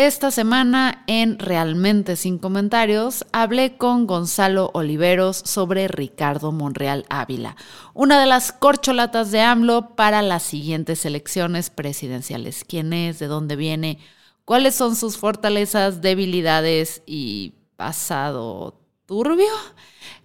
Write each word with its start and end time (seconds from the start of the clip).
Esta 0.00 0.30
semana 0.30 1.04
en 1.08 1.38
Realmente 1.38 2.16
Sin 2.16 2.38
Comentarios 2.38 3.26
hablé 3.32 3.76
con 3.76 4.06
Gonzalo 4.06 4.70
Oliveros 4.72 5.36
sobre 5.36 5.88
Ricardo 5.88 6.52
Monreal 6.52 7.04
Ávila, 7.10 7.54
una 7.92 8.18
de 8.18 8.24
las 8.24 8.50
corcholatas 8.50 9.30
de 9.30 9.42
AMLO 9.42 9.94
para 9.96 10.22
las 10.22 10.42
siguientes 10.42 11.04
elecciones 11.04 11.68
presidenciales. 11.68 12.64
¿Quién 12.66 12.94
es? 12.94 13.18
¿De 13.18 13.26
dónde 13.26 13.56
viene? 13.56 13.98
¿Cuáles 14.46 14.74
son 14.74 14.96
sus 14.96 15.18
fortalezas, 15.18 16.00
debilidades 16.00 17.02
y 17.04 17.56
pasado 17.76 18.80
turbio? 19.04 19.52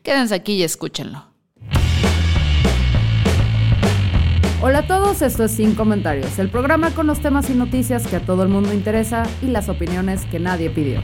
Quédense 0.03 0.35
aquí 0.35 0.53
y 0.53 0.63
escúchenlo. 0.63 1.34
Hola 4.67 4.79
a 4.79 4.87
todos, 4.87 5.21
esto 5.21 5.43
es 5.43 5.51
Sin 5.51 5.75
Comentarios, 5.75 6.39
el 6.39 6.49
programa 6.49 6.89
con 6.89 7.05
los 7.05 7.19
temas 7.19 7.51
y 7.51 7.53
noticias 7.53 8.07
que 8.07 8.15
a 8.15 8.25
todo 8.25 8.41
el 8.41 8.49
mundo 8.49 8.73
interesa 8.73 9.21
y 9.43 9.45
las 9.45 9.69
opiniones 9.69 10.25
que 10.25 10.39
nadie 10.39 10.71
pidió. 10.71 11.03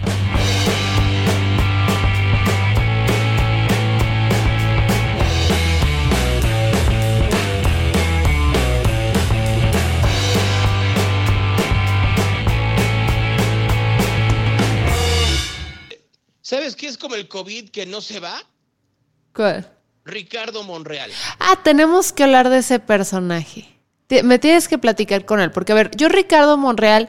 ¿Sabes 16.41 16.75
qué 16.75 16.87
es 16.87 16.97
como 16.97 17.13
el 17.13 17.27
COVID 17.27 17.69
que 17.69 17.85
no 17.85 18.01
se 18.01 18.19
va? 18.19 18.41
¿Qué? 19.35 19.80
Ricardo 20.11 20.63
Monreal. 20.63 21.09
Ah, 21.39 21.59
tenemos 21.63 22.11
que 22.13 22.23
hablar 22.23 22.49
de 22.49 22.59
ese 22.59 22.79
personaje. 22.79 23.67
Me 24.23 24.39
tienes 24.39 24.67
que 24.67 24.77
platicar 24.77 25.25
con 25.25 25.39
él, 25.39 25.51
porque 25.51 25.71
a 25.71 25.75
ver, 25.75 25.91
yo 25.95 26.09
Ricardo 26.09 26.57
Monreal 26.57 27.07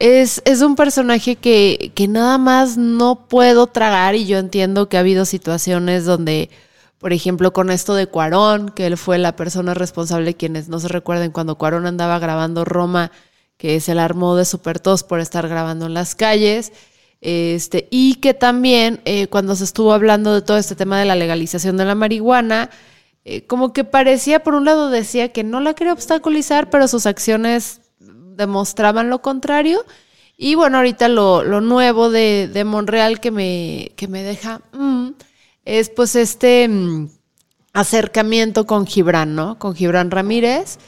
es, 0.00 0.42
es 0.44 0.60
un 0.60 0.74
personaje 0.74 1.36
que, 1.36 1.92
que 1.94 2.08
nada 2.08 2.36
más 2.36 2.76
no 2.76 3.28
puedo 3.28 3.68
tragar 3.68 4.16
y 4.16 4.26
yo 4.26 4.38
entiendo 4.38 4.88
que 4.88 4.96
ha 4.96 5.00
habido 5.00 5.24
situaciones 5.24 6.04
donde, 6.04 6.50
por 6.98 7.12
ejemplo, 7.12 7.52
con 7.52 7.70
esto 7.70 7.94
de 7.94 8.08
Cuarón, 8.08 8.70
que 8.70 8.86
él 8.86 8.96
fue 8.98 9.18
la 9.18 9.36
persona 9.36 9.74
responsable, 9.74 10.34
quienes 10.34 10.68
no 10.68 10.80
se 10.80 10.88
recuerden 10.88 11.30
cuando 11.30 11.56
Cuarón 11.56 11.86
andaba 11.86 12.18
grabando 12.18 12.64
Roma, 12.64 13.12
que 13.56 13.78
se 13.78 13.94
la 13.94 14.04
armó 14.04 14.34
de 14.34 14.44
super 14.44 14.80
tos 14.80 15.04
por 15.04 15.20
estar 15.20 15.48
grabando 15.48 15.86
en 15.86 15.94
las 15.94 16.16
calles. 16.16 16.72
Este, 17.22 17.86
y 17.92 18.16
que 18.16 18.34
también 18.34 19.00
eh, 19.04 19.28
cuando 19.28 19.54
se 19.54 19.62
estuvo 19.62 19.92
hablando 19.92 20.34
de 20.34 20.42
todo 20.42 20.56
este 20.56 20.74
tema 20.74 20.98
de 20.98 21.04
la 21.04 21.14
legalización 21.14 21.76
de 21.76 21.84
la 21.84 21.94
marihuana, 21.94 22.68
eh, 23.24 23.46
como 23.46 23.72
que 23.72 23.84
parecía, 23.84 24.42
por 24.42 24.54
un 24.54 24.64
lado 24.64 24.90
decía 24.90 25.30
que 25.30 25.44
no 25.44 25.60
la 25.60 25.74
quería 25.74 25.92
obstaculizar, 25.92 26.68
pero 26.68 26.88
sus 26.88 27.06
acciones 27.06 27.80
demostraban 28.00 29.08
lo 29.08 29.22
contrario. 29.22 29.84
Y 30.36 30.56
bueno, 30.56 30.78
ahorita 30.78 31.06
lo, 31.06 31.44
lo 31.44 31.60
nuevo 31.60 32.10
de, 32.10 32.50
de, 32.52 32.64
Monreal 32.64 33.20
que 33.20 33.30
me, 33.30 33.92
que 33.94 34.08
me 34.08 34.24
deja 34.24 34.60
mm, 34.72 35.10
es 35.64 35.90
pues 35.90 36.16
este 36.16 36.66
mm, 36.66 37.08
acercamiento 37.72 38.66
con 38.66 38.84
Gibran, 38.84 39.36
¿no? 39.36 39.60
Con 39.60 39.76
Gibran 39.76 40.10
Ramírez. 40.10 40.78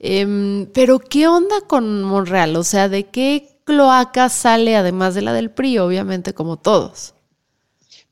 Eh, 0.00 0.66
pero 0.74 0.98
¿qué 0.98 1.28
onda 1.28 1.60
con 1.68 2.02
Monreal? 2.02 2.56
O 2.56 2.64
sea, 2.64 2.88
¿de 2.88 3.04
qué 3.04 3.53
cloaca 3.64 4.28
sale 4.28 4.76
además 4.76 5.14
de 5.14 5.22
la 5.22 5.32
del 5.32 5.50
PRI, 5.50 5.78
obviamente, 5.78 6.34
como 6.34 6.58
todos. 6.58 7.14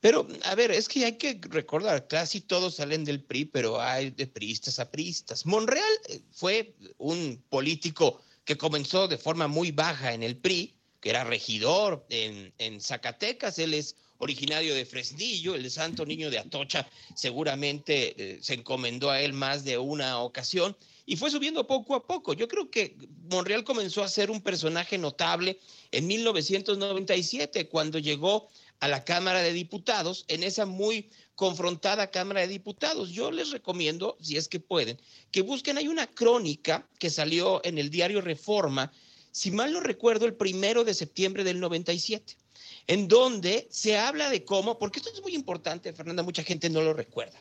Pero, 0.01 0.27
a 0.45 0.55
ver, 0.57 0.73
es 0.73 0.89
que 0.89 1.05
hay 1.05 1.17
que 1.17 1.39
recordar, 1.43 2.09
casi 2.09 2.41
todos 2.41 2.75
salen 2.75 3.05
del 3.05 3.23
PRI, 3.23 3.45
pero 3.45 3.81
hay 3.81 4.11
de 4.11 4.27
priistas 4.27 4.81
a 4.81 4.91
priistas. 4.91 5.47
Monreal 5.47 5.93
eh, 6.09 6.21
fue 6.33 6.75
un 6.99 7.41
político 7.49 8.21
que 8.45 8.59
comenzó 8.59 9.07
de 9.07 9.17
forma 9.17 9.47
muy 9.47 9.71
baja 9.71 10.13
en 10.13 10.25
el 10.25 10.37
PRI, 10.37 10.75
que 11.01 11.11
era 11.11 11.23
regidor 11.25 12.05
en, 12.09 12.81
Zacatecas, 12.81 13.59
él 13.59 13.75
es 13.75 13.97
originario 14.19 14.75
de 14.75 14.87
Fresnillo, 14.87 15.55
el 15.55 15.71
santo 15.71 16.07
niño 16.07 16.31
de 16.31 16.39
Atocha 16.39 16.89
seguramente 17.15 18.15
eh, 18.17 18.39
se 18.41 18.55
encomendó 18.55 19.11
a 19.11 19.21
él 19.21 19.33
más 19.33 19.65
de 19.65 19.79
una 19.79 20.19
ocasión 20.19 20.77
y 21.05 21.17
fue 21.17 21.31
subiendo 21.31 21.67
poco 21.67 21.95
a 21.95 22.07
poco. 22.07 22.33
Yo 22.33 22.49
creo 22.49 22.71
que 22.71 22.97
Monreal 23.31 23.65
comenzó 23.65 24.03
a 24.03 24.09
ser 24.09 24.31
un 24.31 24.41
personaje 24.41 24.99
notable 24.99 25.59
en 25.91 26.07
1997, 26.07 27.69
cuando 27.69 27.99
llegó 27.99 28.49
a 28.81 28.89
la 28.89 29.05
Cámara 29.05 29.43
de 29.43 29.53
Diputados, 29.53 30.25
en 30.29 30.43
esa 30.43 30.67
muy 30.67 31.11
confrontada 31.35 32.11
Cámara 32.11 32.41
de 32.41 32.49
Diputados. 32.49 33.11
Yo 33.11 33.31
les 33.31 33.51
recomiendo, 33.51 34.17
si 34.21 34.37
es 34.37 34.49
que 34.49 34.61
pueden, 34.61 35.01
que 35.31 35.43
busquen, 35.43 35.79
hay 35.79 35.89
una 35.89 36.07
crónica 36.07 36.89
que 36.99 37.11
salió 37.11 37.61
en 37.65 37.79
el 37.79 37.91
diario 37.91 38.21
Reforma, 38.21 38.93
si 39.31 39.51
mal 39.51 39.73
no 39.73 39.81
recuerdo, 39.81 40.27
el 40.27 40.35
primero 40.35 40.85
de 40.85 40.95
septiembre 40.95 41.43
del 41.43 41.59
97 41.59 42.37
en 42.87 43.09
donde 43.09 43.69
se 43.71 43.97
habla 43.97 44.31
de 44.31 44.45
cómo, 44.45 44.79
porque 44.79 44.99
esto 44.99 45.11
es 45.13 45.23
muy 45.23 45.35
importante, 45.35 45.93
Fernanda, 45.93 46.23
mucha 46.23 46.43
gente 46.43 46.69
no 46.69 46.83
lo 46.83 46.93
recuerda. 46.93 47.41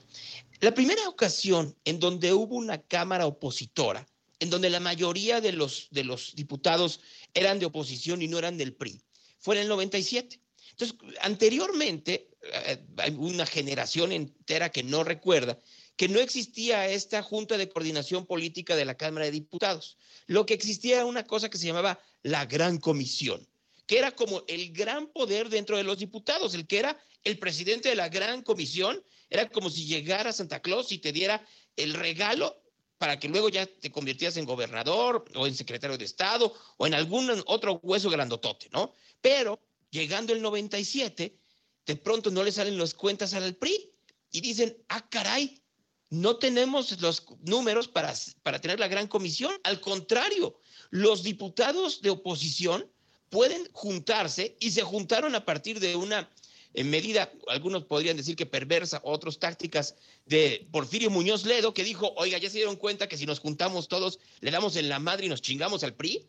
La 0.60 0.74
primera 0.74 1.08
ocasión 1.10 1.76
en 1.86 2.00
donde 2.00 2.34
hubo 2.34 2.56
una 2.56 2.82
Cámara 2.82 3.26
opositora, 3.26 4.08
en 4.40 4.50
donde 4.50 4.70
la 4.70 4.80
mayoría 4.80 5.42
de 5.42 5.52
los, 5.52 5.88
de 5.92 6.04
los 6.04 6.36
diputados 6.36 7.00
eran 7.34 7.60
de 7.60 7.66
oposición 7.66 8.22
y 8.22 8.28
no 8.28 8.38
eran 8.38 8.58
del 8.58 8.74
PRI, 8.74 9.02
fue 9.40 9.56
en 9.56 9.64
el 9.64 9.68
97. 9.68 10.40
Entonces, 10.72 10.98
anteriormente, 11.22 12.30
eh, 12.42 12.84
hay 12.98 13.16
una 13.18 13.46
generación 13.46 14.12
entera 14.12 14.72
que 14.72 14.84
no 14.84 15.04
recuerda 15.04 15.60
que 15.96 16.08
no 16.08 16.20
existía 16.20 16.88
esta 16.88 17.22
Junta 17.22 17.58
de 17.58 17.70
Coordinación 17.70 18.26
Política 18.26 18.76
de 18.76 18.86
la 18.86 18.96
Cámara 18.96 19.26
de 19.26 19.32
Diputados. 19.32 19.98
Lo 20.26 20.46
que 20.46 20.56
existía 20.56 20.96
era 20.96 21.06
una 21.06 21.28
cosa 21.28 21.50
que 21.50 21.60
se 21.60 21.68
llamaba 21.68 22.00
la 22.24 22.46
Gran 22.46 22.80
Comisión 22.80 23.48
que 23.92 23.98
era 23.98 24.16
como 24.16 24.46
el 24.48 24.72
gran 24.72 25.08
poder 25.08 25.50
dentro 25.50 25.76
de 25.76 25.84
los 25.84 25.98
diputados, 25.98 26.54
el 26.54 26.66
que 26.66 26.80
era 26.80 26.98
el 27.26 27.38
presidente 27.38 27.90
de 27.90 27.96
la 27.96 28.08
gran 28.08 28.42
comisión, 28.42 29.04
era 29.30 29.50
como 29.50 29.70
si 29.70 29.86
llegara 29.86 30.32
Santa 30.32 30.62
Claus 30.62 30.94
y 30.94 31.00
te 31.00 31.12
diera 31.12 31.46
el 31.76 31.94
regalo 31.94 32.64
para 32.98 33.20
que 33.20 33.28
luego 33.28 33.50
ya 33.50 33.66
te 33.66 33.92
convirtieras 33.92 34.38
en 34.38 34.46
gobernador 34.46 35.26
o 35.36 35.46
en 35.46 35.54
secretario 35.56 35.98
de 35.98 36.06
Estado 36.06 36.54
o 36.78 36.88
en 36.88 36.94
algún 36.94 37.44
otro 37.48 37.82
hueso 37.84 38.10
grandotote, 38.10 38.70
¿no? 38.72 38.94
Pero 39.20 39.60
llegando 39.90 40.32
el 40.32 40.42
97, 40.42 41.38
de 41.86 41.96
pronto 41.98 42.32
no 42.32 42.46
le 42.46 42.54
salen 42.54 42.78
las 42.78 42.94
cuentas 42.94 43.34
al 43.34 43.56
PRI 43.56 43.92
y 44.32 44.40
dicen, 44.40 44.78
ah, 44.88 45.06
caray, 45.10 45.62
no 46.10 46.38
tenemos 46.38 46.98
los 47.02 47.26
números 47.42 47.90
para, 47.90 48.14
para 48.42 48.62
tener 48.62 48.80
la 48.80 48.88
gran 48.88 49.08
comisión. 49.08 49.54
Al 49.66 49.82
contrario, 49.82 50.62
los 50.92 51.24
diputados 51.24 52.02
de 52.02 52.12
oposición 52.12 52.90
pueden 53.32 53.68
juntarse 53.72 54.56
y 54.60 54.72
se 54.72 54.84
juntaron 54.84 55.34
a 55.34 55.46
partir 55.46 55.80
de 55.80 55.96
una 55.96 56.30
eh, 56.74 56.84
medida, 56.84 57.32
algunos 57.48 57.86
podrían 57.86 58.18
decir 58.18 58.36
que 58.36 58.46
perversa, 58.46 59.02
otros 59.04 59.40
tácticas 59.40 59.96
de 60.26 60.68
Porfirio 60.72 61.10
Muñoz 61.10 61.46
Ledo, 61.46 61.74
que 61.74 61.84
dijo, 61.84 62.14
oiga, 62.18 62.38
ya 62.38 62.50
se 62.50 62.58
dieron 62.58 62.76
cuenta 62.76 63.08
que 63.08 63.18
si 63.18 63.26
nos 63.26 63.40
juntamos 63.40 63.88
todos, 63.88 64.20
le 64.42 64.52
damos 64.52 64.76
en 64.76 64.90
la 64.90 65.00
madre 65.00 65.26
y 65.26 65.30
nos 65.30 65.42
chingamos 65.42 65.84
al 65.84 65.96
PRI. 65.96 66.26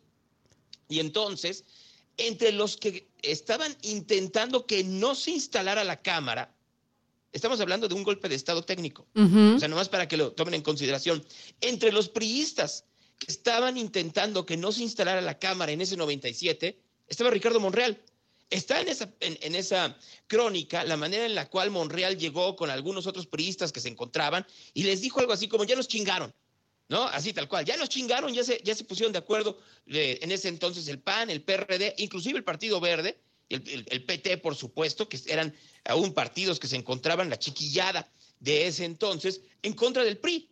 Y 0.87 0.99
entonces, 0.99 1.65
entre 2.17 2.53
los 2.53 2.77
que 2.77 3.07
estaban 3.21 3.75
intentando 3.81 4.65
que 4.65 4.83
no 4.83 5.13
se 5.13 5.31
instalara 5.31 5.83
la 5.83 6.01
Cámara, 6.01 6.55
estamos 7.33 7.59
hablando 7.59 7.89
de 7.89 7.95
un 7.95 8.03
golpe 8.03 8.29
de 8.29 8.35
Estado 8.35 8.63
técnico, 8.63 9.07
o 9.13 9.59
sea, 9.59 9.67
nomás 9.67 9.89
para 9.89 10.07
que 10.07 10.17
lo 10.17 10.31
tomen 10.31 10.53
en 10.53 10.61
consideración, 10.61 11.25
entre 11.59 11.91
los 11.91 12.07
priistas 12.07 12.85
que 13.17 13.31
estaban 13.31 13.77
intentando 13.77 14.45
que 14.45 14.57
no 14.57 14.71
se 14.71 14.83
instalara 14.83 15.21
la 15.21 15.39
Cámara 15.39 15.71
en 15.71 15.81
ese 15.81 15.97
97, 15.97 16.82
estaba 17.07 17.29
Ricardo 17.29 17.59
Monreal. 17.59 18.01
Está 18.49 18.81
en 18.81 18.87
esa, 18.87 19.11
en, 19.19 19.55
esa 19.55 19.97
crónica 20.27 20.83
la 20.83 20.95
manera 20.95 21.25
en 21.25 21.33
la 21.33 21.49
cual 21.49 21.71
Monreal 21.71 22.17
llegó 22.17 22.55
con 22.55 22.69
algunos 22.69 23.07
otros 23.07 23.25
priistas 23.25 23.71
que 23.71 23.79
se 23.79 23.89
encontraban 23.89 24.45
y 24.75 24.83
les 24.83 25.01
dijo 25.01 25.19
algo 25.19 25.33
así 25.33 25.47
como, 25.47 25.63
ya 25.63 25.75
nos 25.75 25.87
chingaron, 25.87 26.31
¿no? 26.87 27.03
Así 27.05 27.33
tal 27.33 27.47
cual, 27.47 27.65
ya 27.65 27.77
nos 27.77 27.89
chingaron, 27.89 28.31
ya 28.31 28.43
se, 28.43 28.61
ya 28.63 28.75
se 28.75 28.83
pusieron 28.83 29.11
de 29.11 29.19
acuerdo 29.19 29.57
eh, 29.87 30.19
en 30.21 30.31
ese 30.31 30.49
entonces 30.49 30.87
el 30.87 30.99
PAN, 30.99 31.31
el 31.31 31.41
PRD, 31.41 31.95
inclusive 31.97 32.37
el 32.37 32.43
Partido 32.43 32.79
Verde, 32.79 33.17
el, 33.49 33.85
el, 33.89 34.05
PT, 34.05 34.37
por 34.37 34.55
supuesto, 34.55 35.09
que 35.09 35.19
eran 35.27 35.55
aún 35.85 36.13
partidos 36.13 36.59
que 36.59 36.67
se 36.67 36.75
encontraban 36.75 37.29
la 37.29 37.39
chiquillada 37.39 38.11
de 38.39 38.67
ese 38.67 38.85
entonces 38.85 39.41
en 39.61 39.73
contra 39.73 40.03
del 40.03 40.17
PRI. 40.17 40.49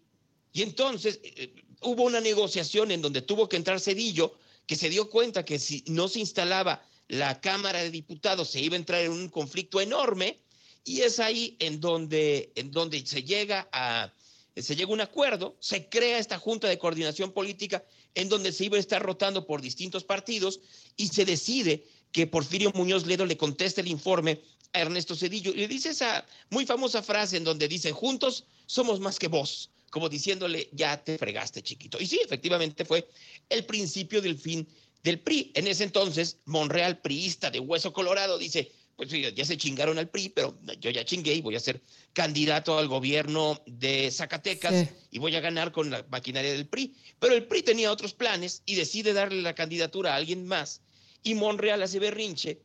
Y 0.54 0.64
entonces 0.64 1.20
eh, 1.24 1.54
hubo 1.82 2.04
una 2.04 2.20
negociación 2.20 2.92
en 2.92 3.02
donde 3.02 3.22
tuvo 3.22 3.48
que 3.48 3.58
entrar 3.58 3.80
Cedillo 3.80 4.36
que 4.72 4.78
se 4.78 4.90
dio 4.90 5.10
cuenta 5.10 5.44
que 5.44 5.60
si 5.60 5.84
no 5.88 6.08
se 6.08 6.22
instalaba 6.22 6.82
la 7.10 7.42
Cámara 7.42 7.84
de 7.84 7.92
Diputados 7.92 8.52
se 8.52 8.62
iba 8.62 8.76
a 8.76 8.80
entrar 8.80 9.02
en 9.02 9.12
un 9.12 9.28
conflicto 9.28 9.82
enorme 9.82 10.40
y 10.86 11.02
es 11.02 11.20
ahí 11.20 11.58
en 11.60 11.82
donde, 11.82 12.54
en 12.56 12.72
donde 12.72 13.06
se 13.06 13.22
llega 13.22 13.68
a 13.74 14.14
se 14.56 14.78
llega 14.78 14.90
a 14.90 14.94
un 14.94 15.02
acuerdo, 15.02 15.58
se 15.60 15.90
crea 15.90 16.20
esta 16.20 16.40
Junta 16.40 16.70
de 16.70 16.78
Coordinación 16.78 17.34
Política 17.34 17.84
en 18.16 18.30
donde 18.30 18.54
se 18.54 18.64
iba 18.64 18.78
a 18.78 18.80
estar 18.80 19.04
rotando 19.04 19.46
por 19.46 19.62
distintos 19.62 20.06
partidos 20.06 20.62
y 20.96 21.10
se 21.10 21.26
decide 21.26 21.86
que 22.14 22.26
Porfirio 22.26 22.72
Muñoz 22.74 23.06
Ledo 23.06 23.26
le 23.26 23.36
conteste 23.36 23.82
el 23.82 23.88
informe 23.90 24.40
a 24.72 24.80
Ernesto 24.80 25.18
Cedillo. 25.18 25.52
Y 25.52 25.58
le 25.58 25.68
dice 25.68 25.90
esa 25.90 26.26
muy 26.50 26.66
famosa 26.66 27.04
frase 27.04 27.36
en 27.36 27.44
donde 27.44 27.68
dice, 27.68 27.92
juntos 27.92 28.46
somos 28.68 29.02
más 29.02 29.20
que 29.20 29.28
vos, 29.28 29.70
como 29.92 30.10
diciéndole, 30.10 30.70
ya 30.72 31.04
te 31.04 31.20
fregaste 31.20 31.62
chiquito. 31.62 32.00
Y 32.00 32.08
sí, 32.08 32.20
efectivamente 32.24 32.86
fue 32.86 33.08
el 33.50 33.66
principio 33.66 34.22
del 34.22 34.38
fin 34.38 34.68
del 35.04 35.20
PRI. 35.20 35.52
En 35.54 35.68
ese 35.68 35.84
entonces, 35.84 36.38
Monreal, 36.46 37.00
priista 37.02 37.52
de 37.52 37.60
hueso 37.60 37.92
colorado, 37.94 38.38
dice, 38.40 38.72
pues 38.96 39.10
ya 39.10 39.46
se 39.46 39.58
chingaron 39.58 39.98
al 39.98 40.10
PRI, 40.10 40.30
pero 40.30 40.58
yo 40.80 40.90
ya 40.90 41.04
chingué 41.04 41.34
y 41.36 41.42
voy 41.42 41.56
a 41.56 41.60
ser 41.60 41.82
candidato 42.14 42.78
al 42.78 42.88
gobierno 42.88 43.62
de 43.66 44.10
Zacatecas 44.12 44.88
y 45.12 45.20
voy 45.20 45.36
a 45.36 45.42
ganar 45.42 45.72
con 45.72 45.90
la 45.90 46.06
maquinaria 46.10 46.54
del 46.54 46.68
PRI. 46.68 46.96
Pero 47.20 47.36
el 47.36 47.46
PRI 47.46 47.64
tenía 47.64 47.92
otros 47.92 48.14
planes 48.14 48.64
y 48.66 48.76
decide 48.76 49.14
darle 49.14 49.42
la 49.42 49.56
candidatura 49.56 50.14
a 50.14 50.16
alguien 50.16 50.48
más 50.48 50.82
y 51.24 51.36
Monreal 51.36 51.84
hace 51.84 52.00
berrinche 52.00 52.62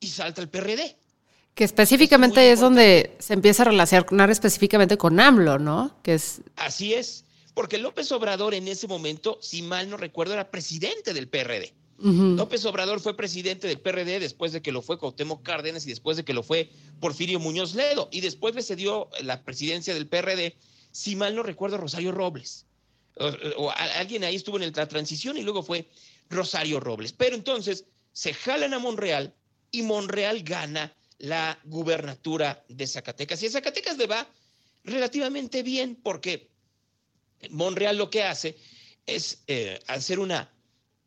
y 0.00 0.08
salta 0.08 0.42
al 0.42 0.50
PRD. 0.50 0.96
Que 1.58 1.64
específicamente 1.64 2.52
es, 2.52 2.60
donde 2.60 3.16
se 3.18 3.34
empieza 3.34 3.64
a 3.64 3.66
relacionar 3.66 4.30
específicamente 4.30 4.96
con 4.96 5.18
AMLO, 5.18 5.58
¿no? 5.58 5.92
Que 6.04 6.14
es... 6.14 6.40
Así 6.54 6.94
es, 6.94 7.24
porque 7.52 7.78
López 7.78 8.12
Obrador 8.12 8.54
en 8.54 8.68
ese 8.68 8.86
momento, 8.86 9.40
si 9.42 9.62
mal 9.62 9.90
no 9.90 9.96
recuerdo, 9.96 10.34
era 10.34 10.52
presidente 10.52 11.12
del 11.12 11.26
PRD. 11.26 11.74
López 11.98 12.64
Obrador 12.64 13.00
fue 13.00 13.16
presidente 13.16 13.66
del 13.66 13.80
PRD 13.80 14.20
después 14.20 14.52
de 14.52 14.62
que 14.62 14.70
lo 14.70 14.82
fue 14.82 14.98
Cuauhtémoc 14.98 15.42
Cárdenas 15.42 15.84
y 15.84 15.88
después 15.88 16.16
de 16.16 16.24
que 16.24 16.32
lo 16.32 16.44
fue 16.44 16.70
Porfirio 17.00 17.40
Muñoz 17.40 17.74
Ledo. 17.74 18.08
Y 18.12 18.20
después 18.20 18.54
le 18.54 18.62
cedió 18.62 19.10
la 19.20 19.42
presidencia 19.42 19.94
del 19.94 20.06
PRD, 20.06 20.54
si 20.92 21.16
mal 21.16 21.34
no 21.34 21.42
recuerdo, 21.42 21.76
Rosario 21.76 22.12
Robles. 22.12 22.66
O, 23.56 23.72
alguien 23.96 24.22
ahí 24.22 24.36
estuvo 24.36 24.60
en 24.60 24.72
la 24.72 24.86
transición 24.86 25.36
y 25.36 25.42
luego 25.42 25.64
fue 25.64 25.88
Rosario 26.30 26.78
Robles. 26.78 27.12
Pero 27.12 27.34
entonces 27.34 27.86
se 28.12 28.32
jalan 28.32 28.74
a 28.74 28.78
Monreal 28.78 29.34
y 29.72 29.82
Monreal 29.82 30.44
gana 30.44 30.94
la 31.18 31.58
gubernatura 31.64 32.64
de 32.68 32.86
Zacatecas. 32.86 33.42
Y 33.42 33.46
a 33.46 33.50
Zacatecas 33.50 33.98
le 33.98 34.06
va 34.06 34.28
relativamente 34.84 35.62
bien 35.62 35.96
porque 35.96 36.50
Monreal 37.50 37.96
lo 37.96 38.10
que 38.10 38.22
hace 38.22 38.56
es 39.06 39.42
eh, 39.46 39.78
hacer 39.86 40.18
una 40.18 40.52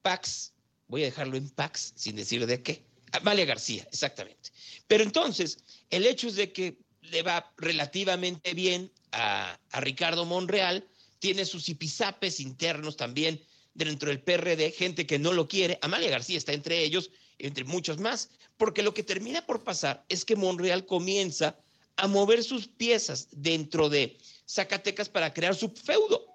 Pax 0.02 0.52
voy 0.92 1.04
a 1.04 1.06
dejarlo 1.06 1.38
en 1.38 1.50
Pax 1.50 1.94
sin 1.96 2.18
decir 2.18 2.46
de 2.46 2.62
qué. 2.62 2.84
Amalia 3.14 3.46
García, 3.46 3.88
exactamente. 3.90 4.52
Pero 4.88 5.04
entonces, 5.04 5.58
el 5.90 6.06
hecho 6.06 6.28
es 6.28 6.36
de 6.36 6.52
que 6.52 6.78
le 7.02 7.24
va 7.24 7.52
relativamente 7.58 8.54
bien 8.54 8.92
a, 9.14 9.58
Ricardo 9.74 10.26
Monreal, 10.26 10.86
tiene 11.20 11.46
sus 11.46 11.66
zipizapes 11.66 12.40
internos 12.40 12.98
también 12.98 13.42
dentro 13.74 14.10
del 14.10 14.22
PRD, 14.22 14.72
gente 14.72 15.06
que 15.06 15.18
no 15.18 15.32
lo 15.32 15.48
quiere. 15.48 15.80
Amalia 15.82 16.10
García 16.10 16.38
está 16.38 16.52
entre 16.52 16.84
ellos, 16.84 17.10
entre 17.46 17.64
muchos 17.64 17.98
más, 17.98 18.30
porque 18.58 18.84
lo 18.84 18.94
que 18.94 19.04
termina 19.04 19.46
por 19.46 19.64
pasar 19.64 20.06
es 20.10 20.26
que 20.26 20.36
Monreal 20.36 20.86
comienza 20.86 21.58
a 21.96 22.08
mover 22.08 22.44
sus 22.44 22.68
piezas 22.68 23.28
dentro 23.32 23.90
de 23.90 24.18
Zacatecas 24.48 25.10
para 25.10 25.34
crear 25.34 25.56
su 25.56 25.70
feudo. 25.70 26.26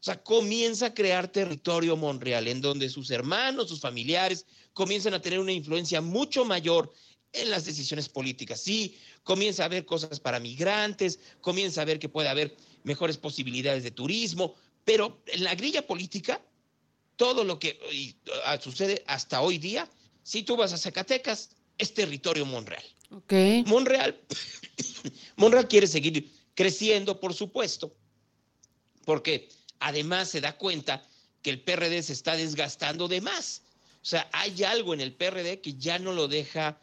O 0.00 0.02
sea, 0.02 0.22
comienza 0.22 0.86
a 0.86 0.94
crear 0.94 1.28
territorio 1.28 1.96
Monreal, 1.96 2.48
en 2.48 2.60
donde 2.60 2.88
sus 2.88 3.10
hermanos, 3.10 3.68
sus 3.68 3.80
familiares, 3.80 4.46
comienzan 4.72 5.14
a 5.14 5.20
tener 5.20 5.38
una 5.38 5.52
influencia 5.52 6.00
mucho 6.00 6.44
mayor 6.44 6.92
en 7.32 7.50
las 7.50 7.64
decisiones 7.64 8.08
políticas. 8.08 8.60
Sí, 8.62 8.96
comienza 9.22 9.62
a 9.62 9.66
haber 9.66 9.84
cosas 9.84 10.18
para 10.18 10.40
migrantes, 10.40 11.18
comienza 11.40 11.82
a 11.82 11.84
ver 11.84 11.98
que 11.98 12.08
puede 12.08 12.28
haber 12.28 12.56
mejores 12.82 13.18
posibilidades 13.18 13.82
de 13.82 13.90
turismo, 13.90 14.54
pero 14.84 15.22
en 15.26 15.44
la 15.44 15.54
grilla 15.54 15.86
política, 15.86 16.40
todo 17.16 17.44
lo 17.44 17.58
que 17.58 17.78
ah, 18.46 18.58
sucede 18.58 19.04
hasta 19.06 19.42
hoy 19.42 19.58
día, 19.58 19.88
si 20.30 20.44
tú 20.44 20.56
vas 20.56 20.72
a 20.72 20.78
Zacatecas, 20.78 21.50
es 21.76 21.92
territorio 21.92 22.46
Monreal. 22.46 22.84
Okay. 23.10 23.64
Monreal, 23.64 24.16
Monreal 25.36 25.66
quiere 25.66 25.88
seguir 25.88 26.32
creciendo, 26.54 27.18
por 27.18 27.34
supuesto, 27.34 27.92
porque 29.04 29.48
además 29.80 30.28
se 30.28 30.40
da 30.40 30.56
cuenta 30.56 31.04
que 31.42 31.50
el 31.50 31.60
PRD 31.62 32.00
se 32.04 32.12
está 32.12 32.36
desgastando 32.36 33.08
de 33.08 33.20
más. 33.20 33.62
O 34.02 34.04
sea, 34.04 34.30
hay 34.32 34.62
algo 34.62 34.94
en 34.94 35.00
el 35.00 35.14
PRD 35.14 35.60
que 35.60 35.74
ya 35.74 35.98
no 35.98 36.12
lo 36.12 36.28
deja 36.28 36.78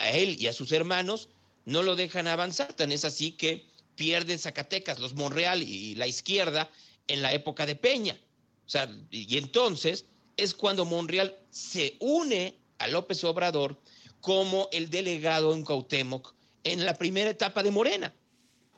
a 0.00 0.10
él 0.10 0.36
y 0.40 0.48
a 0.48 0.52
sus 0.52 0.72
hermanos, 0.72 1.28
no 1.64 1.84
lo 1.84 1.94
dejan 1.94 2.26
avanzar. 2.26 2.72
Tan 2.72 2.90
es 2.90 3.04
así 3.04 3.30
que 3.30 3.64
pierden 3.94 4.40
Zacatecas, 4.40 4.98
los 4.98 5.14
Monreal 5.14 5.62
y 5.62 5.94
la 5.94 6.08
izquierda 6.08 6.68
en 7.06 7.22
la 7.22 7.32
época 7.32 7.64
de 7.64 7.76
Peña. 7.76 8.18
O 8.66 8.68
sea, 8.68 8.92
y 9.12 9.38
entonces 9.38 10.04
es 10.36 10.52
cuando 10.52 10.84
Monreal 10.84 11.38
se 11.50 11.96
une 12.00 12.60
López 12.86 13.22
Obrador 13.24 13.80
como 14.20 14.68
el 14.72 14.88
delegado 14.88 15.52
en 15.52 15.64
Cuauhtémoc 15.64 16.34
en 16.64 16.84
la 16.84 16.94
primera 16.94 17.30
etapa 17.30 17.62
de 17.62 17.70
Morena, 17.70 18.14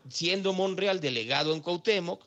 siendo 0.09 0.53
Monreal 0.53 1.01
delegado 1.01 1.55
en 1.55 1.61
Cuauhtémoc 1.61 2.27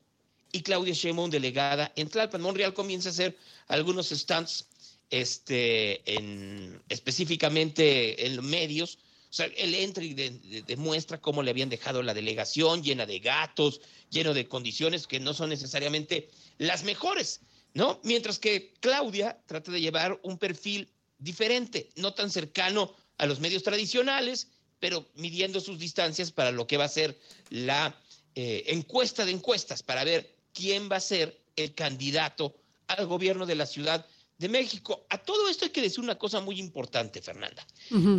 y 0.52 0.62
Claudia 0.62 0.94
Sheinbaum 0.94 1.30
delegada 1.30 1.92
en 1.96 2.10
Tlalpan. 2.10 2.42
Monreal 2.42 2.74
comienza 2.74 3.10
a 3.10 3.12
hacer 3.12 3.38
algunos 3.68 4.10
stands 4.10 4.68
este, 5.10 6.02
en, 6.16 6.82
específicamente 6.90 8.26
en 8.26 8.36
los 8.36 8.46
medios. 8.46 9.00
O 9.30 9.34
sea, 9.34 9.48
él 9.58 9.76
entra 9.76 10.04
y 10.04 10.14
demuestra 10.14 11.20
cómo 11.20 11.44
le 11.44 11.52
habían 11.52 11.70
dejado 11.70 12.02
la 12.02 12.14
delegación 12.14 12.82
llena 12.82 13.06
de 13.06 13.20
gatos, 13.20 13.82
lleno 14.10 14.34
de 14.34 14.48
condiciones 14.48 15.06
que 15.06 15.20
no 15.20 15.34
son 15.34 15.50
necesariamente 15.50 16.30
las 16.58 16.84
mejores, 16.84 17.42
¿no? 17.74 18.00
Mientras 18.04 18.40
que 18.40 18.74
Claudia 18.80 19.38
trata 19.46 19.72
de 19.72 19.82
llevar 19.82 20.20
un 20.24 20.38
perfil 20.38 20.90
diferente, 21.18 21.90
no 21.96 22.14
tan 22.14 22.30
cercano 22.30 22.94
a 23.18 23.26
los 23.26 23.40
medios 23.40 23.64
tradicionales, 23.64 24.48
pero 24.80 25.08
midiendo 25.16 25.60
sus 25.60 25.80
distancias 25.80 26.32
para 26.32 26.52
lo 26.52 26.68
que 26.68 26.78
va 26.78 26.86
a 26.86 26.90
ser 26.90 27.18
la 27.50 28.00
eh, 28.36 28.66
encuesta 28.68 29.26
de 29.26 29.32
encuestas, 29.32 29.82
para 29.82 30.04
ver 30.04 30.36
quién 30.54 30.90
va 30.92 30.98
a 30.98 31.02
ser 31.02 31.42
el 31.56 31.74
candidato 31.74 32.56
al 32.88 33.06
gobierno 33.08 33.46
de 33.46 33.56
la 33.56 33.66
Ciudad 33.66 34.06
de 34.38 34.50
México. 34.50 35.06
A 35.10 35.18
todo 35.18 35.50
esto 35.50 35.66
hay 35.66 35.72
que 35.72 35.82
decir 35.82 36.00
una 36.00 36.18
cosa 36.18 36.40
muy 36.42 36.60
importante, 36.60 37.22
Fernanda, 37.22 37.66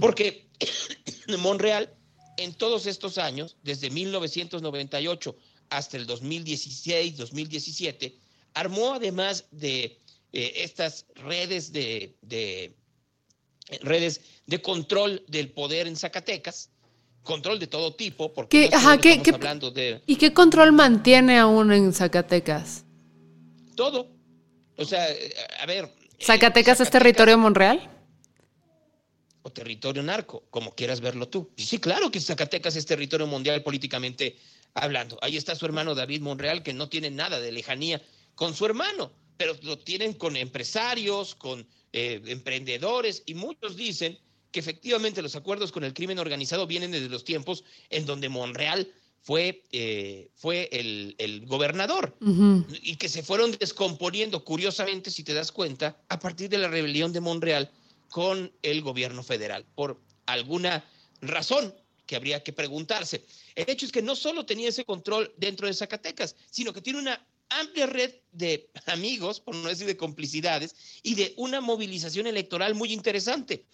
porque 0.01 0.49
Monreal 1.39 1.95
en 2.39 2.55
todos 2.55 2.87
estos 2.87 3.19
años, 3.19 3.57
desde 3.63 3.91
1998 3.91 5.37
hasta 5.71 5.97
el 5.97 6.07
2016, 6.07 7.17
2017, 7.17 8.17
armó 8.55 8.95
además 8.95 9.45
de 9.51 9.99
eh, 10.33 10.53
estas 10.57 11.07
redes 11.15 11.73
de, 11.73 12.75
redes 13.83 14.21
de 14.47 14.61
control 14.63 15.25
del 15.29 15.51
poder 15.51 15.87
en 15.87 15.97
Zacatecas, 15.97 16.71
control 17.23 17.59
de 17.59 17.67
todo 17.67 17.95
tipo, 17.95 18.33
porque 18.33 18.71
¿Qué, 18.71 19.33
hablando 19.35 19.71
de... 19.71 20.03
¿Y 20.07 20.17
qué 20.17 20.33
control 20.33 20.73
mantiene 20.73 21.39
aún 21.39 21.73
en 21.73 21.93
Zacatecas? 21.93 22.85
Todo. 23.75 24.11
O 24.77 24.85
sea, 24.85 25.07
a 25.61 25.67
ver... 25.67 25.93
¿Zacatecas, 26.21 26.81
es 26.81 26.91
territorio 26.91 27.37
Monreal? 27.39 27.91
O 29.43 29.51
territorio 29.51 30.03
narco, 30.03 30.45
como 30.51 30.75
quieras 30.75 31.01
verlo 31.01 31.29
tú. 31.29 31.51
sí, 31.57 31.79
claro 31.79 32.11
que 32.11 32.21
Zacatecas 32.21 32.77
es 32.77 32.87
territorio 32.87 33.27
mundial 33.27 33.63
políticamente 33.63 34.37
hablando. 34.75 35.19
Ahí 35.23 35.37
está 35.37 35.55
su 35.55 35.67
hermano 35.67 35.95
David 35.95 36.23
Monreal, 36.23 36.63
que 36.63 36.73
no 36.73 36.89
tiene 36.89 37.11
nada 37.11 37.41
de 37.41 37.53
lejanía 37.53 38.03
con 38.35 38.55
su 38.55 38.67
hermano, 38.67 39.13
pero 39.39 39.57
lo 39.63 39.79
tienen 39.79 40.13
con 40.13 40.37
empresarios, 40.37 41.35
con 41.35 41.67
eh, 41.93 42.21
emprendedores, 42.27 43.23
y 43.25 43.33
muchos 43.33 43.77
dicen 43.77 44.19
que 44.51 44.61
efectivamente 44.61 45.23
los 45.23 45.37
acuerdos 45.37 45.73
con 45.73 45.85
el 45.85 45.95
crimen 45.95 46.19
organizado 46.19 46.67
vienen 46.67 46.91
desde 46.91 47.09
los 47.09 47.25
tiempos 47.25 47.65
en 47.89 48.05
donde 48.05 48.29
Monreal 48.29 48.93
fue, 49.23 49.63
eh, 49.73 50.31
fue 50.35 50.69
el, 50.73 51.45
gobernador 51.47 52.17
y 52.83 52.97
que 52.97 53.09
se 53.09 53.23
fueron 53.23 53.53
descomponiendo, 53.53 54.45
curiosamente, 54.45 55.11
si 55.11 55.23
te 55.23 55.35
das 55.35 55.53
cuenta, 55.53 55.97
a 56.09 56.19
partir 56.19 56.49
de 56.49 56.59
la 56.59 56.69
rebelión 56.69 57.13
de 57.13 57.21
Monreal 57.21 57.71
con 58.09 58.53
el 58.63 58.83
gobierno 58.83 59.23
federal, 59.23 59.67
por 59.75 60.01
alguna 60.27 60.85
razón 61.21 61.75
que 62.07 62.17
habría 62.17 62.43
que 62.43 62.55
preguntarse. 62.55 63.25
El 63.55 63.69
hecho 63.69 63.87
es 63.87 63.93
que 63.93 64.03
no 64.03 64.17
solo 64.17 64.47
tenía 64.47 64.71
ese 64.71 64.85
control 64.85 65.33
dentro 65.37 65.67
de 65.67 65.75
Zacatecas, 65.75 66.35
sino 66.51 66.73
que 66.73 66.81
tiene 66.81 66.99
una 66.99 67.25
amplia 67.51 67.87
red 67.87 68.15
de 68.33 68.71
amigos, 68.87 69.41
por 69.41 69.55
no 69.55 69.69
decir 69.69 69.87
de 69.87 69.97
complicidades, 69.97 70.75
y 71.03 71.15
de 71.15 71.35
una 71.37 71.61
movilización 71.61 72.27
electoral 72.27 72.75
muy 72.75 72.93
interesante. 72.93 73.65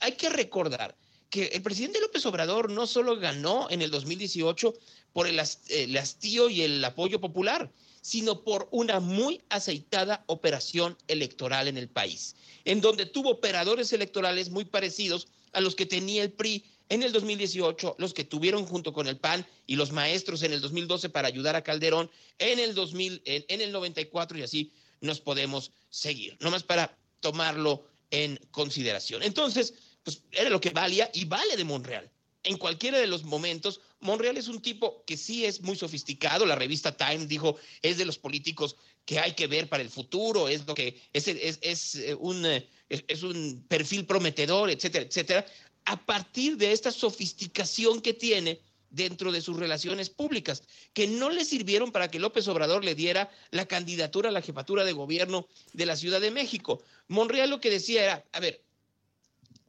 Hay 0.00 0.12
que 0.12 0.28
recordar 0.28 0.96
que 1.30 1.46
el 1.46 1.62
presidente 1.62 2.00
López 2.00 2.26
Obrador 2.26 2.70
no 2.70 2.86
solo 2.86 3.16
ganó 3.18 3.68
en 3.70 3.82
el 3.82 3.90
2018 3.90 4.74
por 5.12 5.26
el, 5.26 5.38
hastío 5.38 6.50
y 6.50 6.62
el 6.62 6.84
apoyo 6.84 7.20
popular, 7.20 7.70
sino 8.02 8.42
por 8.42 8.68
una 8.72 8.98
muy 8.98 9.40
aceitada 9.48 10.24
operación 10.26 10.96
electoral 11.06 11.68
en 11.68 11.76
el 11.76 11.88
país, 11.88 12.34
en 12.64 12.80
donde 12.80 13.06
tuvo 13.06 13.30
operadores 13.30 13.92
electorales 13.92 14.50
muy 14.50 14.64
parecidos 14.64 15.28
a 15.52 15.60
los 15.60 15.74
que 15.74 15.86
tenía 15.86 16.22
el 16.22 16.32
PRI 16.32 16.64
en 16.90 17.04
el 17.04 17.12
2018, 17.12 17.96
los 17.98 18.12
que 18.12 18.24
tuvieron 18.24 18.66
junto 18.66 18.92
con 18.92 19.06
el 19.06 19.16
PAN 19.16 19.46
y 19.66 19.76
los 19.76 19.92
maestros 19.92 20.42
en 20.42 20.52
el 20.52 20.60
2012 20.60 21.08
para 21.08 21.28
ayudar 21.28 21.54
a 21.54 21.62
Calderón, 21.62 22.10
en 22.38 22.58
el 22.58 22.74
2000, 22.74 23.22
en, 23.24 23.60
el 23.60 23.72
94 23.72 24.38
y 24.38 24.42
así 24.42 24.72
nos 25.00 25.20
podemos 25.20 25.70
seguir, 25.88 26.36
nomás 26.40 26.64
para 26.64 26.98
tomarlo 27.20 27.86
en 28.10 28.38
consideración. 28.50 29.22
Entonces, 29.22 29.72
pues 30.02 30.22
era 30.32 30.50
lo 30.50 30.60
que 30.60 30.70
valía 30.70 31.08
y 31.14 31.26
vale 31.26 31.56
de 31.56 31.64
Monreal. 31.64 32.10
En 32.42 32.56
cualquiera 32.56 32.98
de 32.98 33.06
los 33.06 33.22
momentos, 33.22 33.80
Monreal 34.00 34.36
es 34.36 34.48
un 34.48 34.60
tipo 34.60 35.04
que 35.06 35.16
sí 35.16 35.44
es 35.44 35.60
muy 35.60 35.76
sofisticado. 35.76 36.44
La 36.44 36.56
revista 36.56 36.96
Time 36.96 37.26
dijo, 37.26 37.56
es 37.82 37.98
de 37.98 38.06
los 38.06 38.18
políticos 38.18 38.76
que 39.04 39.20
hay 39.20 39.34
que 39.34 39.46
ver 39.46 39.68
para 39.68 39.82
el 39.82 39.90
futuro, 39.90 40.48
es 40.48 40.66
lo 40.66 40.74
que 40.74 41.00
es, 41.12 41.28
es, 41.28 41.58
es 41.60 41.94
eh, 41.96 42.14
un, 42.14 42.44
eh, 42.46 42.66
es 42.88 43.22
un 43.22 43.64
perfil 43.68 44.06
prometedor, 44.06 44.70
etcétera, 44.70 45.04
etcétera. 45.04 45.46
A 45.90 45.96
partir 45.96 46.56
de 46.56 46.70
esta 46.70 46.92
sofisticación 46.92 48.00
que 48.00 48.14
tiene, 48.14 48.60
dentro 48.90 49.32
de 49.32 49.40
sus 49.40 49.56
relaciones 49.56 50.08
públicas, 50.08 50.62
que 50.92 51.08
no 51.08 51.30
le 51.30 51.44
sirvieron 51.44 51.90
para 51.90 52.08
que 52.08 52.20
López 52.20 52.46
Obrador 52.46 52.84
le 52.84 52.94
diera 52.94 53.28
la 53.50 53.66
candidatura 53.66 54.28
a 54.28 54.32
la 54.32 54.40
jefatura 54.40 54.84
de 54.84 54.92
gobierno 54.92 55.48
de 55.72 55.86
la 55.86 55.96
Ciudad 55.96 56.20
de 56.20 56.30
México. 56.30 56.80
Monreal 57.08 57.50
lo 57.50 57.60
que 57.60 57.70
decía 57.70 58.04
era, 58.04 58.24
a 58.30 58.38
ver, 58.38 58.62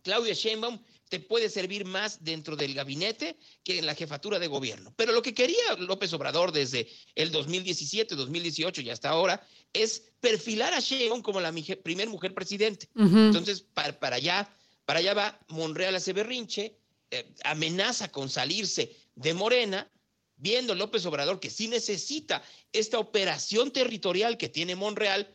Claudia 0.04 0.36
Sheinbaum 0.36 0.78
te 1.10 1.20
puede 1.20 1.50
servir 1.50 1.86
más 1.86 2.24
dentro 2.24 2.56
del 2.56 2.76
gabinete 2.76 3.36
que 3.64 3.80
en 3.80 3.88
la 3.88 3.96
jefatura 3.96 4.38
de 4.38 4.46
gobierno. 4.46 4.94
Pero 4.96 5.14
lo 5.14 5.24
que 5.24 5.34
quería 5.34 5.76
López 5.80 6.14
Obrador 6.14 6.52
desde 6.52 6.88
el 7.16 7.32
2017, 7.32 8.16
2018 8.16 8.82
y 8.82 8.92
hasta 8.92 9.10
ahora 9.10 9.44
es 9.74 10.04
perfilar 10.20 10.74
a 10.76 10.82
Sheinbaum 10.82 11.24
como 11.24 11.42
la 11.42 11.52
primer 11.84 12.10
mujer 12.10 12.36
presidente. 12.36 12.88
Uh 12.94 13.06
-huh. 13.06 13.26
Entonces, 13.26 13.62
para, 13.62 14.00
para, 14.00 14.18
allá, 14.18 14.48
para 14.86 15.00
allá 15.00 15.14
va 15.14 15.40
Monreal 15.50 15.96
ese 15.96 16.14
berrinche, 16.14 16.78
eh, 17.10 17.34
amenaza 17.44 18.12
con 18.12 18.30
salirse 18.30 18.96
de 19.16 19.34
Morena, 19.34 19.90
viendo 20.38 20.76
López 20.76 21.06
Obrador 21.06 21.40
que 21.40 21.50
sí 21.50 21.68
necesita 21.68 22.44
esta 22.74 23.00
operación 23.00 23.72
territorial 23.72 24.38
que 24.38 24.50
tiene 24.50 24.76
Monreal, 24.76 25.34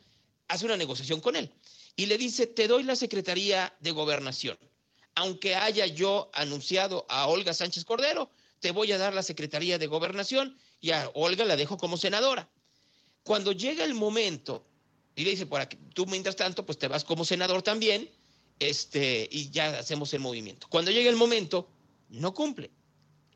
hace 0.49 0.65
una 0.65 0.77
negociación 0.77 1.21
con 1.21 1.37
él 1.37 1.53
y 1.97 2.07
le 2.07 2.19
dice, 2.19 2.47
te 2.47 2.69
doy 2.69 2.83
la 2.83 2.95
Secretaría 2.95 3.75
de 3.81 3.91
Gobernación. 3.91 4.59
Aunque 5.15 5.55
haya 5.55 5.87
yo 5.87 6.31
anunciado 6.35 7.07
a 7.09 7.27
Olga 7.27 7.55
Sánchez 7.55 7.87
Cordero, 7.87 8.31
te 8.61 8.71
voy 8.71 8.93
a 8.93 8.99
dar 8.99 9.15
la 9.15 9.23
Secretaría 9.23 9.79
de 9.79 9.87
Gobernación 9.87 10.59
y 10.81 10.91
a 10.91 11.11
Olga 11.15 11.47
la 11.47 11.57
dejo 11.57 11.79
como 11.79 11.97
senadora. 11.97 12.51
Cuando 13.23 13.53
llega 13.53 13.85
el 13.85 13.95
momento, 13.95 14.67
y 15.15 15.25
le 15.25 15.31
dice, 15.31 15.47
para 15.47 15.69
que 15.69 15.79
tú 15.95 16.05
mientras 16.05 16.37
tanto, 16.37 16.67
pues 16.67 16.77
te 16.77 16.87
vas 16.87 17.03
como 17.03 17.25
senador 17.25 17.63
también, 17.63 18.11
este, 18.59 19.29
y 19.31 19.51
ya 19.51 19.79
hacemos 19.79 20.13
el 20.15 20.21
movimiento. 20.21 20.67
Cuando 20.69 20.91
llega 20.91 21.11
el 21.11 21.17
momento, 21.17 21.69
no 22.09 22.35
cumple. 22.35 22.71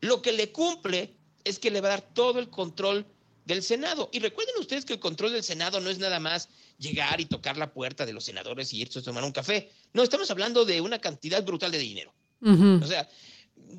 Lo 0.00 0.22
que 0.22 0.32
le 0.32 0.50
cumple 0.52 1.16
es 1.44 1.58
que 1.58 1.70
le 1.70 1.80
va 1.80 1.88
a 1.88 1.92
dar 1.92 2.14
todo 2.14 2.38
el 2.38 2.48
control 2.48 3.06
del 3.44 3.62
Senado. 3.62 4.08
Y 4.12 4.20
recuerden 4.20 4.54
ustedes 4.58 4.84
que 4.84 4.94
el 4.94 5.00
control 5.00 5.32
del 5.32 5.42
Senado 5.42 5.80
no 5.80 5.90
es 5.90 5.98
nada 5.98 6.20
más 6.20 6.48
llegar 6.78 7.20
y 7.20 7.26
tocar 7.26 7.56
la 7.56 7.72
puerta 7.72 8.06
de 8.06 8.12
los 8.12 8.24
senadores 8.24 8.72
y 8.72 8.80
irse 8.80 9.00
a 9.00 9.02
tomar 9.02 9.24
un 9.24 9.32
café. 9.32 9.70
No, 9.92 10.02
estamos 10.02 10.30
hablando 10.30 10.64
de 10.64 10.80
una 10.80 11.00
cantidad 11.00 11.44
brutal 11.44 11.70
de 11.70 11.78
dinero. 11.78 12.14
Uh 12.40 12.50
-huh. 12.50 12.82
O 12.82 12.86
sea, 12.86 13.08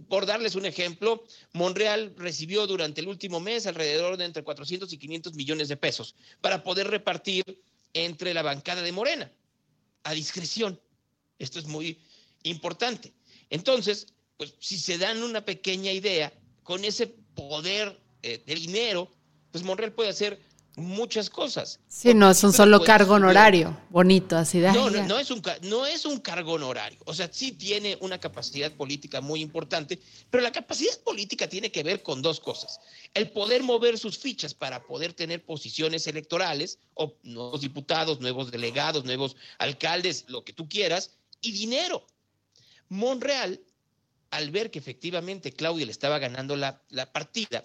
por 0.07 0.25
darles 0.25 0.55
un 0.55 0.65
ejemplo, 0.65 1.23
Monreal 1.53 2.13
recibió 2.17 2.67
durante 2.67 3.01
el 3.01 3.07
último 3.07 3.39
mes 3.39 3.65
alrededor 3.65 4.17
de 4.17 4.25
entre 4.25 4.43
400 4.43 4.91
y 4.93 4.97
500 4.97 5.33
millones 5.33 5.67
de 5.67 5.77
pesos 5.77 6.15
para 6.41 6.63
poder 6.63 6.87
repartir 6.87 7.43
entre 7.93 8.33
la 8.33 8.41
bancada 8.41 8.81
de 8.81 8.91
Morena, 8.91 9.31
a 10.03 10.13
discreción. 10.13 10.79
Esto 11.41 11.59
es 11.59 11.65
muy 11.65 11.97
importante. 12.43 13.13
Entonces, 13.49 14.07
pues 14.37 14.53
si 14.59 14.77
se 14.77 14.97
dan 14.97 15.23
una 15.23 15.43
pequeña 15.43 15.91
idea, 15.91 16.31
con 16.63 16.85
ese 16.85 17.07
poder 17.07 17.99
eh, 18.21 18.43
de 18.45 18.55
dinero, 18.55 19.09
pues 19.51 19.63
Monreal 19.63 19.93
puede 19.93 20.09
hacer 20.09 20.39
muchas 20.75 21.29
cosas. 21.29 21.79
Sí, 21.87 22.13
no 22.13 22.29
es 22.29 22.43
un 22.43 22.53
solo 22.53 22.81
cargo 22.81 23.15
honorario, 23.15 23.77
bonito, 23.89 24.37
así 24.37 24.59
de. 24.59 24.71
No, 24.71 24.89
no, 24.89 25.05
no, 25.05 25.19
es 25.19 25.29
un, 25.31 25.41
no 25.63 25.85
es 25.85 26.05
un 26.05 26.19
cargo 26.19 26.53
honorario. 26.53 26.99
O 27.05 27.13
sea, 27.13 27.29
sí 27.31 27.51
tiene 27.51 27.97
una 27.99 28.19
capacidad 28.19 28.71
política 28.71 29.21
muy 29.21 29.41
importante, 29.41 29.99
pero 30.29 30.41
la 30.41 30.51
capacidad 30.51 30.97
política 30.99 31.47
tiene 31.47 31.71
que 31.71 31.83
ver 31.83 32.03
con 32.03 32.21
dos 32.21 32.39
cosas. 32.39 32.79
El 33.13 33.31
poder 33.31 33.63
mover 33.63 33.97
sus 33.97 34.17
fichas 34.17 34.53
para 34.53 34.83
poder 34.83 35.13
tener 35.13 35.43
posiciones 35.43 36.07
electorales, 36.07 36.79
o 36.93 37.13
nuevos 37.23 37.61
diputados, 37.61 38.21
nuevos 38.21 38.51
delegados, 38.51 39.03
nuevos 39.03 39.35
alcaldes, 39.57 40.25
lo 40.27 40.43
que 40.43 40.53
tú 40.53 40.69
quieras, 40.69 41.11
y 41.41 41.51
dinero. 41.51 42.05
Monreal, 42.89 43.59
al 44.31 44.51
ver 44.51 44.71
que 44.71 44.79
efectivamente 44.79 45.51
Claudia 45.51 45.85
le 45.85 45.91
estaba 45.91 46.19
ganando 46.19 46.55
la, 46.55 46.81
la 46.89 47.11
partida, 47.11 47.63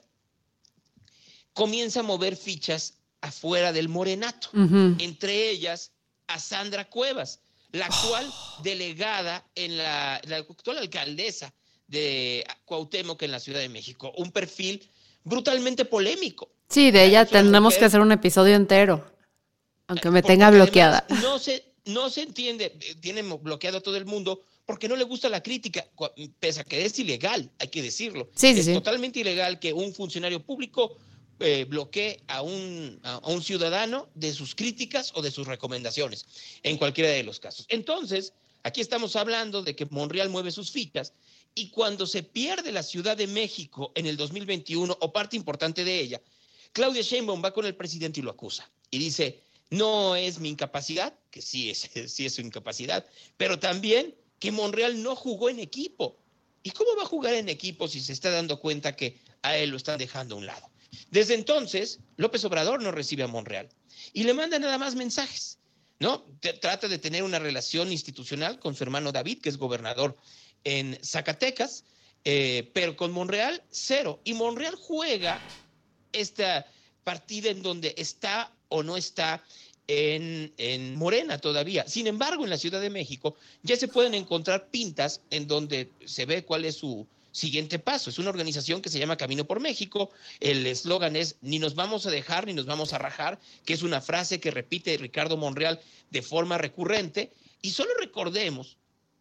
comienza 1.53 2.01
a 2.01 2.03
mover 2.03 2.37
fichas 2.37 2.95
afuera 3.21 3.73
del 3.73 3.89
morenato, 3.89 4.51
uh 4.53 4.59
-huh. 4.59 5.03
entre 5.03 5.51
ellas 5.51 5.93
a 6.27 6.39
Sandra 6.39 6.89
Cuevas, 6.89 7.41
la 7.73 7.87
actual 7.87 8.27
oh. 8.29 8.63
delegada 8.63 9.45
en 9.55 9.77
la, 9.77 10.21
la 10.25 10.37
actual 10.39 10.79
alcaldesa 10.79 11.53
de 11.87 12.45
Cuauhtémoc 12.65 13.23
en 13.23 13.31
la 13.31 13.41
Ciudad 13.41 13.61
de 13.61 13.69
México, 13.69 14.13
un 14.17 14.31
perfil 14.33 14.89
brutalmente 15.25 15.85
polémico. 15.85 16.51
Sí, 16.69 16.91
de 16.91 17.05
ella 17.05 17.25
tendremos 17.25 17.77
que 17.77 17.85
hacer 17.85 18.01
un 18.01 18.13
episodio 18.13 18.55
entero, 18.55 19.05
aunque 19.87 20.11
me 20.11 20.23
tenga 20.23 20.51
bloqueada. 20.51 21.07
No 21.23 21.39
se, 21.39 21.65
no 21.87 22.11
se 22.11 22.23
entiende, 22.23 22.71
tiene 23.01 23.23
bloqueado 23.23 23.79
a 23.79 23.81
todo 23.81 23.97
el 23.97 24.05
mundo 24.05 24.43
porque 24.67 24.89
no 24.89 24.97
le 24.97 25.05
gusta 25.05 25.29
la 25.29 25.43
crítica, 25.43 25.87
pese 26.41 26.61
a 26.61 26.65
que 26.65 26.85
es 26.85 26.99
ilegal, 26.99 27.51
hay 27.59 27.69
que 27.69 27.83
decirlo. 27.83 28.29
Sí, 28.35 28.53
sí, 28.53 28.61
es 28.61 28.67
sí. 28.67 28.75
totalmente 28.75 29.21
ilegal 29.21 29.61
que 29.61 29.73
un 29.73 29.95
funcionario 29.95 30.43
público 30.43 30.97
eh, 31.39 31.65
bloquee 31.69 32.21
a 32.27 32.43
un, 32.43 32.99
a 33.05 33.19
un 33.29 33.43
ciudadano 33.43 34.09
de 34.15 34.33
sus 34.33 34.57
críticas 34.57 35.13
o 35.15 35.23
de 35.23 35.31
sus 35.31 35.47
recomendaciones, 35.47 36.27
en 36.65 36.79
cualquiera 36.79 37.11
de 37.11 37.23
los 37.23 37.39
casos. 37.39 37.67
Entonces, 37.69 38.33
aquí 38.65 38.81
estamos 38.81 39.15
hablando 39.15 39.63
de 39.63 39.77
que 39.77 39.87
Monreal 39.87 40.31
mueve 40.31 40.51
sus 40.51 40.73
fichas 40.73 41.13
y 41.55 41.69
cuando 41.69 42.07
se 42.07 42.25
pierde 42.25 42.73
la 42.73 42.83
Ciudad 42.83 43.17
de 43.17 43.29
México 43.29 43.93
en 43.95 44.07
el 44.07 44.17
2021 44.17 44.99
o 45.01 45.13
parte 45.13 45.37
importante 45.37 45.85
de 45.85 46.01
ella, 46.01 46.21
Claudia 46.73 47.03
Sheinbaum 47.03 47.43
va 47.43 47.53
con 47.53 47.67
el 47.67 47.77
presidente 47.77 48.21
y 48.21 48.25
lo 48.25 48.31
acusa 48.33 48.69
y 48.91 48.99
dice, 48.99 49.41
no 49.71 50.17
es 50.17 50.39
mi 50.39 50.51
incapacidad, 50.51 51.15
que 51.31 51.43
sí 51.43 51.71
es, 51.71 51.91
sí 52.13 52.27
es 52.27 52.35
su 52.35 52.41
incapacidad, 52.41 53.07
pero 53.37 53.59
también 53.59 54.15
que 54.39 54.53
Monreal 54.53 55.03
no 55.03 55.17
jugó 55.17 55.49
en 55.49 55.61
equipo. 55.61 56.19
¿Y 56.63 56.71
cómo 56.73 56.97
va 56.97 57.05
a 57.05 57.07
jugar 57.07 57.35
en 57.35 57.49
equipo 57.49 57.87
si 57.87 58.01
se 58.01 58.13
está 58.13 58.31
dando 58.31 58.59
cuenta 58.59 58.97
que 58.97 59.21
a 59.43 59.57
él 59.57 59.71
lo 59.71 59.77
están 59.77 59.99
dejando 59.99 60.35
a 60.35 60.39
un 60.39 60.47
lado? 60.47 60.69
Desde 61.11 61.35
entonces, 61.35 62.01
López 62.17 62.45
Obrador 62.45 62.83
no 62.83 62.91
recibe 62.91 63.23
a 63.23 63.29
Monreal 63.29 63.69
y 64.13 64.25
le 64.25 64.35
manda 64.35 64.59
nada 64.59 64.77
más 64.77 64.95
mensajes, 64.95 65.59
¿no? 66.01 66.25
Trata 66.61 66.89
de 66.89 66.99
tener 66.99 67.23
una 67.23 67.39
relación 67.39 67.93
institucional 67.93 68.59
con 68.59 68.75
su 68.75 68.83
hermano 68.83 69.13
David, 69.13 69.41
que 69.41 69.49
es 69.49 69.57
gobernador 69.57 70.17
en 70.65 70.99
Zacatecas, 71.05 71.85
eh, 72.25 72.71
pero 72.75 72.97
con 72.97 73.13
Monreal, 73.13 73.63
cero. 73.71 74.21
Y 74.25 74.35
Monreal 74.35 74.75
juega 74.75 75.41
esta 76.13 76.67
partida 77.05 77.51
en 77.51 77.63
donde 77.63 77.95
está 77.97 78.53
o 78.69 78.83
no 78.83 78.97
está 78.97 79.45
en, 79.89 80.53
en, 80.57 80.97
Morena 80.97 81.39
todavía. 81.39 81.87
Sin 81.87 82.07
embargo, 82.07 82.45
en 82.45 82.51
la 82.51 82.59
Ciudad 82.59 82.81
de 82.81 82.91
México 82.91 83.37
ya 83.63 83.77
se 83.77 83.89
pueden 83.89 84.15
encontrar 84.15 84.69
pintas 84.69 85.21
en 85.31 85.47
donde 85.47 85.91
se 86.05 86.27
ve 86.27 86.45
cuál 86.45 86.65
es 86.65 86.77
su 86.77 87.07
siguiente 87.37 87.79
paso. 87.79 88.09
Es 88.09 88.19
una 88.19 88.31
organización 88.31 88.81
que 88.81 88.89
se 88.89 88.99
llama 88.99 89.17
Camino 89.17 89.45
por 89.45 89.61
México. 89.61 90.11
El 90.41 90.67
eslogan 90.67 91.17
es 91.17 91.37
ni 91.43 91.59
nos 91.59 91.75
vamos 91.75 92.07
a 92.07 92.11
dejar 92.11 92.47
ni 92.47 92.55
nos 92.55 92.67
vamos 92.67 92.93
a 92.93 92.99
rajar, 92.99 93.39
que 93.65 93.75
es 93.75 93.83
una 93.83 94.01
frase 94.01 94.41
que 94.41 94.51
repite 94.51 94.97
Ricardo 94.97 95.37
Monreal 95.37 95.81
de 96.11 96.23
forma 96.23 96.57
recurrente. 96.57 97.33
Y 97.61 97.71
solo 97.71 97.91
recordemos 98.01 98.79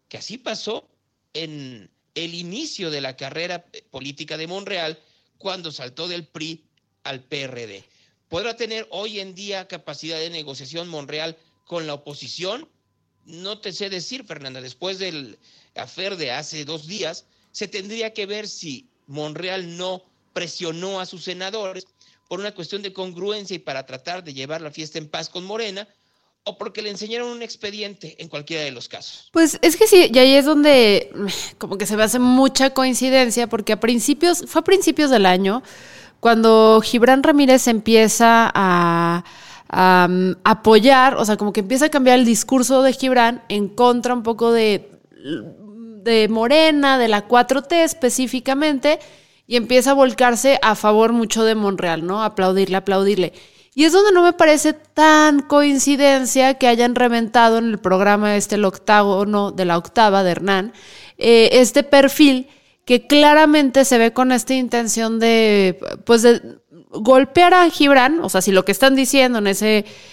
que 0.08 0.16
así 0.16 0.38
pasó 0.38 0.88
en 1.34 1.90
el 2.14 2.34
inicio 2.34 2.90
de 2.90 3.02
la 3.02 3.16
carrera 3.16 3.66
política 3.90 4.38
de 4.38 4.46
Monreal 4.46 4.98
cuando 5.36 5.70
saltó 5.70 6.08
del 6.08 6.26
PRI 6.26 6.64
al 7.04 7.22
PRD. 7.22 7.84
¿Podrá 8.28 8.56
tener 8.56 8.86
hoy 8.90 9.20
en 9.20 9.34
día 9.34 9.68
capacidad 9.68 10.18
de 10.18 10.30
negociación 10.30 10.88
Monreal 10.88 11.36
con 11.64 11.86
la 11.86 11.94
oposición? 11.94 12.68
No 13.24 13.58
te 13.58 13.72
sé 13.72 13.90
decir, 13.90 14.24
Fernanda, 14.24 14.60
después 14.60 14.98
del 14.98 15.38
afer 15.74 16.16
de 16.16 16.32
hace 16.32 16.64
dos 16.64 16.86
días, 16.86 17.26
se 17.52 17.68
tendría 17.68 18.12
que 18.12 18.26
ver 18.26 18.48
si 18.48 18.88
Monreal 19.06 19.76
no 19.76 20.02
presionó 20.32 21.00
a 21.00 21.06
sus 21.06 21.24
senadores 21.24 21.86
por 22.28 22.40
una 22.40 22.54
cuestión 22.54 22.82
de 22.82 22.92
congruencia 22.92 23.54
y 23.54 23.60
para 23.60 23.86
tratar 23.86 24.24
de 24.24 24.34
llevar 24.34 24.60
la 24.60 24.70
fiesta 24.70 24.98
en 24.98 25.08
paz 25.08 25.28
con 25.28 25.44
Morena, 25.44 25.88
o 26.44 26.58
porque 26.58 26.82
le 26.82 26.90
enseñaron 26.90 27.28
un 27.28 27.42
expediente 27.42 28.14
en 28.22 28.28
cualquiera 28.28 28.62
de 28.62 28.70
los 28.70 28.88
casos. 28.88 29.28
Pues 29.32 29.58
es 29.62 29.76
que 29.76 29.88
sí, 29.88 30.10
y 30.12 30.18
ahí 30.18 30.34
es 30.34 30.44
donde 30.44 31.10
como 31.58 31.76
que 31.76 31.86
se 31.86 31.96
me 31.96 32.04
hace 32.04 32.20
mucha 32.20 32.70
coincidencia, 32.70 33.48
porque 33.48 33.72
a 33.72 33.80
principios, 33.80 34.44
fue 34.46 34.60
a 34.60 34.64
principios 34.64 35.10
del 35.10 35.26
año, 35.26 35.62
cuando 36.26 36.80
Gibran 36.82 37.22
Ramírez 37.22 37.68
empieza 37.68 38.50
a, 38.52 39.22
um, 40.08 40.34
apoyar, 40.42 41.14
o 41.14 41.24
sea, 41.24 41.36
como 41.36 41.52
que 41.52 41.60
empieza 41.60 41.84
a 41.84 41.88
cambiar 41.88 42.18
el 42.18 42.24
discurso 42.24 42.82
de 42.82 42.92
Gibran 42.94 43.44
en 43.48 43.68
contra 43.68 44.12
un 44.12 44.24
poco 44.24 44.50
de, 44.50 44.90
de 46.02 46.26
Morena, 46.26 46.98
de 46.98 47.06
la 47.06 47.28
4T 47.28 47.74
específicamente, 47.74 48.98
y 49.46 49.54
empieza 49.54 49.92
a 49.92 49.94
volcarse 49.94 50.58
a 50.62 50.74
favor 50.74 51.12
mucho 51.12 51.44
de 51.44 51.54
Monreal, 51.54 52.04
¿no? 52.04 52.24
Aplaudirle, 52.24 52.76
aplaudirle. 52.76 53.32
Y 53.76 53.84
es 53.84 53.92
donde 53.92 54.10
no 54.10 54.24
me 54.24 54.32
parece 54.32 54.72
tan 54.72 55.42
coincidencia 55.42 56.54
que 56.54 56.66
hayan 56.66 56.96
reventado 56.96 57.58
en 57.58 57.66
el 57.66 57.78
programa 57.78 58.34
este, 58.34 58.56
el 58.56 58.64
octágono 58.64 59.52
de 59.52 59.64
la 59.64 59.78
octava 59.78 60.24
de 60.24 60.32
Hernán, 60.32 60.72
eh, 61.18 61.50
este 61.52 61.84
perfil 61.84 62.48
que 62.86 63.08
claramente 63.08 63.84
se 63.84 63.98
ve 63.98 64.12
con 64.12 64.30
esta 64.30 64.54
intención 64.54 65.18
de, 65.18 65.78
pues, 66.04 66.22
de 66.22 66.40
golpear 66.90 67.52
a 67.52 67.68
Gibran, 67.68 68.20
o 68.20 68.28
sea, 68.28 68.40
si 68.40 68.52
lo 68.52 68.64
que 68.64 68.70
están 68.70 68.94
diciendo 68.94 69.40
en 69.40 69.48
esa 69.48 69.66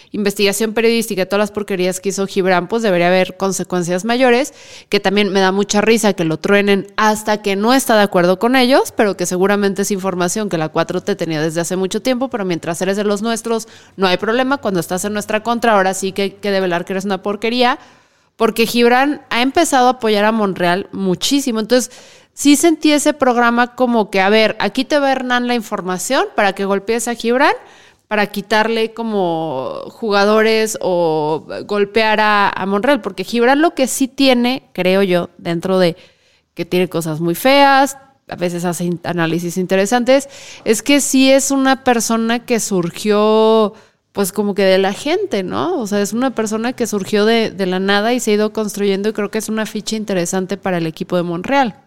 investigación 0.09 0.73
periodística, 0.73 1.27
todas 1.27 1.39
las 1.39 1.51
porquerías 1.51 1.99
que 1.99 2.09
hizo 2.09 2.25
Gibran, 2.25 2.67
pues 2.67 2.81
debería 2.81 3.07
haber 3.07 3.37
consecuencias 3.37 4.05
mayores, 4.05 4.55
que 4.89 4.99
también 4.99 5.31
me 5.31 5.39
da 5.39 5.51
mucha 5.51 5.81
risa 5.81 6.13
que 6.13 6.25
lo 6.25 6.39
truenen 6.39 6.87
hasta 6.97 7.43
que 7.43 7.55
no 7.55 7.75
está 7.75 7.95
de 7.95 8.01
acuerdo 8.01 8.39
con 8.39 8.55
ellos, 8.55 8.91
pero 8.97 9.15
que 9.15 9.27
seguramente 9.27 9.83
es 9.83 9.91
información 9.91 10.49
que 10.49 10.57
la 10.57 10.73
4T 10.73 11.15
tenía 11.15 11.41
desde 11.43 11.61
hace 11.61 11.75
mucho 11.75 12.01
tiempo, 12.01 12.29
pero 12.31 12.43
mientras 12.43 12.81
eres 12.81 12.97
de 12.97 13.03
los 13.03 13.21
nuestros, 13.21 13.67
no 13.97 14.07
hay 14.07 14.17
problema, 14.17 14.57
cuando 14.57 14.79
estás 14.79 15.05
en 15.05 15.13
nuestra 15.13 15.43
contra, 15.43 15.73
ahora 15.73 15.93
sí 15.93 16.11
que 16.11 16.21
hay 16.23 16.31
que 16.31 16.49
develar 16.49 16.85
que 16.85 16.93
eres 16.93 17.05
una 17.05 17.21
porquería, 17.21 17.77
porque 18.35 18.65
Gibran 18.65 19.21
ha 19.29 19.41
empezado 19.41 19.87
a 19.87 19.91
apoyar 19.91 20.25
a 20.25 20.31
Monreal 20.31 20.87
muchísimo, 20.91 21.59
entonces 21.59 21.91
sí 22.33 22.55
sentí 22.55 22.91
ese 22.91 23.13
programa 23.13 23.75
como 23.75 24.09
que, 24.09 24.21
a 24.21 24.29
ver, 24.29 24.55
aquí 24.59 24.85
te 24.85 24.99
va 24.99 25.11
Hernán 25.11 25.47
la 25.47 25.55
información 25.55 26.25
para 26.35 26.53
que 26.53 26.65
golpees 26.65 27.07
a 27.07 27.15
Gibran, 27.15 27.53
para 28.07 28.27
quitarle 28.27 28.93
como 28.93 29.81
jugadores 29.89 30.77
o 30.81 31.45
golpear 31.65 32.19
a, 32.19 32.49
a, 32.49 32.65
Monreal, 32.65 33.01
porque 33.01 33.23
Gibran 33.23 33.61
lo 33.61 33.73
que 33.73 33.87
sí 33.87 34.07
tiene, 34.07 34.69
creo 34.73 35.03
yo, 35.03 35.29
dentro 35.37 35.79
de 35.79 35.95
que 36.53 36.65
tiene 36.65 36.89
cosas 36.89 37.19
muy 37.21 37.33
feas, 37.33 37.97
a 38.29 38.35
veces 38.35 38.65
hace 38.65 38.89
análisis 39.03 39.57
interesantes, 39.57 40.29
es 40.63 40.81
que 40.81 41.01
sí 41.01 41.31
es 41.31 41.51
una 41.51 41.83
persona 41.83 42.45
que 42.45 42.59
surgió 42.59 43.73
pues 44.13 44.31
como 44.31 44.55
que 44.55 44.63
de 44.63 44.77
la 44.77 44.93
gente, 44.93 45.43
¿no? 45.43 45.79
O 45.79 45.87
sea, 45.87 46.01
es 46.01 46.13
una 46.13 46.33
persona 46.33 46.73
que 46.73 46.87
surgió 46.87 47.25
de, 47.25 47.51
de 47.51 47.65
la 47.65 47.79
nada 47.79 48.13
y 48.13 48.19
se 48.19 48.31
ha 48.31 48.35
ido 48.35 48.53
construyendo 48.53 49.09
y 49.09 49.13
creo 49.13 49.29
que 49.29 49.39
es 49.39 49.49
una 49.49 49.65
ficha 49.65 49.95
interesante 49.95 50.55
para 50.55 50.77
el 50.77 50.87
equipo 50.87 51.17
de 51.17 51.23
Monreal. 51.23 51.83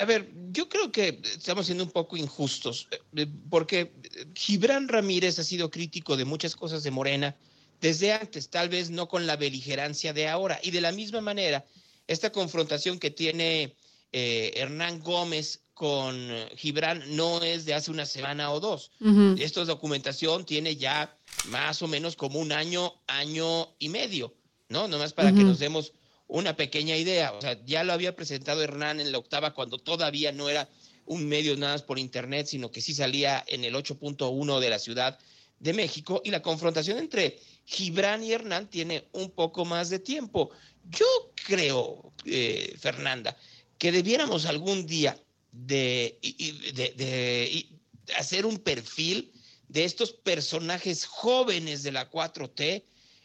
A 0.00 0.04
ver, 0.06 0.30
yo 0.50 0.68
creo 0.68 0.90
que 0.90 1.20
estamos 1.22 1.66
siendo 1.66 1.84
un 1.84 1.90
poco 1.90 2.16
injustos, 2.16 2.88
eh, 3.14 3.26
porque 3.50 3.92
Gibran 4.34 4.88
Ramírez 4.88 5.38
ha 5.38 5.44
sido 5.44 5.70
crítico 5.70 6.16
de 6.16 6.24
muchas 6.24 6.56
cosas 6.56 6.82
de 6.82 6.90
Morena 6.90 7.36
desde 7.82 8.12
antes, 8.12 8.48
tal 8.48 8.70
vez 8.70 8.88
no 8.88 9.08
con 9.08 9.26
la 9.26 9.36
beligerancia 9.36 10.14
de 10.14 10.28
ahora. 10.28 10.58
Y 10.62 10.70
de 10.70 10.80
la 10.80 10.92
misma 10.92 11.20
manera, 11.20 11.66
esta 12.06 12.32
confrontación 12.32 12.98
que 12.98 13.10
tiene 13.10 13.74
eh, 14.12 14.52
Hernán 14.54 15.00
Gómez 15.00 15.60
con 15.74 16.28
Gibran 16.56 17.02
no 17.16 17.42
es 17.42 17.64
de 17.64 17.74
hace 17.74 17.90
una 17.90 18.06
semana 18.06 18.52
o 18.52 18.60
dos. 18.60 18.92
Uh 19.00 19.08
-huh. 19.08 19.40
Esta 19.40 19.64
documentación 19.64 20.46
tiene 20.46 20.76
ya 20.76 21.16
más 21.48 21.82
o 21.82 21.88
menos 21.88 22.16
como 22.16 22.38
un 22.38 22.52
año, 22.52 22.94
año 23.08 23.74
y 23.78 23.88
medio, 23.88 24.34
¿no? 24.68 24.88
Nomás 24.88 25.12
para 25.12 25.30
uh 25.30 25.32
-huh. 25.32 25.38
que 25.38 25.44
nos 25.44 25.58
demos 25.58 25.92
una 26.28 26.56
pequeña 26.56 26.96
idea. 26.96 27.32
O 27.32 27.40
sea, 27.40 27.62
ya 27.64 27.84
lo 27.84 27.92
había 27.92 28.16
presentado 28.16 28.62
Hernán 28.62 29.00
en 29.00 29.12
la 29.12 29.18
octava 29.18 29.52
cuando 29.52 29.78
todavía 29.78 30.32
no 30.32 30.48
era 30.48 30.68
un 31.06 31.26
medio 31.26 31.56
nada 31.56 31.74
más 31.74 31.82
por 31.82 31.98
internet, 31.98 32.46
sino 32.46 32.70
que 32.70 32.80
sí 32.80 32.94
salía 32.94 33.44
en 33.46 33.64
el 33.64 33.74
8.1 33.74 34.60
de 34.60 34.70
la 34.70 34.78
Ciudad 34.78 35.18
de 35.58 35.72
México. 35.72 36.22
Y 36.24 36.30
la 36.30 36.40
confrontación 36.40 36.98
entre 36.98 37.38
Gibran 37.66 38.22
y 38.22 38.32
Hernán 38.32 38.68
tiene 38.68 39.08
un 39.12 39.30
poco 39.30 39.64
más 39.64 39.90
de 39.90 39.98
tiempo. 39.98 40.50
Yo 40.88 41.06
creo, 41.46 42.12
eh, 42.24 42.74
Fernanda, 42.78 43.36
que 43.78 43.92
debiéramos 43.92 44.46
algún 44.46 44.86
día 44.86 45.18
de, 45.54 46.18
de, 46.74 46.94
de, 46.94 46.94
de 46.96 48.12
hacer 48.18 48.44
un 48.44 48.58
perfil 48.58 49.32
de 49.68 49.84
estos 49.84 50.12
personajes 50.12 51.06
jóvenes 51.06 51.82
de 51.82 51.92
la 51.92 52.10
4T 52.10 52.84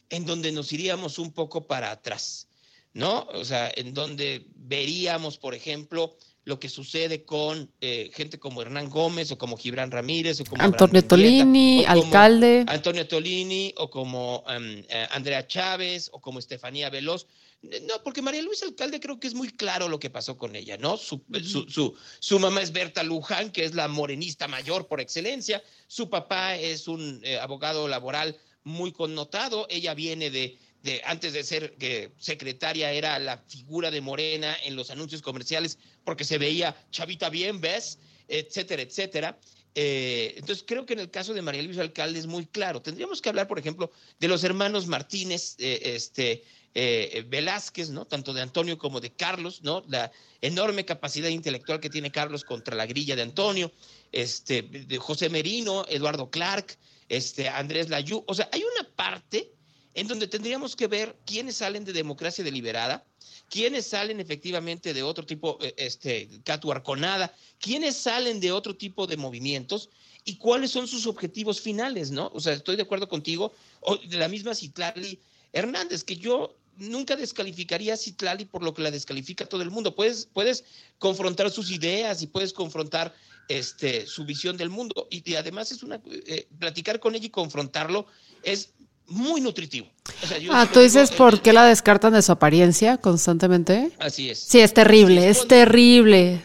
en 0.09 0.25
donde 0.25 0.51
nos 0.51 0.71
iríamos 0.71 1.19
un 1.19 1.31
poco 1.31 1.67
para 1.67 1.91
atrás. 1.91 2.47
¿no? 2.93 3.27
O 3.33 3.45
sea, 3.45 3.71
en 3.75 3.93
donde 3.93 4.45
veríamos, 4.55 5.37
por 5.37 5.53
ejemplo, 5.53 6.15
lo 6.45 6.59
que 6.59 6.69
sucede 6.69 7.23
con 7.23 7.71
eh, 7.81 8.09
gente 8.13 8.39
como 8.39 8.61
Hernán 8.61 8.89
Gómez 8.89 9.31
o 9.31 9.37
como 9.37 9.57
Gibran 9.57 9.91
Ramírez 9.91 10.41
o 10.41 10.45
como 10.45 10.63
Antonio 10.63 11.03
Tolini, 11.03 11.83
como 11.85 12.05
alcalde. 12.05 12.65
Antonio 12.67 13.07
Tolini 13.07 13.73
o 13.77 13.89
como 13.89 14.39
um, 14.39 14.83
eh, 14.89 15.07
Andrea 15.11 15.45
Chávez 15.45 16.09
o 16.11 16.19
como 16.19 16.39
Estefanía 16.39 16.89
Veloz. 16.89 17.27
No, 17.61 18.01
porque 18.03 18.21
María 18.21 18.41
Luisa 18.41 18.65
Alcalde 18.65 19.01
creo 19.01 19.19
que 19.19 19.27
es 19.27 19.33
muy 19.33 19.49
claro 19.49 19.89
lo 19.89 19.99
que 19.99 20.09
pasó 20.09 20.37
con 20.37 20.55
ella, 20.55 20.77
¿no? 20.77 20.95
Su, 20.95 21.21
su, 21.43 21.69
su, 21.69 21.93
su, 22.19 22.39
mamá 22.39 22.61
es 22.61 22.71
Berta 22.71 23.03
Luján, 23.03 23.51
que 23.51 23.65
es 23.65 23.75
la 23.75 23.89
morenista 23.89 24.47
mayor 24.47 24.87
por 24.87 25.01
excelencia. 25.01 25.61
Su 25.87 26.09
papá 26.09 26.55
es 26.55 26.87
un 26.87 27.19
eh, 27.23 27.37
abogado 27.37 27.89
laboral 27.89 28.37
muy 28.63 28.93
connotado. 28.93 29.67
Ella 29.69 29.93
viene 29.93 30.29
de, 30.29 30.57
de, 30.83 31.01
antes 31.03 31.33
de 31.33 31.43
ser 31.43 31.75
eh, 31.81 32.11
secretaria, 32.17 32.93
era 32.93 33.19
la 33.19 33.37
figura 33.39 33.91
de 33.91 33.99
Morena 33.99 34.55
en 34.63 34.77
los 34.77 34.89
anuncios 34.89 35.21
comerciales, 35.21 35.77
porque 36.05 36.23
se 36.23 36.37
veía 36.37 36.75
chavita 36.91 37.29
bien, 37.29 37.59
¿ves? 37.59 37.99
Etcétera, 38.29 38.83
etcétera. 38.83 39.37
Eh, 39.75 40.33
entonces, 40.37 40.63
creo 40.67 40.85
que 40.85 40.93
en 40.93 40.99
el 40.99 41.11
caso 41.11 41.33
de 41.33 41.41
María 41.41 41.61
Luisa 41.61 41.81
Alcalde 41.81 42.19
es 42.19 42.27
muy 42.27 42.45
claro. 42.45 42.81
Tendríamos 42.81 43.21
que 43.21 43.29
hablar, 43.29 43.47
por 43.47 43.59
ejemplo, 43.59 43.91
de 44.19 44.27
los 44.27 44.43
hermanos 44.43 44.87
Martínez, 44.87 45.55
eh, 45.59 45.79
este, 45.95 46.43
eh, 46.73 47.25
Velázquez, 47.27 47.89
¿no? 47.89 48.05
Tanto 48.05 48.33
de 48.33 48.41
Antonio 48.41 48.77
como 48.77 48.99
de 48.99 49.11
Carlos, 49.11 49.61
¿no? 49.63 49.83
La 49.87 50.11
enorme 50.41 50.85
capacidad 50.85 51.29
intelectual 51.29 51.79
que 51.79 51.89
tiene 51.89 52.11
Carlos 52.11 52.43
contra 52.43 52.75
la 52.75 52.85
grilla 52.85 53.15
de 53.15 53.21
Antonio, 53.21 53.71
este, 54.11 54.63
de 54.63 54.97
José 54.97 55.29
Merino, 55.29 55.85
Eduardo 55.87 56.29
Clark, 56.29 56.77
este, 57.07 57.47
Andrés 57.47 57.89
Layú. 57.89 58.23
O 58.27 58.33
sea, 58.33 58.49
hay 58.51 58.63
una 58.63 58.89
parte 58.95 59.51
en 59.93 60.07
donde 60.07 60.27
tendríamos 60.27 60.75
que 60.75 60.87
ver 60.87 61.15
quiénes 61.25 61.57
salen 61.57 61.83
de 61.83 61.93
democracia 61.93 62.43
deliberada, 62.43 63.03
quiénes 63.49 63.87
salen 63.87 64.19
efectivamente 64.19 64.93
de 64.93 65.03
otro 65.03 65.25
tipo, 65.25 65.57
este, 65.77 66.29
Catu 66.43 66.71
Arconada, 66.71 67.33
quiénes 67.59 67.97
salen 67.97 68.39
de 68.39 68.51
otro 68.51 68.75
tipo 68.75 69.07
de 69.07 69.17
movimientos 69.17 69.89
y 70.25 70.35
cuáles 70.35 70.71
son 70.71 70.87
sus 70.87 71.07
objetivos 71.07 71.59
finales, 71.59 72.11
¿no? 72.11 72.29
O 72.33 72.39
sea, 72.39 72.53
estoy 72.53 72.75
de 72.75 72.83
acuerdo 72.83 73.07
contigo, 73.07 73.51
o 73.81 73.97
de 73.97 74.17
la 74.17 74.27
misma 74.27 74.53
Citlali 74.53 75.19
Hernández, 75.53 76.03
que 76.03 76.17
yo 76.17 76.55
nunca 76.77 77.15
descalificaría 77.15 77.93
a 77.93 77.97
Citlali 77.97 78.45
por 78.45 78.63
lo 78.63 78.73
que 78.73 78.81
la 78.81 78.91
descalifica 78.91 79.45
todo 79.45 79.61
el 79.61 79.71
mundo. 79.71 79.95
Puedes, 79.95 80.27
puedes 80.31 80.63
confrontar 80.97 81.49
sus 81.51 81.71
ideas 81.71 82.21
y 82.21 82.27
puedes 82.27 82.53
confrontar 82.53 83.13
este, 83.49 84.05
su 84.07 84.25
visión 84.25 84.55
del 84.55 84.69
mundo. 84.69 85.07
Y, 85.09 85.29
y 85.29 85.35
además 85.35 85.71
es 85.71 85.83
una, 85.83 86.01
eh, 86.05 86.47
platicar 86.59 86.99
con 86.99 87.15
ella 87.15 87.25
y 87.25 87.31
confrontarlo 87.31 88.05
es 88.43 88.73
muy 89.09 89.41
nutritivo. 89.41 89.87
O 90.23 90.27
sea, 90.27 90.37
ah, 90.51 90.69
tú 90.71 90.79
dices 90.79 91.09
digo, 91.09 91.17
por 91.17 91.35
eh, 91.35 91.41
qué 91.43 91.53
la 91.53 91.65
descartan 91.65 92.13
de 92.13 92.21
su 92.21 92.31
apariencia 92.31 92.97
constantemente. 92.97 93.91
Así 93.99 94.29
es. 94.29 94.39
Sí, 94.39 94.59
es 94.59 94.73
terrible, 94.73 95.29
es, 95.29 95.37
cuando, 95.37 95.55
terrible. 95.55 96.43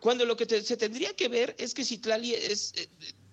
Cuando 0.00 0.24
lo 0.24 0.36
que 0.36 0.46
te, 0.46 0.62
se 0.62 0.76
tendría 0.76 1.14
que 1.14 1.28
ver 1.28 1.54
es 1.58 1.74
que 1.74 1.84
Citlali 1.84 2.34
es, 2.34 2.72
eh, 2.76 2.88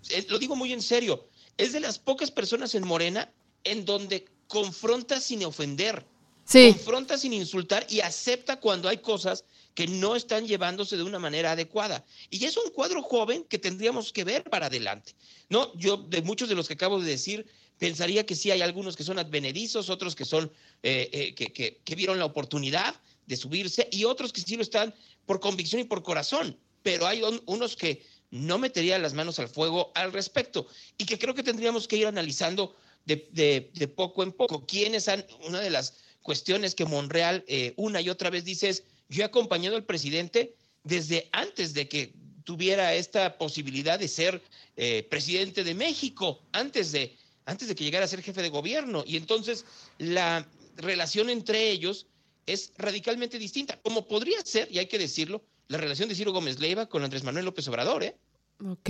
eh, 0.10 0.26
lo 0.30 0.39
digo 0.39 0.56
muy 0.56 0.74
en 0.74 0.82
serio, 0.82 1.28
es 1.58 1.74
de 1.74 1.80
las 1.80 2.00
pocas 2.00 2.32
personas 2.32 2.76
en 2.76 2.86
Morena 2.86 3.32
en 3.63 3.86
donde 3.86 4.26
confronta 4.48 5.20
sin 5.20 5.43
ofender, 5.43 6.06
sí. 6.46 6.74
confronta 6.74 7.17
sin 7.17 7.34
insultar 7.34 7.86
y 7.89 8.02
acepta 8.02 8.60
cuando 8.60 8.89
hay 8.89 8.98
cosas 8.98 9.43
que 9.74 9.88
no 9.88 10.15
están 10.15 10.48
llevándose 10.48 10.98
de 10.98 11.04
una 11.04 11.20
manera 11.20 11.52
adecuada. 11.52 12.04
Y 12.32 12.43
es 12.46 12.58
un 12.58 12.72
cuadro 12.72 13.04
joven 13.04 13.43
que 13.43 13.60
tendríamos 13.60 14.12
que 14.12 14.24
ver 14.24 14.43
para 14.43 14.65
adelante. 14.67 15.13
No, 15.50 15.72
yo 15.78 15.98
de 15.98 16.24
muchos 16.24 16.50
de 16.50 16.56
los 16.56 16.67
que 16.67 16.74
acabo 16.74 17.00
de 17.00 17.12
decir, 17.12 17.46
pensaría 17.78 18.26
que 18.26 18.36
sí 18.36 18.52
hay 18.52 18.62
algunos 18.62 18.96
que 18.96 19.04
son 19.04 19.20
advenedizos, 19.20 19.90
otros 19.90 20.16
que 20.16 20.26
son 20.26 20.52
eh, 20.84 21.10
eh, 21.12 21.36
que, 21.36 21.80
que, 21.84 21.96
vieron 21.96 22.20
la 22.20 22.26
oportunidad 22.26 22.96
de 23.26 23.36
subirse 23.36 23.88
y 23.92 24.04
otros 24.06 24.34
que 24.34 24.42
sí 24.42 24.56
lo 24.56 24.62
están 24.62 24.94
por 25.26 25.40
convicción 25.40 25.82
y 25.82 25.86
por 25.86 26.04
corazón, 26.04 26.58
pero 26.84 27.06
hay 27.08 27.22
un, 27.24 27.42
unos 27.46 27.76
que 27.76 28.04
no 28.32 28.58
meterían 28.58 29.02
las 29.02 29.13
manos 29.13 29.40
al 29.40 29.48
fuego 29.48 29.92
al 29.96 30.12
respecto 30.12 30.68
y 30.98 31.06
que 31.06 31.18
creo 31.18 31.34
que 31.34 31.44
tendríamos 31.44 31.88
que 31.88 31.98
ir 31.98 32.08
analizando 32.08 32.76
de, 33.06 33.70
de, 33.74 33.88
poco 33.88 34.22
en 34.24 34.34
poco. 34.34 34.66
¿Quiénes 34.66 35.08
han, 35.08 35.26
una 35.46 35.62
de 35.62 35.70
las 35.70 35.94
cuestiones 36.22 36.76
que 36.76 36.84
Monreal 36.86 37.46
eh, 37.48 37.74
una 37.78 38.02
y 38.02 38.10
otra 38.10 38.30
vez 38.30 38.44
dice 38.44 38.70
es, 38.70 38.84
yo 39.08 39.22
he 39.22 39.26
acompañado 39.26 39.78
al 39.78 39.86
presidente 39.86 40.56
desde 40.84 41.30
antes 41.32 41.74
de 41.74 41.88
que 41.88 42.13
tuviera 42.44 42.94
esta 42.96 43.38
posibilidad 43.38 43.98
de 43.98 44.08
ser 44.08 44.42
eh, 44.76 45.04
presidente 45.10 45.63
de 45.63 45.74
México, 45.74 46.42
antes 46.52 46.92
de, 46.92 47.16
antes 47.48 47.68
de 47.68 47.74
que 47.76 47.84
llegara 47.84 48.06
a 48.06 48.08
ser 48.08 48.22
jefe 48.22 48.42
de 48.44 48.50
gobierno. 48.50 49.04
Y 49.08 49.18
entonces 49.18 49.66
la 49.98 50.46
relación 50.76 51.30
entre 51.32 51.72
ellos 51.72 52.06
es 52.46 52.72
radicalmente 52.78 53.40
distinta, 53.40 53.80
como 53.82 54.08
podría 54.08 54.40
ser, 54.46 54.68
y 54.72 54.78
hay 54.78 54.86
que 54.86 55.00
decirlo, 55.00 55.42
la 55.68 55.78
relación 55.80 56.08
de 56.08 56.16
Ciro 56.16 56.32
Gómez 56.32 56.60
Leiva 56.60 56.86
con 56.86 57.04
Andrés 57.04 57.24
Manuel 57.24 57.46
López 57.46 57.68
Obrador, 57.68 58.04
¿eh? 58.04 58.16
Ok, 58.64 58.90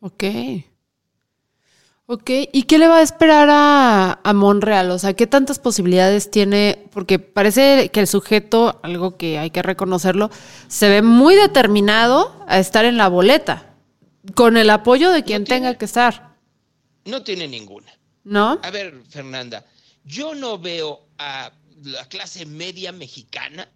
ok. 0.00 0.24
Ok, 2.06 2.30
¿y 2.52 2.64
qué 2.64 2.76
le 2.76 2.86
va 2.86 2.98
a 2.98 3.02
esperar 3.02 3.48
a, 3.50 4.20
a, 4.22 4.32
Monreal? 4.34 4.90
O 4.90 4.98
sea, 4.98 5.14
¿qué 5.14 5.26
tantas 5.26 5.58
posibilidades 5.58 6.30
tiene? 6.30 6.86
Porque 6.92 7.18
parece 7.18 7.88
que 7.90 8.00
el 8.00 8.06
sujeto, 8.06 8.78
algo 8.82 9.16
que 9.16 9.38
hay 9.38 9.50
que 9.50 9.62
reconocerlo, 9.62 10.30
se 10.68 10.90
ve 10.90 11.00
muy 11.00 11.34
determinado 11.34 12.44
a 12.46 12.58
estar 12.58 12.84
en 12.84 12.98
la 12.98 13.08
boleta, 13.08 13.74
con 14.34 14.58
el 14.58 14.68
apoyo 14.68 15.10
de 15.10 15.24
quien 15.24 15.42
No 15.42 15.46
tiene- 15.46 15.60
tenga 15.68 15.78
que 15.78 15.86
estar, 15.86 16.33
No 17.04 17.22
tiene 17.22 17.46
ninguna. 17.48 17.92
¿no? 18.24 18.58
A 18.62 18.70
ver, 18.70 19.02
Fernanda, 19.08 19.64
yo 20.04 20.34
no 20.34 20.58
veo 20.58 21.06
a 21.18 21.52
la 21.82 22.08
clase 22.08 22.46
media 22.46 22.90
mexicana, 22.92 23.70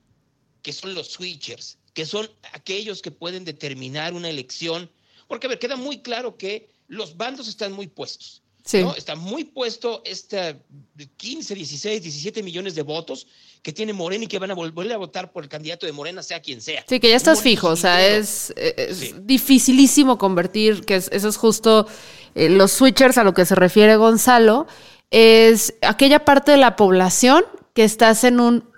que 0.62 0.72
son 0.72 0.94
los 0.94 1.08
switchers, 1.08 1.78
que 1.94 2.06
son 2.06 2.28
aquellos 2.52 3.02
que 3.02 3.10
pueden 3.10 3.44
determinar 3.44 4.14
una 4.14 4.30
elección, 4.30 4.90
porque 5.26 5.46
a 5.46 5.50
ver, 5.50 5.58
queda 5.58 5.76
muy 5.76 6.00
claro 6.00 6.36
que 6.36 6.70
los 6.88 7.16
bandos 7.16 7.48
están 7.48 7.72
muy 7.72 7.86
puestos. 7.86 8.42
Sí. 8.68 8.82
¿no? 8.82 8.94
Está 8.94 9.14
muy 9.16 9.44
puesto 9.44 10.02
este 10.04 10.60
15, 11.16 11.54
16, 11.54 12.02
17 12.02 12.42
millones 12.42 12.74
de 12.74 12.82
votos 12.82 13.26
que 13.62 13.72
tiene 13.72 13.94
Morena 13.94 14.24
y 14.24 14.26
que 14.26 14.38
van 14.38 14.50
a 14.50 14.54
volver 14.54 14.92
a 14.92 14.98
votar 14.98 15.32
por 15.32 15.42
el 15.42 15.48
candidato 15.48 15.86
de 15.86 15.92
Morena, 15.92 16.22
sea 16.22 16.42
quien 16.42 16.60
sea. 16.60 16.84
Sí, 16.86 17.00
que 17.00 17.08
ya 17.08 17.16
estás 17.16 17.40
fijo, 17.40 17.68
o 17.68 17.76
sea, 17.76 18.06
es, 18.06 18.52
es 18.56 18.98
Sí. 18.98 19.14
dificilísimo 19.22 20.18
convertir, 20.18 20.84
que 20.84 20.96
es- 20.96 21.08
eso 21.12 21.28
es 21.30 21.38
justo 21.38 21.86
eh, 22.34 22.50
los 22.50 22.70
switchers 22.72 23.16
a 23.16 23.24
lo 23.24 23.32
que 23.32 23.46
se 23.46 23.54
refiere 23.54 23.96
Gonzalo, 23.96 24.66
es 25.10 25.72
aquella 25.80 26.26
parte 26.26 26.50
de 26.52 26.58
la 26.58 26.76
población 26.76 27.44
que 27.74 27.84
estás 27.84 28.22
en 28.24 28.38
un 28.38 28.68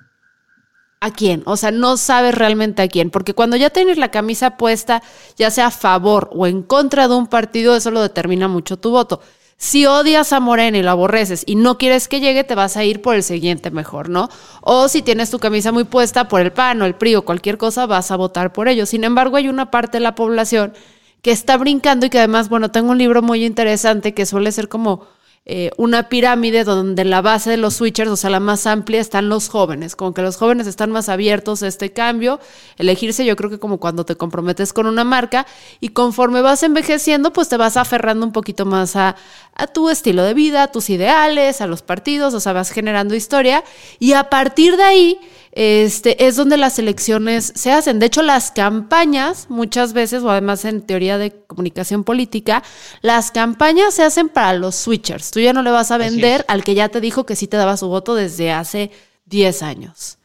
a 1.00 1.12
quién, 1.12 1.42
o 1.46 1.56
sea, 1.56 1.72
no 1.72 1.96
sabes 1.96 2.34
realmente 2.34 2.82
a 2.82 2.88
quién, 2.88 3.10
porque 3.10 3.34
cuando 3.34 3.56
ya 3.56 3.70
tienes 3.70 3.98
la 3.98 4.10
camisa 4.12 4.56
puesta, 4.56 5.02
ya 5.36 5.50
sea 5.50 5.66
a 5.66 5.70
favor 5.72 6.30
o 6.32 6.46
en 6.46 6.62
contra 6.62 7.08
de 7.08 7.14
un 7.14 7.26
partido, 7.26 7.74
eso 7.74 7.90
lo 7.90 8.02
determina 8.02 8.46
mucho 8.46 8.76
tu 8.76 8.90
voto. 8.90 9.20
Si 9.62 9.84
odias 9.84 10.32
a 10.32 10.40
Morena 10.40 10.78
y 10.78 10.82
lo 10.82 10.90
aborreces 10.90 11.42
y 11.44 11.54
no 11.54 11.76
quieres 11.76 12.08
que 12.08 12.20
llegue, 12.20 12.44
te 12.44 12.54
vas 12.54 12.78
a 12.78 12.84
ir 12.84 13.02
por 13.02 13.14
el 13.14 13.22
siguiente 13.22 13.70
mejor, 13.70 14.08
¿no? 14.08 14.30
O 14.62 14.88
si 14.88 15.02
tienes 15.02 15.28
tu 15.28 15.38
camisa 15.38 15.70
muy 15.70 15.84
puesta 15.84 16.28
por 16.28 16.40
el 16.40 16.50
PAN 16.50 16.80
o 16.80 16.86
el 16.86 16.94
PRI 16.94 17.16
o 17.16 17.26
cualquier 17.26 17.58
cosa, 17.58 17.84
vas 17.84 18.10
a 18.10 18.16
votar 18.16 18.54
por 18.54 18.68
ellos. 18.68 18.88
Sin 18.88 19.04
embargo, 19.04 19.36
hay 19.36 19.50
una 19.50 19.70
parte 19.70 19.98
de 19.98 20.00
la 20.00 20.14
población 20.14 20.72
que 21.20 21.30
está 21.30 21.58
brincando 21.58 22.06
y 22.06 22.08
que 22.08 22.16
además, 22.16 22.48
bueno, 22.48 22.70
tengo 22.70 22.92
un 22.92 22.96
libro 22.96 23.20
muy 23.20 23.44
interesante 23.44 24.14
que 24.14 24.24
suele 24.24 24.50
ser 24.50 24.70
como 24.70 25.06
eh, 25.46 25.70
una 25.78 26.10
pirámide 26.10 26.64
donde 26.64 27.02
en 27.02 27.10
la 27.10 27.22
base 27.22 27.50
de 27.50 27.56
los 27.56 27.74
switchers, 27.74 28.10
o 28.10 28.16
sea, 28.16 28.28
la 28.28 28.40
más 28.40 28.66
amplia, 28.66 29.00
están 29.00 29.28
los 29.28 29.48
jóvenes. 29.48 29.96
Como 29.96 30.12
que 30.12 30.22
los 30.22 30.36
jóvenes 30.36 30.66
están 30.66 30.92
más 30.92 31.08
abiertos 31.08 31.62
a 31.62 31.66
este 31.66 31.92
cambio. 31.92 32.40
Elegirse, 32.76 33.24
yo 33.24 33.36
creo 33.36 33.48
que 33.48 33.58
como 33.58 33.80
cuando 33.80 34.04
te 34.04 34.16
comprometes 34.16 34.72
con 34.72 34.86
una 34.86 35.02
marca 35.02 35.46
y 35.80 35.88
conforme 35.88 36.42
vas 36.42 36.62
envejeciendo, 36.62 37.32
pues 37.32 37.48
te 37.48 37.56
vas 37.56 37.78
aferrando 37.78 38.26
un 38.26 38.32
poquito 38.32 38.66
más 38.66 38.96
a, 38.96 39.16
a 39.54 39.66
tu 39.66 39.88
estilo 39.88 40.22
de 40.22 40.34
vida, 40.34 40.64
a 40.64 40.72
tus 40.72 40.90
ideales, 40.90 41.60
a 41.60 41.66
los 41.66 41.82
partidos, 41.82 42.34
o 42.34 42.40
sea, 42.40 42.52
vas 42.52 42.70
generando 42.70 43.14
historia. 43.14 43.64
Y 43.98 44.12
a 44.12 44.30
partir 44.30 44.76
de 44.76 44.82
ahí, 44.82 45.20
este, 45.52 46.26
es 46.26 46.36
donde 46.36 46.56
las 46.56 46.78
elecciones 46.78 47.52
se 47.56 47.72
hacen. 47.72 47.98
De 47.98 48.06
hecho, 48.06 48.22
las 48.22 48.50
campañas, 48.50 49.46
muchas 49.48 49.92
veces, 49.92 50.22
o 50.22 50.30
además 50.30 50.64
en 50.64 50.82
teoría 50.82 51.18
de 51.18 51.32
comunicación 51.46 52.04
política, 52.04 52.62
las 53.02 53.30
campañas 53.30 53.94
se 53.94 54.02
hacen 54.02 54.28
para 54.28 54.54
los 54.54 54.76
switchers. 54.76 55.30
Tú 55.30 55.40
ya 55.40 55.52
no 55.52 55.62
le 55.62 55.70
vas 55.70 55.90
a 55.90 55.98
vender 55.98 56.44
al 56.48 56.64
que 56.64 56.74
ya 56.74 56.88
te 56.88 57.00
dijo 57.00 57.26
que 57.26 57.36
sí 57.36 57.46
te 57.46 57.56
daba 57.56 57.76
su 57.76 57.88
voto 57.88 58.14
desde 58.14 58.52
hace 58.52 58.90
10 59.26 59.62
años. 59.62 60.18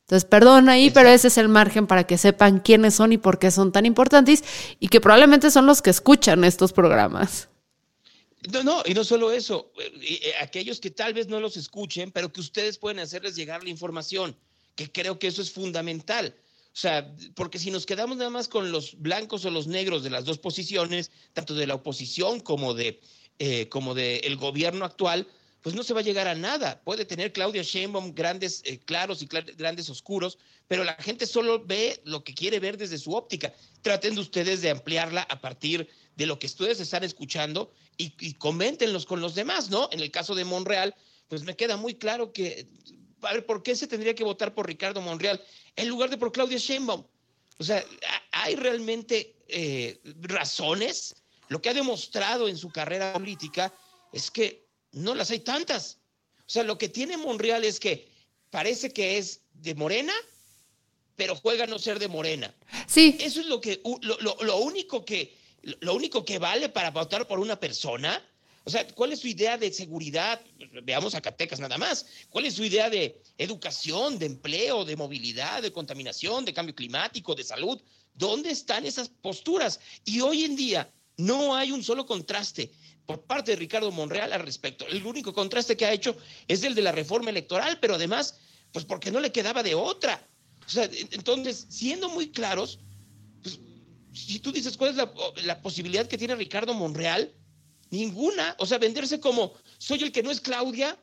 Entonces, 0.00 0.28
perdón 0.28 0.68
ahí, 0.68 0.90
pero 0.90 1.08
ese 1.08 1.28
es 1.28 1.38
el 1.38 1.48
margen 1.48 1.86
para 1.86 2.04
que 2.04 2.18
sepan 2.18 2.58
quiénes 2.60 2.94
son 2.94 3.12
y 3.12 3.18
por 3.18 3.38
qué 3.38 3.50
son 3.50 3.72
tan 3.72 3.86
importantes 3.86 4.44
y 4.78 4.88
que 4.88 5.00
probablemente 5.00 5.50
son 5.50 5.64
los 5.64 5.80
que 5.80 5.90
escuchan 5.90 6.44
estos 6.44 6.72
programas. 6.72 7.48
No, 8.52 8.64
no, 8.64 8.82
y 8.84 8.92
no 8.92 9.04
solo 9.04 9.30
eso, 9.30 9.72
eh, 9.78 9.92
eh, 10.02 10.32
aquellos 10.40 10.80
que 10.80 10.90
tal 10.90 11.14
vez 11.14 11.28
no 11.28 11.38
los 11.38 11.56
escuchen, 11.56 12.10
pero 12.10 12.32
que 12.32 12.40
ustedes 12.40 12.76
pueden 12.76 12.98
hacerles 12.98 13.36
llegar 13.36 13.62
la 13.62 13.70
información, 13.70 14.36
que 14.74 14.90
creo 14.90 15.18
que 15.18 15.28
eso 15.28 15.42
es 15.42 15.50
fundamental. 15.50 16.34
O 16.66 16.76
sea, 16.76 17.14
porque 17.34 17.58
si 17.58 17.70
nos 17.70 17.84
quedamos 17.84 18.16
nada 18.16 18.30
más 18.30 18.48
con 18.48 18.72
los 18.72 18.98
blancos 18.98 19.44
o 19.44 19.50
los 19.50 19.66
negros 19.66 20.02
de 20.02 20.10
las 20.10 20.24
dos 20.24 20.38
posiciones, 20.38 21.10
tanto 21.34 21.54
de 21.54 21.66
la 21.66 21.74
oposición 21.74 22.40
como 22.40 22.72
de 22.72 23.00
eh, 23.38 23.68
como 23.68 23.94
de 23.94 24.20
gobierno 24.38 24.84
actual, 24.84 25.26
pues 25.62 25.74
no 25.74 25.82
se 25.82 25.94
va 25.94 26.00
a 26.00 26.04
llegar 26.04 26.28
a 26.28 26.34
nada. 26.34 26.80
Puede 26.84 27.04
tener 27.04 27.32
Claudia 27.32 27.62
Sheinbaum 27.62 28.14
grandes 28.14 28.62
eh, 28.64 28.78
claros 28.78 29.22
y 29.22 29.26
grandes 29.26 29.90
oscuros, 29.90 30.38
pero 30.68 30.84
la 30.84 30.94
gente 30.94 31.26
solo 31.26 31.64
ve 31.64 32.00
lo 32.04 32.24
que 32.24 32.34
quiere 32.34 32.60
ver 32.60 32.76
desde 32.76 32.98
su 32.98 33.14
óptica. 33.14 33.52
Traten 33.80 34.14
de 34.14 34.20
ustedes 34.20 34.62
de 34.62 34.70
ampliarla 34.70 35.22
a 35.22 35.40
partir 35.40 35.88
de 36.16 36.26
lo 36.26 36.38
que 36.38 36.46
ustedes 36.46 36.80
están 36.80 37.04
escuchando 37.04 37.72
y, 37.96 38.14
y 38.20 38.34
con 38.34 39.20
los 39.20 39.34
demás, 39.34 39.70
¿no? 39.70 39.88
En 39.92 40.00
el 40.00 40.10
caso 40.10 40.34
de 40.34 40.44
Monreal, 40.44 40.94
pues 41.28 41.42
me 41.42 41.56
queda 41.56 41.76
muy 41.76 41.94
claro 41.94 42.32
que, 42.32 42.66
a 43.22 43.32
ver, 43.32 43.46
¿por 43.46 43.62
qué 43.62 43.74
se 43.76 43.86
tendría 43.86 44.14
que 44.14 44.24
votar 44.24 44.54
por 44.54 44.66
Ricardo 44.66 45.00
Monreal 45.00 45.42
en 45.76 45.88
lugar 45.88 46.10
de 46.10 46.18
por 46.18 46.32
Claudia 46.32 46.58
Sheinbaum? 46.58 47.04
O 47.58 47.64
sea, 47.64 47.78
ha- 48.32 48.42
hay 48.44 48.56
realmente 48.56 49.36
eh, 49.48 50.00
razones. 50.22 51.14
Lo 51.48 51.60
que 51.60 51.68
ha 51.70 51.74
demostrado 51.74 52.48
en 52.48 52.56
su 52.56 52.70
carrera 52.70 53.12
política 53.12 53.72
es 54.12 54.30
que 54.30 54.66
no 54.92 55.14
las 55.14 55.30
hay 55.30 55.40
tantas. 55.40 55.98
O 56.40 56.50
sea, 56.52 56.62
lo 56.64 56.78
que 56.78 56.88
tiene 56.88 57.16
Monreal 57.16 57.64
es 57.64 57.78
que 57.78 58.08
parece 58.50 58.92
que 58.92 59.18
es 59.18 59.40
de 59.52 59.74
Morena, 59.74 60.12
pero 61.16 61.36
juega 61.36 61.64
a 61.64 61.66
no 61.66 61.78
ser 61.78 61.98
de 61.98 62.08
Morena. 62.08 62.54
Sí, 62.86 63.16
Eso 63.20 63.40
es 63.40 63.46
lo 63.46 63.60
que 63.60 63.80
lo, 64.02 64.18
lo- 64.20 64.36
lo 64.42 64.56
único 64.58 65.04
que 65.04 65.36
lo 65.80 65.94
único 65.94 66.24
que 66.24 66.38
vale 66.40 66.68
para 66.70 66.90
votar 66.90 67.28
por 67.28 67.38
una 67.38 67.54
persona. 67.60 68.20
O 68.64 68.70
sea, 68.70 68.86
¿cuál 68.88 69.12
es 69.12 69.20
su 69.20 69.28
idea 69.28 69.58
de 69.58 69.72
seguridad? 69.72 70.40
Veamos 70.84 71.12
Zacatecas 71.12 71.58
nada 71.58 71.78
más. 71.78 72.06
¿Cuál 72.30 72.46
es 72.46 72.54
su 72.54 72.64
idea 72.64 72.88
de 72.88 73.20
educación, 73.38 74.18
de 74.18 74.26
empleo, 74.26 74.84
de 74.84 74.96
movilidad, 74.96 75.62
de 75.62 75.72
contaminación, 75.72 76.44
de 76.44 76.54
cambio 76.54 76.74
climático, 76.74 77.34
de 77.34 77.42
salud? 77.42 77.80
¿Dónde 78.14 78.50
están 78.50 78.86
esas 78.86 79.08
posturas? 79.08 79.80
Y 80.04 80.20
hoy 80.20 80.44
en 80.44 80.54
día 80.54 80.92
no 81.16 81.56
hay 81.56 81.72
un 81.72 81.82
solo 81.82 82.06
contraste 82.06 82.72
por 83.04 83.24
parte 83.24 83.52
de 83.52 83.56
Ricardo 83.56 83.90
Monreal 83.90 84.32
al 84.32 84.42
respecto. 84.42 84.86
El 84.86 85.04
único 85.04 85.32
contraste 85.32 85.76
que 85.76 85.86
ha 85.86 85.92
hecho 85.92 86.16
es 86.46 86.62
el 86.62 86.74
de 86.74 86.82
la 86.82 86.92
reforma 86.92 87.30
electoral, 87.30 87.78
pero 87.80 87.96
además, 87.96 88.38
pues 88.70 88.84
porque 88.84 89.10
no 89.10 89.18
le 89.18 89.32
quedaba 89.32 89.62
de 89.62 89.74
otra. 89.74 90.28
O 90.64 90.70
sea, 90.70 90.88
entonces, 91.10 91.66
siendo 91.68 92.08
muy 92.08 92.30
claros, 92.30 92.78
pues, 93.42 93.58
si 94.12 94.38
tú 94.38 94.52
dices 94.52 94.76
cuál 94.76 94.90
es 94.90 94.96
la, 94.96 95.12
la 95.44 95.60
posibilidad 95.60 96.06
que 96.06 96.18
tiene 96.18 96.36
Ricardo 96.36 96.74
Monreal, 96.74 97.34
ninguna. 97.92 98.56
O 98.58 98.66
sea, 98.66 98.78
venderse 98.78 99.20
como 99.20 99.52
soy 99.78 100.02
el 100.02 100.10
que 100.10 100.22
no 100.22 100.30
es 100.32 100.40
Claudia, 100.40 100.98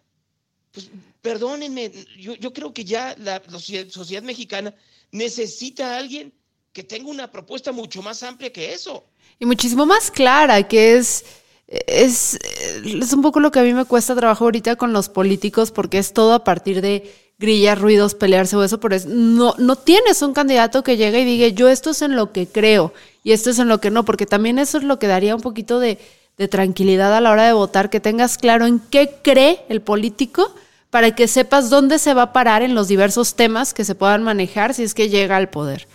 pues 0.71 0.89
perdónenme, 1.21 1.91
yo, 2.17 2.54
creo 2.54 2.73
que 2.73 2.84
ya 2.84 3.15
la, 3.17 3.41
sociedad 3.89 4.23
mexicana 4.23 4.73
necesita 5.12 5.93
a 5.93 5.97
alguien 5.97 6.34
que 6.73 6.84
tenga 6.84 7.10
una 7.10 7.32
propuesta 7.32 7.71
mucho 7.71 8.02
más 8.02 8.21
amplia 8.23 8.52
que 8.52 8.73
eso. 8.73 9.06
y 9.39 9.45
muchísimo 9.45 9.86
más 9.86 10.12
clara, 10.12 10.67
que 10.67 10.97
es, 10.97 11.25
es, 11.67 12.38
es 12.84 13.13
un 13.13 13.21
poco 13.21 13.39
lo 13.39 13.52
que 13.52 13.60
a 13.60 13.63
mí 13.63 13.73
me 13.73 13.86
cuesta 13.86 14.15
trabajo 14.15 14.45
ahorita 14.45 14.75
con 14.75 14.93
los 14.93 15.10
políticos, 15.10 15.71
porque 15.71 15.97
es 15.97 16.13
todo 16.13 16.34
a 16.34 16.43
partir 16.43 16.82
de 16.82 17.12
grillas, 17.39 17.80
ruidos, 17.80 18.15
pelearse 18.15 18.56
o 18.56 18.63
eso, 18.63 18.80
pero 18.80 18.95
es, 18.95 19.06
no, 19.06 19.56
no 19.58 19.75
tienes 19.75 20.21
un 20.21 20.34
candidato 20.34 20.84
que 20.84 20.97
llegue 20.97 21.21
y 21.21 21.25
diga, 21.25 21.47
yo 21.47 21.69
esto 21.69 21.91
es 21.91 22.02
en 22.02 22.15
lo 22.15 22.32
que 22.32 22.47
creo 22.47 22.93
y 23.23 23.32
esto 23.32 23.49
es 23.49 23.60
en 23.60 23.67
lo 23.67 23.80
que 23.80 23.91
no, 23.91 24.06
porque 24.06 24.25
también 24.25 24.60
eso 24.60 24.78
es 24.78 24.84
lo 24.84 24.99
que 24.99 25.08
daría 25.08 25.36
un 25.36 25.41
poquito 25.41 25.80
de, 25.80 25.97
de 26.39 26.47
tranquilidad 26.47 27.13
a 27.13 27.19
la 27.19 27.32
hora 27.32 27.45
de 27.45 27.54
votar, 27.54 27.89
que 27.89 27.99
tengas 27.99 28.38
claro 28.38 28.65
en 28.65 28.80
qué 28.80 29.17
cree 29.21 29.63
el 29.67 29.82
político 29.82 30.56
para 30.89 31.13
que 31.13 31.28
sepas 31.28 31.69
dónde 31.69 31.99
se 31.99 32.13
va 32.13 32.23
a 32.23 32.34
parar 32.34 32.62
en 32.63 32.73
los 32.73 32.88
diversos 32.88 33.36
temas 33.36 33.73
que 33.73 33.84
se 33.84 33.93
puedan 33.93 34.23
manejar 34.23 34.73
si 34.73 34.84
es 34.84 34.93
que 34.93 35.10
llega 35.10 35.36
al 35.36 35.49
poder. 35.49 35.86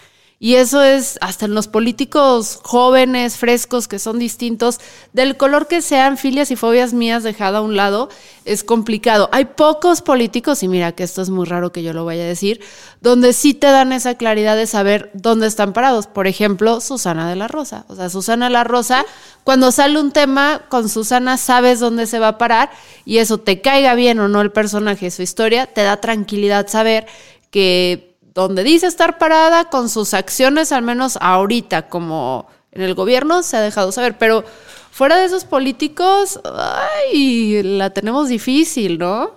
Y 0.41 0.57
eso 0.57 0.83
es 0.83 1.17
hasta 1.21 1.47
en 1.47 1.55
los 1.55 1.69
políticos 1.69 2.59
jóvenes, 2.63 3.37
frescos, 3.37 3.89
que 3.89 3.99
son 3.99 4.19
distintos, 4.19 4.81
del 5.13 5.37
color 5.37 5.69
que 5.69 5.81
sean, 5.81 6.19
filias 6.19 6.51
y 6.51 6.57
fobias 6.57 6.93
mías 6.93 7.23
dejada 7.23 7.59
a 7.59 7.63
un 7.63 7.77
lado, 7.77 8.11
es 8.45 8.65
complicado. 8.65 9.31
Hay 9.33 9.47
pocos 9.47 10.03
políticos, 10.03 10.63
y 10.63 10.69
mira 10.69 10.93
que 10.93 11.05
esto 11.05 11.23
es 11.23 11.31
muy 11.31 11.47
raro 11.47 11.73
que 11.73 11.83
yo 11.83 11.93
lo 11.93 12.05
vaya 12.05 12.25
a 12.25 12.27
decir, 12.27 12.61
donde 13.01 13.33
sí 13.33 13.55
te 13.55 13.69
dan 13.69 13.93
esa 13.93 14.17
claridad 14.17 14.57
de 14.57 14.67
saber 14.67 15.11
dónde 15.15 15.47
están 15.47 15.73
parados. 15.73 16.09
Por 16.09 16.27
ejemplo, 16.27 16.81
Susana 16.81 17.29
de 17.29 17.37
la 17.37 17.49
Rosa. 17.49 17.87
O 17.89 17.95
sea, 17.95 18.11
Susana 18.11 18.47
de 18.47 18.53
la 18.53 18.65
Rosa, 18.65 19.07
cuando 19.45 19.71
sale 19.73 20.01
un 20.01 20.11
tema 20.11 20.63
con 20.69 20.89
Susana, 20.89 21.39
sabes 21.39 21.81
dónde 21.81 22.07
se 22.07 22.19
va 22.19 22.29
a 22.29 22.39
parar 22.39 22.71
y 23.05 23.19
eso 23.19 23.39
te 23.39 23.61
caiga 23.61 23.95
bien 23.95 24.19
o 24.19 24.29
no 24.29 24.41
el 24.41 24.51
personaje, 24.51 25.11
su 25.11 25.23
historia, 25.23 25.67
te 25.67 25.83
da 25.83 26.01
tranquilidad 26.01 26.69
saber 26.69 27.07
que 27.51 28.14
donde 28.35 28.65
dice 28.65 28.87
estar 28.87 29.19
parada 29.19 29.71
con 29.71 29.89
sus 29.89 30.13
acciones, 30.13 30.73
al 30.73 30.83
menos 30.83 31.17
ahorita, 31.21 31.89
como 31.89 32.49
en 32.73 32.83
el 32.83 32.95
gobierno, 32.95 33.43
se 33.43 33.57
ha 33.57 33.61
dejado 33.61 33.93
saber. 33.93 34.19
Pero 34.19 34.45
fuera 34.91 35.17
de 35.17 35.27
esos 35.27 35.45
políticos, 35.45 36.41
ay, 36.45 37.63
la 37.63 37.91
tenemos 37.91 38.29
difícil, 38.29 38.99
¿no? 38.99 39.33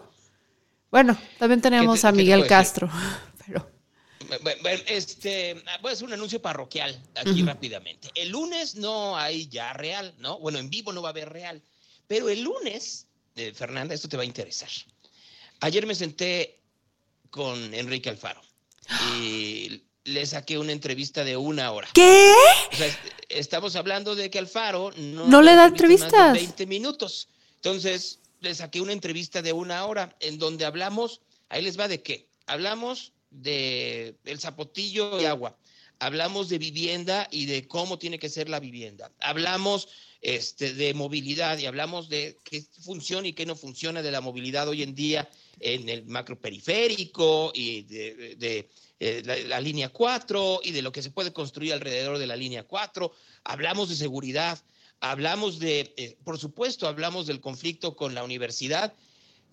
Bueno, 0.90 1.18
también 1.38 1.62
tenemos 1.62 1.98
¿Qué 1.98 2.02
te- 2.02 2.08
a 2.08 2.12
te 2.12 2.18
Miguel? 2.18 2.48
Castro, 2.48 2.90
pero 3.46 3.68
este, 4.88 5.62
voy 5.82 5.92
a 5.92 5.94
hacer 5.94 6.06
un 6.08 6.14
anuncio 6.14 6.42
parroquial 6.42 7.00
aquí 7.16 7.44
rápidamente. 7.44 8.10
El 8.16 8.30
lunes 8.30 8.76
no 8.76 9.16
hay 9.16 9.48
ya 9.48 9.74
real, 9.74 10.16
¿no? 10.18 10.40
Bueno, 10.40 10.58
en 10.58 10.70
vivo 10.70 10.92
no 10.92 11.02
va 11.02 11.10
a 11.10 11.12
haber 11.12 11.30
real. 11.30 11.62
Pero 12.08 12.30
el 12.30 12.42
lunes, 12.42 13.06
eh, 13.36 13.54
Fernanda, 13.54 13.94
esto 13.94 14.10
te 14.10 14.18
va 14.18 14.24
a 14.24 14.26
interesar. 14.26 14.70
Ayer 15.60 15.86
me 15.86 15.94
senté 15.94 16.60
con 17.30 17.74
Enrique 17.74 18.10
Alfaro 18.10 18.42
y 19.14 19.84
le 20.04 20.26
saqué 20.26 20.58
una 20.58 20.72
entrevista 20.72 21.24
de 21.24 21.38
una 21.38 21.72
hora. 21.72 21.90
¿Qué? 21.94 22.34
O 22.72 22.76
sea, 22.76 23.00
estamos 23.30 23.76
hablando 23.76 24.16
de 24.16 24.30
que 24.30 24.40
Alfaro 24.40 24.92
no, 24.98 25.28
no 25.28 25.42
le 25.42 25.56
da 25.56 25.66
entrevistas. 25.66 26.34
20 26.34 26.66
minutos. 26.66 27.28
Entonces, 27.56 28.20
le 28.40 28.56
saqué 28.56 28.82
una 28.82 28.94
entrevista 28.94 29.42
de 29.42 29.54
una 29.54 29.86
hora 29.86 30.16
en 30.20 30.38
donde 30.38 30.66
hablamos, 30.66 31.22
ahí 31.50 31.62
les 31.62 31.80
va 31.80 31.88
de 31.88 32.02
qué. 32.02 32.28
Hablamos 32.46 33.14
de 33.30 34.16
el 34.26 34.40
zapotillo 34.40 35.20
y 35.20 35.26
agua. 35.26 35.58
Hablamos 36.00 36.50
de 36.50 36.58
vivienda 36.58 37.28
y 37.32 37.46
de 37.46 37.68
cómo 37.68 37.98
tiene 37.98 38.20
que 38.20 38.30
ser 38.30 38.50
la 38.50 38.60
vivienda. 38.60 39.12
Hablamos 39.20 39.88
este, 40.22 40.74
de 40.74 40.94
movilidad 40.94 41.58
y 41.58 41.66
hablamos 41.66 42.10
de 42.10 42.38
qué 42.44 42.64
funciona 42.82 43.28
y 43.28 43.34
qué 43.34 43.46
no 43.46 43.56
funciona 43.56 44.02
de 44.02 44.12
la 44.12 44.22
movilidad 44.22 44.68
hoy 44.68 44.84
en 44.84 44.96
día 44.96 45.30
en 45.60 45.90
el 45.90 46.06
macroperiférico 46.06 47.52
y 47.54 47.84
de, 47.84 48.70
eh, 49.00 49.46
la, 49.48 49.60
línea 49.62 49.90
4 49.90 50.62
y 50.64 50.72
de 50.72 50.82
lo 50.82 50.92
que 50.92 51.02
se 51.02 51.12
puede 51.12 51.34
construir 51.34 51.74
alrededor 51.74 52.18
de 52.18 52.28
la 52.28 52.36
línea 52.36 52.64
4. 52.64 53.12
Hablamos 53.44 53.90
de 53.90 53.96
seguridad, 53.96 54.60
hablamos 55.00 55.60
de, 55.60 55.94
eh, 55.98 56.18
por 56.24 56.38
supuesto, 56.38 56.88
hablamos 56.88 57.28
del 57.28 57.40
conflicto 57.40 57.96
con 57.96 58.14
la 58.14 58.24
universidad 58.24 58.94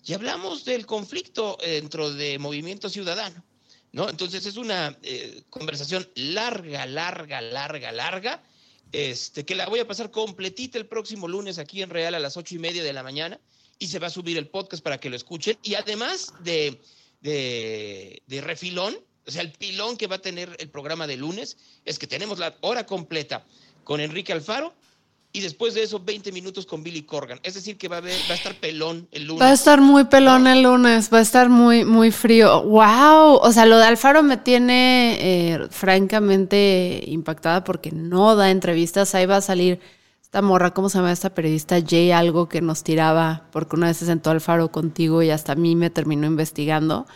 y 0.03 0.13
hablamos 0.13 0.65
del 0.65 0.85
conflicto 0.85 1.57
dentro 1.61 2.11
de 2.11 2.37
Movimiento 2.37 2.89
Ciudadano. 2.89 3.43
¿No? 3.95 4.09
Entonces 4.09 4.45
es 4.45 4.57
una 4.57 4.97
eh, 5.03 5.43
conversación 5.49 6.05
larga, 6.15 6.85
larga, 6.85 7.39
larga, 7.39 7.93
larga, 7.93 8.43
este, 8.91 9.45
que 9.45 9.55
la 9.55 9.67
voy 9.67 9.79
a 9.79 9.87
pasar 9.87 10.11
completita 10.11 10.77
el 10.77 10.85
próximo 10.85 11.29
lunes 11.29 11.59
aquí 11.59 11.81
en 11.81 11.89
Real 11.89 12.13
a 12.13 12.19
las 12.19 12.35
ocho 12.35 12.55
y 12.55 12.59
media 12.59 12.83
de 12.83 12.91
la 12.91 13.03
mañana 13.03 13.39
y 13.79 13.87
se 13.87 13.99
va 13.99 14.07
a 14.07 14.09
subir 14.09 14.37
el 14.37 14.49
podcast 14.49 14.83
para 14.83 14.97
que 14.97 15.09
lo 15.09 15.15
escuchen. 15.15 15.57
Y 15.63 15.75
además 15.75 16.33
de, 16.43 16.81
de, 17.21 18.21
de 18.27 18.41
refilón, 18.41 18.97
o 19.25 19.31
sea, 19.31 19.41
el 19.41 19.53
pilón 19.53 19.95
que 19.95 20.07
va 20.07 20.17
a 20.17 20.21
tener 20.21 20.57
el 20.59 20.69
programa 20.69 21.07
de 21.07 21.15
lunes 21.15 21.55
es 21.85 21.97
que 21.97 22.05
tenemos 22.05 22.37
la 22.37 22.57
hora 22.59 22.85
completa 22.85 23.45
con 23.85 24.01
Enrique 24.01 24.33
Alfaro 24.33 24.75
y 25.35 25.41
después 25.41 25.73
de 25.73 25.83
eso 25.83 25.99
20 25.99 26.31
minutos 26.31 26.65
con 26.65 26.81
Billy 26.81 27.01
Corgan. 27.01 27.41
Es 27.43 27.55
decir, 27.55 27.77
que 27.77 27.89
va 27.89 27.97
a, 27.97 28.01
va 28.01 28.07
a 28.07 28.33
estar 28.35 28.55
pelón 28.55 29.09
el 29.11 29.25
lunes. 29.25 29.41
Va 29.41 29.49
a 29.49 29.53
estar 29.53 29.81
muy 29.81 30.05
pelón 30.05 30.47
el 30.47 30.63
lunes, 30.63 31.09
va 31.13 31.17
a 31.17 31.21
estar 31.21 31.49
muy, 31.49 31.83
muy 31.83 32.11
frío. 32.11 32.63
¡Wow! 32.63 33.39
O 33.41 33.51
sea, 33.51 33.65
lo 33.65 33.77
de 33.77 33.83
Alfaro 33.83 34.23
me 34.23 34.37
tiene 34.37 35.17
eh, 35.19 35.67
francamente 35.71 37.03
impactada 37.05 37.65
porque 37.65 37.91
no 37.91 38.37
da 38.37 38.49
entrevistas. 38.49 39.13
Ahí 39.13 39.25
va 39.25 39.35
a 39.35 39.41
salir 39.41 39.81
esta 40.21 40.41
morra, 40.41 40.73
¿cómo 40.73 40.87
se 40.87 40.99
llama 40.99 41.11
esta 41.11 41.33
periodista? 41.33 41.81
Jay, 41.85 42.11
algo 42.11 42.47
que 42.47 42.61
nos 42.61 42.85
tiraba, 42.85 43.49
porque 43.51 43.75
una 43.75 43.87
vez 43.87 43.97
se 43.97 44.05
sentó 44.05 44.29
Alfaro 44.29 44.71
contigo 44.71 45.21
y 45.21 45.31
hasta 45.31 45.51
a 45.51 45.55
mí 45.55 45.75
me 45.75 45.89
terminó 45.89 46.27
investigando. 46.27 47.07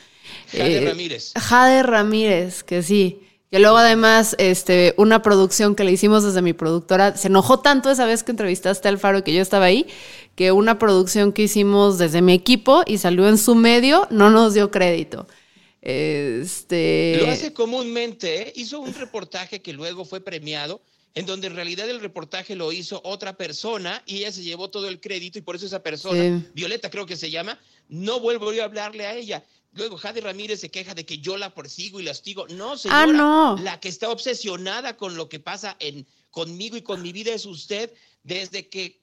Jade 0.51 0.84
eh, 0.84 0.89
Ramírez. 0.89 1.32
Jade 1.38 1.84
Ramírez, 1.84 2.63
que 2.63 2.84
sí. 2.84 3.21
Que 3.52 3.58
luego 3.58 3.78
además, 3.78 4.36
este, 4.38 4.94
una 4.98 5.24
producción 5.24 5.76
que 5.76 5.84
le 5.84 5.92
hicimos 5.92 6.24
desde 6.24 6.44
mi 6.44 6.54
productora, 6.54 7.18
se 7.18 7.30
enojó 7.30 7.60
tanto 7.60 7.90
esa 7.90 8.06
vez 8.06 8.24
que 8.24 8.32
entrevistaste 8.32 8.88
a 8.88 8.92
Alfaro 8.92 9.24
que 9.24 9.34
yo 9.34 9.42
estaba 9.42 9.66
ahí, 9.66 9.88
que 10.36 10.52
una 10.52 10.78
producción 10.78 11.34
que 11.34 11.44
hicimos 11.44 11.98
desde 11.98 12.22
mi 12.22 12.34
equipo 12.34 12.84
y 12.86 13.00
salió 13.00 13.28
en 13.28 13.40
su 13.40 13.56
medio, 13.56 14.08
no 14.12 14.30
nos 14.30 14.54
dio 14.54 14.70
crédito. 14.70 15.28
Este... 15.82 17.18
Lo 17.22 17.32
hace 17.32 17.52
comúnmente, 17.52 18.42
¿eh? 18.50 18.54
hizo 18.56 18.80
un 18.80 18.94
reportaje 18.94 19.62
que 19.62 19.74
luego 19.74 20.06
fue 20.06 20.22
premiado, 20.22 20.82
en 21.16 21.26
donde 21.26 21.48
en 21.48 21.56
realidad 21.56 21.90
el 21.90 22.02
reportaje 22.02 22.56
lo 22.56 22.72
hizo 22.72 23.02
otra 23.04 23.36
persona 23.36 24.04
y 24.06 24.18
ella 24.18 24.32
se 24.32 24.44
llevó 24.44 24.70
todo 24.70 24.88
el 24.88 25.00
crédito 25.00 25.40
y 25.40 25.42
por 25.42 25.56
eso 25.56 25.66
esa 25.66 25.82
persona, 25.82 26.46
Violeta 26.54 26.92
creo 26.92 27.08
que 27.08 27.16
se 27.16 27.32
llama, 27.32 27.60
no 27.88 28.20
vuelvo 28.20 28.54
yo 28.54 28.62
a 28.62 28.66
hablarle 28.66 29.08
a 29.08 29.16
ella. 29.16 29.44
Luego 29.73 29.97
Jade 29.97 30.21
Ramírez 30.21 30.62
se 30.62 30.71
queja 30.71 30.95
de 30.95 31.05
que 31.05 31.19
yo 31.19 31.38
la 31.38 31.53
persigo 31.53 31.99
y 31.99 32.03
la 32.03 32.12
hostigo. 32.12 32.47
No, 32.47 32.77
señora. 32.77 33.03
Ah, 33.03 33.08
no. 33.08 33.58
La 33.62 33.79
que 33.79 33.89
está 33.89 34.10
obsesionada 34.10 34.97
con 34.97 35.15
lo 35.15 35.29
que 35.29 35.39
pasa 35.39 35.77
en, 35.79 36.08
conmigo 36.32 36.75
y 36.75 36.82
con 36.82 37.01
mi 37.01 37.12
vida 37.12 37.34
es 37.34 37.45
usted 37.45 37.93
desde 38.23 38.67
que 38.67 39.01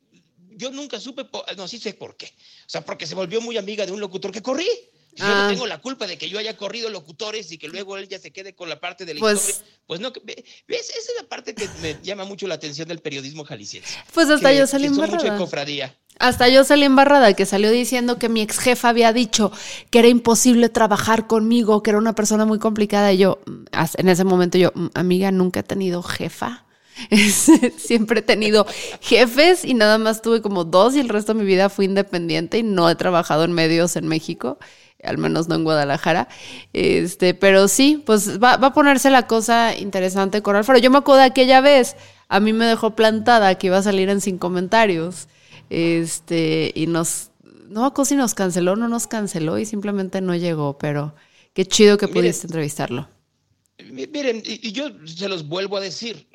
yo 0.51 0.71
nunca 0.71 0.99
supe, 0.99 1.27
no, 1.57 1.69
sí 1.69 1.79
sé 1.79 1.95
por 1.95 2.17
qué. 2.17 2.27
O 2.27 2.69
sea, 2.69 2.85
porque 2.85 3.07
se 3.07 3.15
volvió 3.15 3.41
muy 3.41 3.57
amiga 3.57 3.87
de 3.87 3.93
un 3.93 4.01
locutor 4.01 4.33
que 4.33 4.43
corrí. 4.43 4.69
Yo 5.17 5.25
no 5.25 5.33
ah. 5.35 5.49
tengo 5.49 5.67
la 5.67 5.79
culpa 5.79 6.07
de 6.07 6.19
que 6.19 6.29
yo 6.29 6.39
haya 6.39 6.57
corrido 6.57 6.91
locutores 6.91 7.51
y 7.51 7.59
que 7.59 7.69
luego 7.69 7.97
él 7.97 8.07
ya 8.07 8.19
se 8.19 8.33
quede 8.33 8.55
con 8.55 8.69
la 8.69 8.79
parte 8.79 9.05
de 9.05 9.15
la 9.15 9.21
pues, 9.21 9.49
historia. 9.49 9.73
Pues 9.87 10.01
no, 10.01 10.13
¿ves? 10.25 10.45
Esa 10.69 10.93
es 10.93 11.13
la 11.21 11.29
parte 11.29 11.55
que 11.55 11.69
me 11.81 11.97
llama 12.03 12.25
mucho 12.25 12.47
la 12.47 12.55
atención 12.55 12.87
del 12.87 13.01
periodismo 13.01 13.45
jalisciense. 13.45 13.95
Pues 14.13 14.29
hasta 14.29 14.53
yo 14.53 14.67
salí 14.67 14.91
mucho 14.91 15.17
de 15.17 15.37
cofradía. 15.37 15.97
Hasta 16.19 16.49
yo 16.49 16.65
salí 16.65 16.85
embarrada, 16.85 17.35
que 17.35 17.45
salió 17.45 17.71
diciendo 17.71 18.19
que 18.19 18.29
mi 18.29 18.41
ex 18.41 18.59
jefa 18.59 18.89
había 18.89 19.13
dicho 19.13 19.53
que 19.91 19.99
era 19.99 20.09
imposible 20.09 20.69
trabajar 20.69 21.27
conmigo, 21.27 21.83
que 21.83 21.91
era 21.91 21.99
una 21.99 22.15
persona 22.15 22.45
muy 22.45 22.59
complicada. 22.59 23.13
Y 23.13 23.19
yo, 23.19 23.41
mm, 23.47 23.65
en 23.99 24.09
ese 24.09 24.25
momento, 24.25 24.59
yo, 24.59 24.73
mm, 24.75 24.89
amiga, 24.95 25.31
nunca 25.31 25.61
he 25.61 25.63
tenido 25.63 26.03
jefa. 26.03 26.67
Siempre 27.77 28.21
he 28.21 28.23
tenido 28.23 28.67
jefes 29.01 29.65
y 29.65 29.75
nada 29.75 29.99
más 29.99 30.23
tuve 30.23 30.41
como 30.41 30.65
dos 30.65 30.97
y 30.97 31.01
el 31.01 31.11
resto 31.11 31.35
de 31.35 31.41
mi 31.41 31.47
vida 31.47 31.69
fui 31.69 31.85
independiente 31.85 32.59
y 32.59 32.63
no 32.63 32.89
he 32.89 32.95
trabajado 32.95 33.45
en 33.45 33.53
medios 33.53 33.97
en 33.97 34.09
México, 34.09 34.59
al 35.07 35.19
menos 35.19 35.49
no 35.49 35.55
en 35.55 35.65
Guadalajara. 35.65 36.29
Este, 36.73 37.35
pero 37.35 37.69
sí, 37.69 38.03
pues 38.05 38.41
va, 38.43 38.57
va 38.57 38.69
a 38.69 38.73
ponerse 38.73 39.11
la 39.11 39.27
cosa 39.27 39.77
interesante 39.77 40.43
con 40.43 40.57
Alfaro. 40.57 40.79
Yo 40.79 40.91
me 40.91 40.99
acuerdo 40.99 41.21
de 41.21 41.27
aquella 41.27 41.61
vez, 41.61 41.97
a 42.29 42.41
mí 42.41 42.53
me 42.53 42.67
dejó 42.67 42.95
plantada 42.95 43.57
que 43.57 43.69
iba 43.69 43.79
a 43.79 43.83
salir 43.83 44.09
en 44.09 44.21
sin 44.21 44.39
comentarios. 44.39 45.29
Este, 45.71 46.73
y 46.75 46.87
nos, 46.87 47.31
no 47.69 47.93
me 47.97 48.05
si 48.05 48.15
nos 48.15 48.35
canceló, 48.35 48.77
no 48.77 48.89
nos 48.89 49.07
canceló 49.07 49.59
y 49.59 49.67
simplemente 49.67 50.21
no 50.21 50.35
llegó, 50.35 50.79
pero 50.79 51.15
qué 51.53 51.67
chido 51.67 51.99
que 51.99 52.09
pudiste 52.09 52.47
entrevistarlo. 52.47 53.09
Miren, 53.91 54.43
y, 54.45 54.73
yo 54.73 54.91
se 55.05 55.29
los 55.29 55.47
vuelvo 55.47 55.77
a 55.77 55.81
decir, 55.81 56.27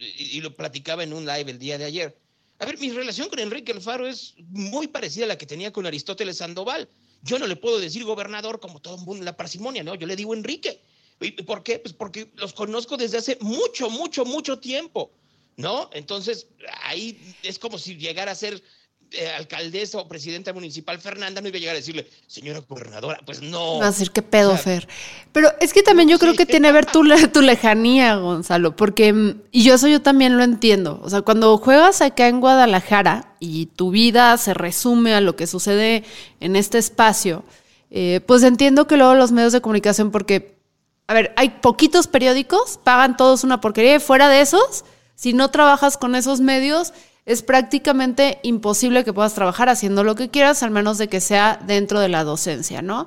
y, 0.00 0.40
lo 0.40 0.56
platicaba 0.56 1.04
en 1.04 1.12
un 1.12 1.26
live 1.26 1.50
el 1.50 1.58
día 1.58 1.78
de 1.78 1.84
ayer. 1.84 2.18
A 2.58 2.66
ver, 2.66 2.78
mi 2.78 2.90
relación 2.90 3.28
con 3.28 3.38
Enrique 3.38 3.72
Alfaro 3.72 4.06
es 4.06 4.34
muy 4.48 4.88
parecida 4.88 5.26
a 5.26 5.28
la 5.28 5.38
que 5.38 5.46
tenía 5.46 5.72
con 5.72 5.86
Aristóteles 5.86 6.38
Sandoval. 6.38 6.88
Yo 7.22 7.38
no 7.38 7.46
le 7.46 7.56
puedo 7.56 7.78
decir 7.78 8.04
gobernador 8.04 8.60
como 8.60 8.80
todo 8.80 8.96
el 8.96 9.02
mundo 9.02 9.24
la 9.24 9.36
parsimonia, 9.36 9.82
¿no? 9.82 9.94
Yo 9.94 10.06
le 10.06 10.16
digo 10.16 10.34
Enrique. 10.34 10.80
¿Y 11.20 11.32
por 11.32 11.62
qué? 11.62 11.78
Pues 11.78 11.92
porque 11.94 12.30
los 12.36 12.52
conozco 12.52 12.96
desde 12.96 13.18
hace 13.18 13.38
mucho, 13.40 13.90
mucho, 13.90 14.24
mucho 14.24 14.60
tiempo, 14.60 15.10
¿no? 15.56 15.90
Entonces, 15.92 16.46
ahí 16.82 17.20
es 17.42 17.58
como 17.58 17.78
si 17.78 17.96
llegara 17.96 18.32
a 18.32 18.36
ser 18.36 18.62
eh, 19.12 19.28
alcaldesa 19.28 19.98
o 19.98 20.08
presidenta 20.08 20.52
municipal 20.52 21.00
Fernanda 21.00 21.40
no 21.40 21.48
iba 21.48 21.56
a 21.56 21.60
llegar 21.60 21.74
a 21.74 21.78
decirle, 21.78 22.06
señora 22.26 22.60
gobernadora, 22.68 23.18
pues 23.24 23.40
no. 23.40 23.78
Va 23.78 23.86
a 23.86 23.90
decir, 23.90 24.10
qué 24.10 24.20
pedo, 24.20 24.56
Fer. 24.56 24.86
Pero 25.32 25.50
es 25.60 25.72
que 25.72 25.82
también 25.82 26.08
yo 26.08 26.18
creo 26.18 26.34
que 26.34 26.44
tiene 26.44 26.68
que 26.68 26.72
ver 26.72 26.86
tu, 26.86 27.02
tu 27.32 27.40
lejanía, 27.40 28.16
Gonzalo, 28.16 28.76
porque, 28.76 29.12
mm, 29.12 29.42
y 29.50 29.62
yo 29.64 29.74
eso 29.74 29.88
yo 29.88 30.02
también 30.02 30.36
lo 30.36 30.44
entiendo. 30.44 31.00
O 31.02 31.08
sea, 31.08 31.22
cuando 31.22 31.56
juegas 31.56 32.02
acá 32.02 32.28
en 32.28 32.40
Guadalajara 32.40 33.34
y 33.40 33.66
tu 33.66 33.90
vida 33.90 34.36
se 34.36 34.52
resume 34.52 35.14
a 35.14 35.20
lo 35.20 35.36
que 35.36 35.46
sucede 35.46 36.04
en 36.40 36.54
este 36.54 36.76
espacio, 36.76 37.44
eh, 37.90 38.20
pues 38.26 38.42
entiendo 38.42 38.86
que 38.86 38.98
luego 38.98 39.14
los 39.14 39.32
medios 39.32 39.52
de 39.52 39.60
comunicación, 39.60 40.10
porque, 40.10 40.58
a 41.06 41.14
ver, 41.14 41.32
hay 41.36 41.48
poquitos 41.48 42.06
periódicos, 42.08 42.78
pagan 42.84 43.16
todos 43.16 43.44
una 43.44 43.60
porquería, 43.60 43.96
y 43.96 44.00
fuera 44.00 44.28
de 44.28 44.42
esos, 44.42 44.84
si 45.14 45.32
no 45.32 45.50
trabajas 45.50 45.96
con 45.96 46.14
esos 46.14 46.40
medios, 46.40 46.92
es 47.28 47.42
prácticamente 47.42 48.40
imposible 48.42 49.04
que 49.04 49.12
puedas 49.12 49.34
trabajar 49.34 49.68
haciendo 49.68 50.02
lo 50.02 50.14
que 50.14 50.30
quieras, 50.30 50.62
al 50.62 50.70
menos 50.70 50.96
de 50.96 51.08
que 51.08 51.20
sea 51.20 51.60
dentro 51.66 52.00
de 52.00 52.08
la 52.08 52.24
docencia, 52.24 52.80
¿no? 52.80 53.06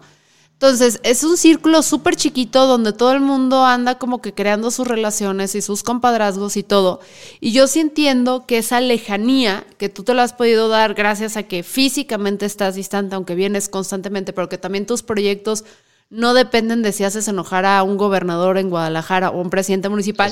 Entonces, 0.53 0.99
es 1.01 1.23
un 1.23 1.37
círculo 1.37 1.81
súper 1.81 2.15
chiquito 2.15 2.67
donde 2.67 2.93
todo 2.93 3.13
el 3.13 3.19
mundo 3.19 3.65
anda 3.65 3.97
como 3.97 4.21
que 4.21 4.35
creando 4.35 4.69
sus 4.69 4.87
relaciones 4.87 5.55
y 5.55 5.61
sus 5.63 5.81
compadrazgos 5.81 6.55
y 6.55 6.61
todo. 6.61 6.99
Y 7.39 7.51
yo 7.51 7.65
sí 7.65 7.79
entiendo 7.79 8.45
que 8.45 8.59
esa 8.59 8.79
lejanía 8.79 9.65
que 9.79 9.89
tú 9.89 10.03
te 10.03 10.13
la 10.13 10.21
has 10.21 10.33
podido 10.33 10.67
dar 10.67 10.93
gracias 10.93 11.35
a 11.35 11.41
que 11.41 11.63
físicamente 11.63 12.45
estás 12.45 12.75
distante, 12.75 13.15
aunque 13.15 13.33
vienes 13.33 13.69
constantemente, 13.69 14.33
pero 14.33 14.49
que 14.49 14.59
también 14.59 14.85
tus 14.85 15.01
proyectos 15.01 15.65
no 16.11 16.33
dependen 16.33 16.81
de 16.81 16.91
si 16.91 17.05
haces 17.05 17.29
enojar 17.29 17.65
a 17.65 17.81
un 17.83 17.95
gobernador 17.95 18.57
en 18.57 18.69
Guadalajara 18.69 19.29
o 19.29 19.39
un 19.39 19.49
presidente 19.49 19.87
municipal, 19.87 20.31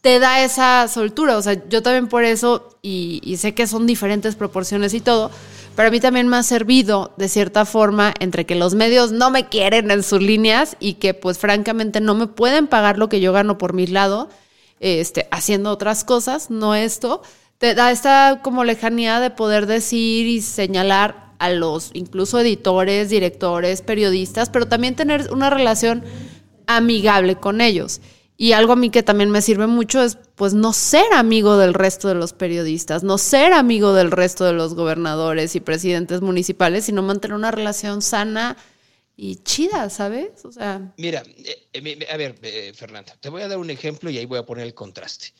te 0.00 0.20
da 0.20 0.44
esa 0.44 0.86
soltura. 0.86 1.36
O 1.36 1.42
sea, 1.42 1.60
yo 1.68 1.82
también 1.82 2.06
por 2.06 2.24
eso, 2.24 2.78
y, 2.80 3.36
sé 3.36 3.52
que 3.52 3.66
son 3.66 3.88
diferentes 3.88 4.36
proporciones 4.36 4.94
y 4.94 5.00
todo, 5.00 5.32
pero 5.74 5.88
a 5.88 5.90
mí 5.90 5.98
también 5.98 6.28
me 6.28 6.36
ha 6.36 6.44
servido 6.44 7.12
de 7.16 7.28
cierta 7.28 7.64
forma 7.64 8.14
entre 8.20 8.46
que 8.46 8.54
los 8.54 8.74
medios 8.76 9.10
no 9.10 9.32
me 9.32 9.48
quieren 9.48 9.90
en 9.90 10.04
sus 10.04 10.22
líneas 10.22 10.76
y 10.78 10.94
que 10.94 11.12
pues 11.12 11.38
francamente 11.38 12.00
no 12.00 12.14
me 12.14 12.28
pueden 12.28 12.68
pagar 12.68 12.96
lo 12.96 13.08
que 13.08 13.20
yo 13.20 13.32
gano 13.32 13.58
por 13.58 13.72
mi 13.72 13.88
lado, 13.88 14.30
este, 14.78 15.26
haciendo 15.32 15.70
otras 15.70 16.04
cosas, 16.04 16.50
no 16.50 16.76
esto. 16.76 17.20
Te 17.58 17.74
da 17.74 17.90
esta 17.90 18.40
como 18.44 18.62
lejanía 18.62 19.18
de 19.18 19.30
poder 19.30 19.66
decir 19.66 20.28
y 20.28 20.40
señalar 20.40 21.25
a 21.38 21.50
los 21.50 21.90
incluso 21.94 22.40
editores, 22.40 23.10
directores, 23.10 23.82
periodistas, 23.82 24.50
pero 24.50 24.66
también 24.66 24.96
tener 24.96 25.32
una 25.32 25.50
relación 25.50 26.04
amigable 26.66 27.36
con 27.36 27.60
ellos. 27.60 28.00
Y 28.38 28.52
algo 28.52 28.74
a 28.74 28.76
mí 28.76 28.90
que 28.90 29.02
también 29.02 29.30
me 29.30 29.40
sirve 29.40 29.66
mucho 29.66 30.02
es 30.02 30.18
pues 30.34 30.52
no 30.52 30.74
ser 30.74 31.10
amigo 31.14 31.56
del 31.56 31.72
resto 31.72 32.08
de 32.08 32.14
los 32.14 32.34
periodistas, 32.34 33.02
no 33.02 33.16
ser 33.16 33.54
amigo 33.54 33.94
del 33.94 34.10
resto 34.10 34.44
de 34.44 34.52
los 34.52 34.74
gobernadores 34.74 35.56
y 35.56 35.60
presidentes 35.60 36.20
municipales, 36.20 36.84
sino 36.84 37.02
mantener 37.02 37.34
una 37.34 37.50
relación 37.50 38.02
sana 38.02 38.58
y 39.16 39.36
chida, 39.36 39.88
¿sabes? 39.88 40.44
O 40.44 40.52
sea. 40.52 40.92
Mira, 40.98 41.22
eh, 41.72 42.06
a 42.10 42.16
ver, 42.18 42.38
eh, 42.42 42.72
Fernanda, 42.76 43.16
te 43.18 43.30
voy 43.30 43.40
a 43.40 43.48
dar 43.48 43.56
un 43.56 43.70
ejemplo 43.70 44.10
y 44.10 44.18
ahí 44.18 44.26
voy 44.26 44.38
a 44.38 44.44
poner 44.44 44.66
el 44.66 44.74
contraste. 44.74 45.32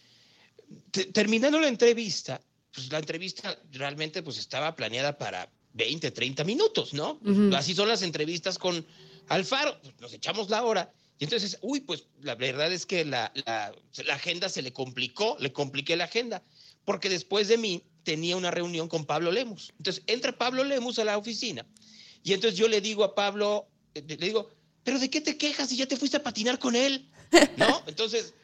terminando 1.13 1.61
la 1.61 1.69
entrevista, 1.69 2.41
pues 2.73 2.91
la 2.91 2.99
entrevista 2.99 3.57
realmente 3.73 4.23
pues 4.23 4.39
estaba 4.39 4.75
planeada 4.75 5.17
para 5.19 5.51
20, 5.77 6.11
30 6.11 6.45
minutos, 6.45 6.95
¿no? 6.95 7.21
Así 7.55 7.75
son 7.75 7.89
las 7.89 8.03
entrevistas 8.03 8.59
con 8.59 8.85
Alfaro, 9.29 9.79
pues, 9.83 9.95
nos 10.01 10.13
echamos 10.13 10.51
la 10.51 10.65
hora. 10.65 10.93
Y 11.19 11.25
entonces, 11.25 11.59
uy, 11.63 11.81
pues 11.81 12.07
la 12.21 12.35
verdad 12.35 12.73
es 12.73 12.85
que 12.85 13.05
la, 13.05 13.33
la, 13.47 13.75
la, 14.05 14.15
agenda 14.15 14.49
se 14.49 14.61
le 14.61 14.73
complicó, 14.73 15.37
le 15.41 15.53
compliqué 15.53 15.97
la 15.97 16.05
agenda, 16.05 16.43
porque 16.85 17.09
después 17.09 17.49
de 17.49 17.57
mí 17.57 17.83
tenía 18.03 18.37
una 18.37 18.51
reunión 18.51 18.89
con 18.89 19.07
Pablo 19.07 19.33
Lemus. 19.33 19.73
Entonces 19.79 20.03
entra 20.07 20.37
Pablo 20.37 20.63
Lemus 20.63 20.99
a 20.99 21.05
la 21.05 21.17
oficina 21.17 21.67
y 22.27 22.33
entonces 22.33 22.59
yo 22.59 22.67
le 22.67 22.81
digo 22.81 23.05
a 23.05 23.15
Pablo, 23.15 23.69
eh, 23.95 24.03
le 24.07 24.17
digo, 24.17 24.51
pero 24.83 24.99
¿de 24.99 25.09
qué 25.09 25.21
te 25.21 25.39
quejas 25.39 25.69
si 25.69 25.77
ya 25.77 25.87
te 25.87 25.97
fuiste 25.97 26.17
a 26.17 26.23
patinar 26.25 26.59
con 26.59 26.75
él? 26.75 27.09
¿No? 27.57 27.83
Entonces, 27.87 28.35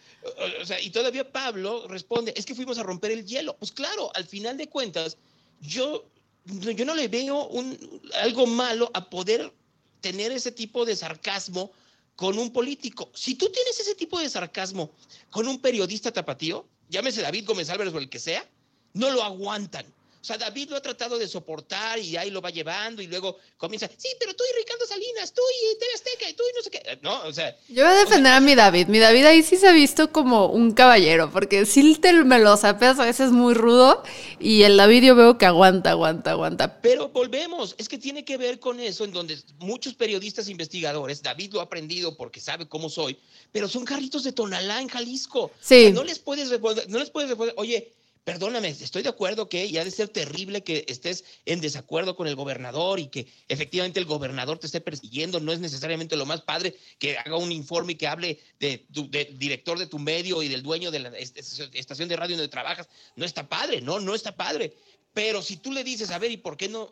o 0.61 0.65
sea, 0.65 0.81
y 0.81 0.91
todavía 0.91 1.33
Pablo 1.33 1.89
responde, 1.89 2.33
es 2.37 2.47
que 2.47 2.55
fuimos 2.55 2.79
a 2.79 2.85
romper 2.85 3.11
el 3.11 3.27
hielo. 3.27 3.57
Pues 3.57 3.73
claro, 3.73 4.11
al 4.15 4.25
final 4.25 4.57
de 4.57 4.69
cuentas, 4.69 5.19
yo, 5.61 6.09
yo 6.45 6.85
no 6.85 6.95
le 6.95 7.09
veo 7.09 7.47
un, 7.49 8.01
algo 8.23 8.47
malo 8.47 8.91
a 8.95 9.09
poder 9.09 9.53
tener 10.01 10.33
ese 10.33 10.53
tipo 10.53 10.85
de 10.85 10.97
sarcasmo 10.97 11.73
con 12.17 12.39
un 12.39 12.53
político. 12.53 13.11
Si 13.15 13.35
tú 13.35 13.49
tienes 13.51 13.79
ese 13.81 13.95
tipo 13.95 14.19
de 14.19 14.29
sarcasmo 14.29 14.91
con 15.31 15.49
un 15.49 15.61
periodista 15.61 16.13
tapatío, 16.13 16.67
llámese 16.89 17.23
David 17.23 17.47
Gómez 17.47 17.71
Álvarez 17.71 17.95
o 17.95 17.99
el 17.99 18.11
que 18.11 18.19
sea, 18.19 18.47
no 18.93 19.11
lo 19.11 19.23
aguantan. 19.23 19.87
O 20.23 20.25
sea, 20.25 20.39
David 20.39 20.71
lo 20.71 20.77
ha 20.77 20.81
tratado 20.81 21.19
de 21.19 21.27
soportar 21.27 21.99
y 21.99 22.17
ahí 22.17 22.31
lo 22.31 22.41
va 22.41 22.51
llevando 22.51 23.03
y 23.03 23.09
luego 23.09 23.39
comienza, 23.57 23.91
sí, 23.97 24.09
pero 24.21 24.35
tú 24.35 24.45
y 24.49 24.57
Ricardo 24.61 24.87
Salinas, 24.87 25.35
tú 25.35 25.43
y 25.43 25.79
TV 25.79 25.91
Azteca 25.95 26.31
y 26.31 26.35
tú 26.35 26.45
y 26.49 26.57
no 26.57 26.63
sé 26.63 26.71
qué. 26.71 26.99
No, 27.03 27.23
o 27.25 27.33
sea. 27.33 27.57
Yo 27.69 27.85
voy 27.85 27.93
a 27.93 28.05
defender 28.05 28.33
a 28.33 28.41
mi 28.41 28.55
David. 28.55 28.87
Mi 28.87 29.01
David 29.01 29.25
ahí 29.25 29.43
sí 29.43 29.57
se 29.57 29.67
ha 29.67 29.73
visto 29.73 30.13
como 30.13 30.47
un 30.47 30.75
caballero, 30.75 31.33
porque 31.33 31.67
sí 31.67 31.97
te 31.97 32.13
me 32.13 32.39
lo 32.39 32.53
a 32.63 33.05
veces 33.05 33.33
muy 33.33 33.55
rudo 33.55 34.03
y 34.39 34.63
el 34.63 34.77
David 34.77 35.05
yo 35.05 35.17
veo 35.17 35.39
que 35.39 35.47
aguanta, 35.47 35.91
aguanta, 35.91 36.31
aguanta. 36.31 36.81
Pero 36.81 37.09
volvemos, 37.09 37.75
es 37.79 37.89
que 37.89 37.99
tiene 37.99 38.25
que 38.25 38.37
ver 38.37 38.61
con 38.61 38.79
eso 38.79 39.05
en 39.05 39.13
donde 39.13 39.39
muchos 39.59 39.95
periodistas 39.95 40.49
investigadores, 40.49 41.23
David 41.23 41.55
lo 41.55 41.61
ha 41.61 41.65
aprendido 41.65 42.17
porque 42.17 42.41
sabe 42.41 42.69
cómo 42.69 42.89
soy, 42.89 43.19
pero 43.51 43.69
son 43.69 43.85
carritos 43.85 44.23
de 44.23 44.33
Tonalá 44.33 44.81
en 44.81 44.89
Jalisco. 44.89 45.51
Sí. 45.61 45.91
no 45.93 46.05
les 46.05 46.19
puedes 46.19 46.61
no 46.89 46.99
les 46.99 47.11
puedes 47.11 47.37
oye, 47.57 47.93
Perdóname, 48.25 48.69
estoy 48.69 49.03
de 49.03 49.09
acuerdo 49.09 49.49
que 49.49 49.69
ya 49.69 49.85
de 49.85 49.91
ser 49.91 50.09
terrible 50.09 50.63
que 50.63 50.85
estés 50.87 51.25
en 51.45 51.61
desacuerdo 51.61 52.15
con 52.15 52.29
el 52.29 52.37
gobernador 52.37 53.01
y 53.01 53.09
que 53.09 53.27
efectivamente 53.49 53.99
el 53.99 54.07
gobernador 54.07 54.59
te 54.59 54.67
esté 54.67 54.81
persiguiendo. 54.81 55.41
No 55.41 55.53
es 55.53 55.59
necesariamente 55.59 56.15
lo 56.15 56.25
más 56.25 56.41
padre 56.43 56.77
que 57.01 57.19
haga 57.19 57.37
un 57.37 57.51
informe 57.51 57.95
y 57.95 57.97
que 57.97 58.07
hable 58.07 58.39
de 58.61 58.87
director 59.35 59.77
de 59.77 59.89
tu 59.89 59.99
medio 59.99 60.41
y 60.41 60.49
del 60.49 60.63
dueño 60.63 60.93
de 60.93 61.01
la 61.01 61.09
estación 61.19 62.09
de 62.09 62.17
radio 62.17 62.37
donde 62.37 62.49
trabajas. 62.49 62.89
No 63.17 63.25
está 63.25 63.49
padre, 63.49 63.81
no, 63.81 63.99
no 63.99 64.15
está 64.15 64.37
padre. 64.37 64.77
Pero 65.13 65.43
si 65.43 65.57
tú 65.57 65.73
le 65.73 65.83
dices, 65.83 66.11
a 66.11 66.19
ver, 66.21 66.31
¿y 66.31 66.37
por 66.37 66.57
qué 66.57 66.69
no, 66.69 66.89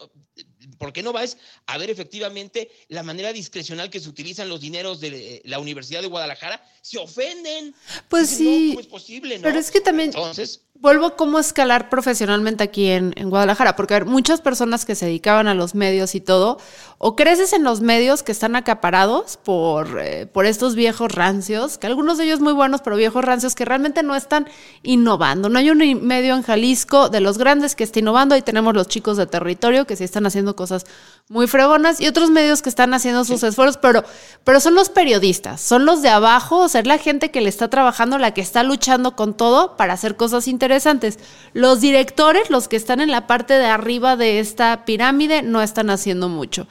por 0.79 0.92
qué 0.92 1.03
no 1.03 1.12
vas 1.12 1.37
a 1.66 1.79
ver 1.79 1.90
efectivamente 1.90 2.70
la 2.88 3.03
manera 3.03 3.33
discrecional 3.33 3.90
que 3.90 4.01
se 4.01 4.09
utilizan 4.09 4.49
los 4.49 4.61
dineros 4.61 5.01
de 5.01 5.42
la 5.44 5.59
Universidad 5.59 6.03
de 6.03 6.09
Guadalajara? 6.09 6.64
Se 6.83 6.99
ofenden. 6.99 7.75
Pues 8.09 8.29
sí. 8.29 8.73
No, 8.75 8.81
es 8.81 8.87
posible, 8.87 9.38
¿no? 9.38 9.42
Pero 9.42 9.59
es 9.59 9.70
que 9.70 9.81
también. 9.81 10.09
Entonces 10.09 10.62
vuelvo 10.81 11.07
a 11.07 11.16
cómo 11.16 11.38
escalar 11.38 11.90
profesionalmente 11.90 12.64
aquí 12.64 12.88
en, 12.88 13.12
Guadalajara, 13.29 13.77
porque 13.77 13.94
hay 13.94 14.05
muchas 14.05 14.40
personas 14.40 14.87
que 14.87 14.94
se 14.94 15.07
dedicaban 15.07 15.46
a 15.46 15.55
los 15.55 15.75
medios 15.75 16.14
y 16.14 16.20
todo, 16.20 16.59
o 16.99 17.16
creces 17.16 17.53
en 17.53 17.62
los 17.62 17.83
medios 17.83 18.23
que 18.23 18.33
están 18.33 18.57
acaparados 18.57 19.37
por, 19.37 20.01
eh, 20.01 20.27
por 20.27 20.46
estos 20.46 20.75
viejos 20.75 21.12
rancios, 21.12 21.77
que 21.77 21.87
algunos 21.87 22.16
de 22.16 22.25
ellos 22.25 22.40
muy 22.40 22.55
buenos, 22.55 22.81
pero 22.81 22.96
viejos 22.96 23.25
rancios 23.25 23.55
que 23.55 23.66
realmente 23.66 24.03
no 24.03 24.16
están 24.16 24.49
innovando. 24.83 25.49
No 25.51 25.59
hay 25.59 25.70
un 25.70 25.79
medio 26.07 26.35
en 26.35 26.42
Jalisco 26.42 27.11
de 27.11 27.20
los 27.20 27.37
grandes 27.37 27.77
que 27.77 27.85
esté 27.85 28.01
innovando, 28.01 28.35
ahí 28.35 28.42
tenemos 28.42 28.75
los 28.75 28.88
chicos 28.88 29.18
de 29.18 29.27
territorio 29.27 29.87
que 29.87 29.96
sí 29.96 30.05
están 30.05 30.27
haciendo 30.27 30.50
cosas 30.55 30.87
muy 31.29 31.47
fregonas 31.47 32.01
y 32.01 32.07
otros 32.07 32.31
medios 32.31 32.63
que 32.63 32.69
están 32.69 32.95
haciendo 32.95 33.25
sus 33.25 33.43
esfuerzos, 33.43 33.77
pero, 33.77 34.05
pero 34.45 34.61
son 34.61 34.75
los 34.75 34.89
periodistas, 34.89 35.61
son 35.61 35.85
los 35.85 36.03
de 36.03 36.09
abajo, 36.09 36.59
o 36.59 36.69
sea, 36.69 36.81
es 36.81 36.87
la 36.87 36.99
gente 36.99 37.31
que 37.31 37.41
le 37.41 37.49
está 37.49 37.69
trabajando, 37.69 38.19
la 38.19 38.35
que 38.35 38.41
está 38.41 38.63
luchando 38.63 39.17
con 39.17 39.35
todo 39.35 39.77
para 39.77 39.95
hacer 39.95 40.17
cosas 40.17 40.47
interesantes 40.47 40.61
interesantes. 40.61 41.19
Los 41.55 41.81
directores, 41.81 42.51
los 42.51 42.69
que 42.69 42.77
están 42.77 43.01
en 43.01 43.11
la 43.11 43.27
parte 43.27 43.55
de 43.55 43.65
arriba 43.65 44.17
de 44.17 44.41
esta 44.41 44.85
pirámide, 44.85 45.43
no 45.43 45.63
están 45.63 45.89
haciendo 45.89 46.29
mucho. 46.29 46.67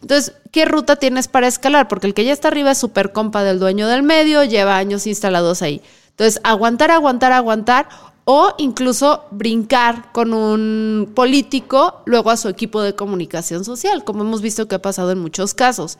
Entonces, 0.00 0.34
¿qué 0.50 0.64
ruta 0.64 0.96
tienes 0.96 1.28
para 1.28 1.46
escalar? 1.46 1.88
Porque 1.88 2.06
el 2.06 2.14
que 2.14 2.24
ya 2.24 2.32
está 2.32 2.48
arriba 2.48 2.70
es 2.70 2.78
súper 2.78 3.12
compa 3.12 3.44
del 3.44 3.58
dueño 3.58 3.86
del 3.86 4.02
medio, 4.02 4.44
lleva 4.44 4.78
años 4.78 5.06
instalados 5.06 5.60
ahí. 5.60 5.82
Entonces, 6.10 6.40
aguantar, 6.42 6.90
aguantar, 6.90 7.32
aguantar 7.32 7.88
o 8.24 8.54
incluso 8.58 9.24
brincar 9.30 10.10
con 10.12 10.32
un 10.32 11.12
político 11.14 12.02
luego 12.06 12.30
a 12.30 12.36
su 12.36 12.48
equipo 12.48 12.82
de 12.82 12.94
comunicación 12.94 13.64
social, 13.64 14.04
como 14.04 14.22
hemos 14.22 14.40
visto 14.40 14.66
que 14.66 14.76
ha 14.76 14.82
pasado 14.82 15.12
en 15.12 15.18
muchos 15.18 15.54
casos. 15.54 15.98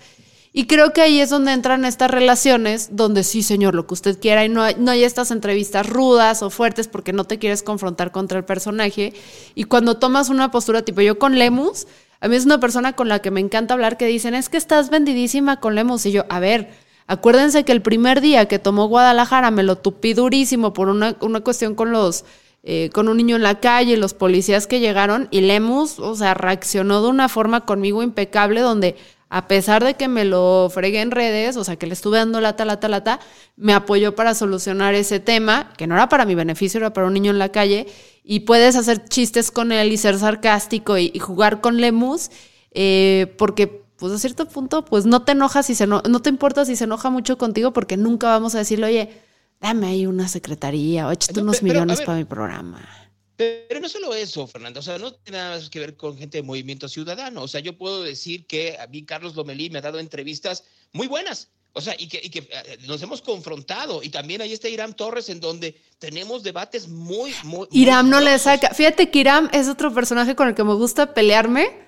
Y 0.56 0.66
creo 0.66 0.92
que 0.92 1.02
ahí 1.02 1.20
es 1.20 1.30
donde 1.30 1.52
entran 1.52 1.84
estas 1.84 2.10
relaciones, 2.10 2.90
donde 2.92 3.24
sí, 3.24 3.42
señor, 3.42 3.74
lo 3.74 3.88
que 3.88 3.94
usted 3.94 4.20
quiera, 4.20 4.44
y 4.44 4.48
no 4.48 4.62
hay, 4.62 4.76
no 4.78 4.92
hay 4.92 5.02
estas 5.02 5.32
entrevistas 5.32 5.88
rudas 5.88 6.42
o 6.42 6.50
fuertes 6.50 6.87
porque 6.87 7.12
no 7.12 7.24
te 7.24 7.40
quieres 7.40 7.64
confrontar 7.64 8.12
contra 8.12 8.38
el 8.38 8.44
personaje. 8.44 9.12
Y 9.56 9.64
cuando 9.64 9.96
tomas 9.96 10.28
una 10.28 10.52
postura 10.52 10.82
tipo 10.82 11.00
yo 11.00 11.18
con 11.18 11.40
Lemus, 11.40 11.88
a 12.20 12.28
mí 12.28 12.37
es 12.37 12.44
una 12.44 12.60
persona 12.60 12.94
con 12.94 13.08
la 13.08 13.18
que 13.18 13.32
me 13.32 13.40
encanta 13.40 13.74
hablar 13.74 13.96
que 13.96 14.06
dicen, 14.06 14.34
es 14.34 14.48
que 14.48 14.56
estás 14.56 14.90
vendidísima 14.90 15.58
con 15.58 15.74
Lemus. 15.74 16.06
Y 16.06 16.12
yo, 16.12 16.24
a 16.28 16.38
ver, 16.38 16.70
acuérdense 17.06 17.64
que 17.64 17.72
el 17.72 17.82
primer 17.82 18.20
día 18.20 18.46
que 18.46 18.58
tomó 18.58 18.86
Guadalajara 18.86 19.50
me 19.50 19.62
lo 19.62 19.76
tupí 19.76 20.14
durísimo 20.14 20.72
por 20.72 20.88
una, 20.88 21.16
una 21.20 21.40
cuestión 21.40 21.74
con 21.74 21.92
los... 21.92 22.24
Eh, 22.66 22.88
con 22.94 23.10
un 23.10 23.18
niño 23.18 23.36
en 23.36 23.42
la 23.42 23.60
calle, 23.60 23.98
los 23.98 24.14
policías 24.14 24.66
que 24.66 24.80
llegaron 24.80 25.28
y 25.30 25.42
Lemus, 25.42 25.98
o 25.98 26.14
sea, 26.14 26.32
reaccionó 26.32 27.02
de 27.02 27.08
una 27.08 27.28
forma 27.28 27.66
conmigo 27.66 28.02
impecable 28.02 28.62
donde 28.62 28.96
a 29.34 29.48
pesar 29.48 29.82
de 29.82 29.94
que 29.94 30.06
me 30.06 30.24
lo 30.24 30.70
fregué 30.72 31.00
en 31.00 31.10
redes, 31.10 31.56
o 31.56 31.64
sea, 31.64 31.74
que 31.74 31.88
le 31.88 31.94
estuve 31.94 32.18
dando 32.18 32.40
lata, 32.40 32.64
lata, 32.64 32.88
lata, 32.88 33.20
me 33.56 33.72
apoyó 33.72 34.14
para 34.14 34.32
solucionar 34.32 34.94
ese 34.94 35.18
tema, 35.18 35.72
que 35.76 35.88
no 35.88 35.96
era 35.96 36.08
para 36.08 36.24
mi 36.24 36.36
beneficio, 36.36 36.78
era 36.78 36.92
para 36.92 37.08
un 37.08 37.14
niño 37.14 37.32
en 37.32 37.40
la 37.40 37.48
calle, 37.48 37.88
y 38.22 38.40
puedes 38.40 38.76
hacer 38.76 39.04
chistes 39.08 39.50
con 39.50 39.72
él 39.72 39.92
y 39.92 39.96
ser 39.96 40.20
sarcástico 40.20 40.98
y, 40.98 41.18
jugar 41.18 41.60
con 41.60 41.80
Lemus, 41.80 42.30
eh, 42.70 43.34
porque 43.36 43.84
pues 43.96 44.12
a 44.12 44.18
cierto 44.18 44.48
punto, 44.48 44.85
pues 44.85 45.07
no 45.07 45.22
te 45.22 45.33
enojas 45.33 45.66
si 45.66 45.74
se 45.74 45.87
no, 45.87 46.02
no 46.09 46.20
te 46.20 46.30
importa 46.30 46.64
si 46.64 46.76
se 46.76 46.85
enoja 46.85 47.11
mucho 47.11 47.38
contigo, 47.38 47.72
porque 47.72 47.96
nunca 47.96 48.28
vamos 48.28 48.54
a 48.54 48.59
decirle, 48.59 48.87
oye, 48.87 49.22
dame 49.61 49.87
ahí 49.87 50.07
una 50.07 50.28
secretaría 50.28 51.07
o 51.07 51.12
échate 51.12 51.40
unos 51.40 51.62
millones 51.62 52.00
para 52.02 52.18
mi 52.18 52.24
programa. 52.24 52.88
Pero 53.37 53.80
no 53.80 53.88
solo 53.88 54.14
eso, 54.14 54.46
Fernando, 54.46 54.80
o 54.80 54.83
sea, 54.83 54.98
no 54.98 55.12
tiene 55.12 55.38
nada 55.38 55.57
más 55.57 55.68
que 55.68 55.80
ver 55.80 55.96
con 55.96 56.16
gente 56.16 56.38
de 56.38 56.42
movimiento 56.42 56.88
ciudadano. 56.88 57.42
O 57.42 57.48
sea, 57.48 57.61
yo 57.61 57.76
puedo 57.76 58.02
decir 58.02 58.46
que 58.46 58.78
a 58.78 58.87
mí 58.87 59.04
Carlos 59.04 59.35
Lomelí 59.35 59.70
me 59.70 59.78
ha 59.78 59.83
dado 59.83 59.98
entrevistas 59.98 60.64
muy 60.92 61.09
buenas. 61.09 61.48
O 61.72 61.80
sea, 61.80 61.96
y 61.98 62.07
que, 62.07 62.20
y 62.22 62.30
que 62.30 62.38
eh, 62.38 62.78
nos 62.87 63.02
hemos 63.02 63.20
confrontado. 63.20 64.04
Y 64.04 64.11
también 64.11 64.40
ahí 64.40 64.52
está 64.52 64.68
Irán 64.68 64.94
Torres, 64.94 65.28
en 65.28 65.40
donde 65.40 65.74
tenemos 65.98 66.44
debates 66.44 66.87
muy, 66.88 67.35
muy. 67.42 67.66
Irán 67.72 68.09
no 68.09 68.20
le 68.20 68.38
saca. 68.38 68.72
Fíjate 68.72 69.11
que 69.11 69.18
Irán 69.18 69.50
es 69.52 69.68
otro 69.68 69.92
personaje 69.92 70.37
con 70.37 70.46
el 70.46 70.54
que 70.54 70.62
me 70.62 70.74
gusta 70.74 71.12
pelearme, 71.12 71.84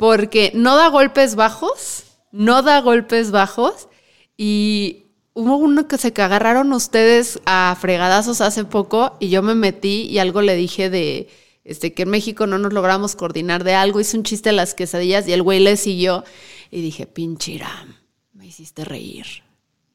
porque 0.00 0.50
no 0.54 0.76
da 0.76 0.88
golpes 0.88 1.34
bajos, 1.34 2.04
no 2.32 2.62
da 2.62 2.80
golpes 2.80 3.32
bajos. 3.32 3.88
Y 4.34 5.08
hubo 5.34 5.58
uno 5.58 5.88
que 5.88 5.98
se 5.98 6.08
agarraron 6.08 6.72
ustedes 6.72 7.38
a 7.44 7.76
fregadazos 7.78 8.40
hace 8.40 8.64
poco 8.64 9.18
y 9.20 9.28
yo 9.28 9.42
me 9.42 9.54
metí 9.54 10.08
y 10.08 10.18
algo 10.18 10.40
le 10.40 10.56
dije 10.56 10.88
de 10.88 11.28
este 11.64 11.92
que 11.92 12.04
en 12.04 12.08
México 12.08 12.46
no 12.46 12.56
nos 12.56 12.72
logramos 12.72 13.14
coordinar 13.14 13.62
de 13.62 13.74
algo, 13.74 14.00
hice 14.00 14.16
un 14.16 14.22
chiste 14.22 14.48
de 14.48 14.56
las 14.56 14.72
quesadillas 14.72 15.28
y 15.28 15.34
el 15.34 15.42
güey 15.42 15.60
le 15.60 15.76
siguió 15.76 16.24
y 16.70 16.80
dije, 16.80 17.06
pinchira, 17.06 17.86
me 18.32 18.46
hiciste 18.46 18.86
reír. 18.86 19.26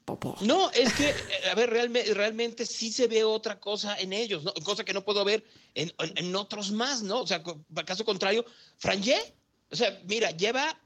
Popo. 0.06 0.38
No, 0.42 0.70
es 0.70 0.94
que, 0.94 1.16
a 1.50 1.56
ver, 1.56 1.72
realmente, 1.72 2.14
realmente 2.14 2.68
sí 2.68 2.92
se 2.92 3.08
ve 3.08 3.24
otra 3.24 3.60
cosa 3.60 4.00
en 4.00 4.14
ellos, 4.14 4.44
¿no? 4.44 4.54
cosa 4.64 4.84
que 4.84 4.94
no 4.94 5.04
puedo 5.04 5.26
ver 5.26 5.44
en, 5.74 5.92
en, 5.98 6.36
otros 6.36 6.70
más, 6.70 7.02
¿no? 7.02 7.22
O 7.22 7.26
sea, 7.26 7.42
caso 7.84 8.06
contrario, 8.06 8.46
Frangé, 8.78 9.18
o 9.76 9.78
sea, 9.78 10.02
mira, 10.06 10.32
lleva, 10.32 10.80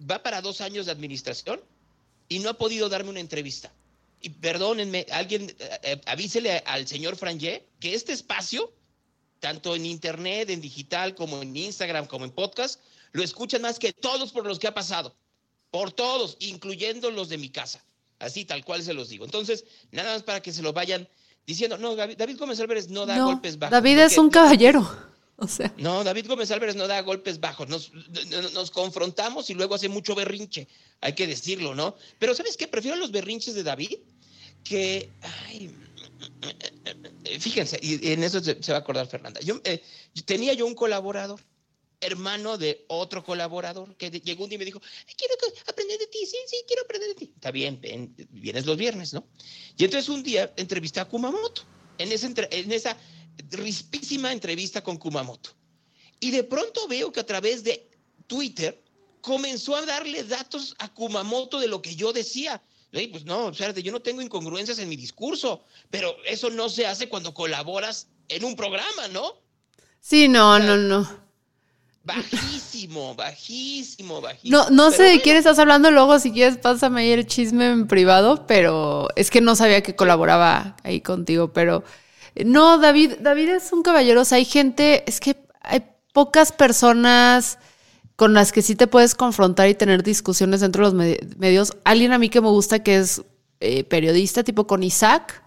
va 0.00 0.22
para 0.22 0.40
dos 0.40 0.60
años 0.60 0.86
de 0.86 0.92
administración 0.92 1.60
y 2.28 2.38
no 2.38 2.50
ha 2.50 2.54
podido 2.54 2.88
darme 2.88 3.10
una 3.10 3.20
entrevista 3.20 3.72
y 4.20 4.30
perdónenme, 4.30 5.06
alguien 5.12 5.54
eh, 5.58 5.78
eh, 5.82 6.00
avísele 6.06 6.62
al 6.66 6.86
señor 6.86 7.16
Frangé 7.16 7.68
que 7.78 7.94
este 7.94 8.12
espacio, 8.12 8.72
tanto 9.40 9.76
en 9.76 9.86
internet, 9.86 10.50
en 10.50 10.60
digital, 10.60 11.14
como 11.14 11.42
en 11.42 11.56
Instagram, 11.56 12.06
como 12.06 12.24
en 12.24 12.30
podcast, 12.30 12.80
lo 13.12 13.22
escuchan 13.22 13.62
más 13.62 13.78
que 13.78 13.92
todos 13.92 14.32
por 14.32 14.46
los 14.46 14.58
que 14.58 14.66
ha 14.66 14.74
pasado. 14.74 15.14
Por 15.70 15.92
todos, 15.92 16.36
incluyendo 16.40 17.10
los 17.10 17.28
de 17.28 17.38
mi 17.38 17.50
casa. 17.50 17.84
Así 18.18 18.44
tal 18.44 18.64
cual 18.64 18.82
se 18.82 18.94
los 18.94 19.10
digo. 19.10 19.24
Entonces, 19.24 19.64
nada 19.90 20.14
más 20.14 20.22
para 20.22 20.40
que 20.40 20.52
se 20.52 20.62
lo 20.62 20.72
vayan 20.72 21.06
diciendo, 21.46 21.76
no, 21.76 21.94
David 21.94 22.38
Gómez 22.38 22.58
Álvarez 22.60 22.88
no 22.88 23.04
da 23.04 23.22
golpes 23.22 23.58
bajos. 23.58 23.72
David 23.72 23.98
es 23.98 24.18
un 24.18 24.30
caballero. 24.30 24.88
No, 25.78 26.04
David 26.04 26.26
Gómez 26.28 26.50
Álvarez 26.50 26.76
no 26.76 26.86
da 26.86 27.00
golpes 27.02 27.40
bajos. 27.40 27.68
Nos, 27.68 28.70
confrontamos 28.70 29.50
y 29.50 29.54
luego 29.54 29.74
hace 29.74 29.88
mucho 29.88 30.14
berrinche. 30.14 30.68
Hay 31.00 31.14
que 31.14 31.26
decirlo, 31.26 31.74
¿no? 31.74 31.96
Pero 32.18 32.34
¿sabes 32.34 32.56
qué? 32.56 32.66
Prefiero 32.66 32.96
los 32.96 33.10
berrinches 33.10 33.54
de 33.54 33.62
David 33.62 33.98
que. 34.64 35.10
Ay, 35.46 35.74
fíjense, 37.38 37.78
y 37.82 38.12
en 38.12 38.22
eso 38.24 38.40
se, 38.42 38.54
va 38.72 38.78
a 38.78 38.80
acordar 38.80 39.06
Fernanda. 39.06 39.40
Yo, 39.40 39.60
eh, 39.64 39.82
tenía 40.24 40.54
yo 40.54 40.66
un 40.66 40.74
colaborador 40.74 41.40
hermano 42.00 42.58
de 42.58 42.84
otro 42.88 43.24
colaborador 43.24 43.96
que 43.96 44.10
llegó 44.10 44.44
un 44.44 44.50
día 44.50 44.56
y 44.56 44.58
me 44.58 44.64
dijo, 44.66 44.80
quiero 45.16 45.34
aprender 45.66 45.98
de 45.98 46.06
ti, 46.06 46.18
sí, 46.26 46.36
sí, 46.46 46.56
quiero 46.66 46.82
aprender 46.82 47.08
de 47.08 47.14
ti. 47.14 47.32
Está 47.34 47.50
bien, 47.50 47.80
vienes 48.30 48.66
los 48.66 48.76
viernes, 48.76 49.14
¿no? 49.14 49.26
Y 49.78 49.84
entonces 49.84 50.08
un 50.10 50.22
día 50.22 50.52
entrevisté 50.56 51.00
a 51.00 51.06
Kumamoto, 51.06 51.62
en 51.98 52.12
esa 52.12 52.96
rispísima 53.50 54.32
entrevista 54.32 54.82
con 54.82 54.96
Kumamoto. 54.96 55.50
Y 56.20 56.30
de 56.30 56.44
pronto 56.44 56.88
veo 56.88 57.12
que 57.12 57.20
a 57.20 57.26
través 57.26 57.62
de 57.62 57.90
Twitter 58.26 58.82
comenzó 59.20 59.76
a 59.76 59.84
darle 59.84 60.24
datos 60.24 60.74
a 60.78 60.92
Kumamoto 60.92 61.58
de 61.60 61.68
lo 61.68 61.82
que 61.82 61.94
yo 61.94 62.12
decía. 62.12 62.62
Y 62.92 63.08
pues 63.08 63.24
no, 63.24 63.52
sea, 63.52 63.72
yo 63.72 63.92
no 63.92 64.00
tengo 64.00 64.22
incongruencias 64.22 64.78
en 64.78 64.88
mi 64.88 64.96
discurso, 64.96 65.64
pero 65.90 66.16
eso 66.24 66.50
no 66.50 66.68
se 66.68 66.86
hace 66.86 67.08
cuando 67.08 67.34
colaboras 67.34 68.08
en 68.28 68.44
un 68.44 68.56
programa, 68.56 69.08
¿no? 69.12 69.34
Sí, 70.00 70.28
no, 70.28 70.58
no, 70.58 70.76
no. 70.76 71.26
Bajísimo, 72.04 73.16
bajísimo, 73.16 74.20
bajísimo. 74.20 74.56
No, 74.56 74.70
no 74.70 74.90
sé 74.92 75.02
de 75.02 75.20
quién 75.20 75.36
estás 75.36 75.58
hablando, 75.58 75.90
luego 75.90 76.20
si 76.20 76.30
quieres 76.30 76.56
pásame 76.56 77.00
ahí 77.00 77.10
el 77.10 77.26
chisme 77.26 77.66
en 77.66 77.88
privado, 77.88 78.46
pero 78.46 79.08
es 79.16 79.30
que 79.30 79.40
no 79.40 79.56
sabía 79.56 79.82
que 79.82 79.96
colaboraba 79.96 80.76
ahí 80.84 81.00
contigo, 81.00 81.52
pero 81.52 81.82
no, 82.44 82.78
David, 82.78 83.14
David 83.20 83.48
es 83.48 83.72
un 83.72 83.82
caballero, 83.82 84.20
o 84.20 84.24
sea, 84.24 84.36
hay 84.36 84.44
gente, 84.44 85.04
es 85.06 85.20
que 85.20 85.36
hay 85.62 85.84
pocas 86.12 86.52
personas 86.52 87.58
con 88.16 88.32
las 88.32 88.52
que 88.52 88.62
sí 88.62 88.74
te 88.74 88.86
puedes 88.86 89.14
confrontar 89.14 89.68
y 89.68 89.74
tener 89.74 90.02
discusiones 90.02 90.60
dentro 90.60 90.90
de 90.90 91.18
los 91.18 91.36
medios. 91.36 91.76
Alguien 91.84 92.12
a 92.12 92.18
mí 92.18 92.28
que 92.28 92.40
me 92.40 92.48
gusta 92.48 92.82
que 92.82 92.96
es 92.96 93.22
eh, 93.60 93.84
periodista, 93.84 94.42
tipo 94.42 94.66
con 94.66 94.82
Isaac, 94.82 95.42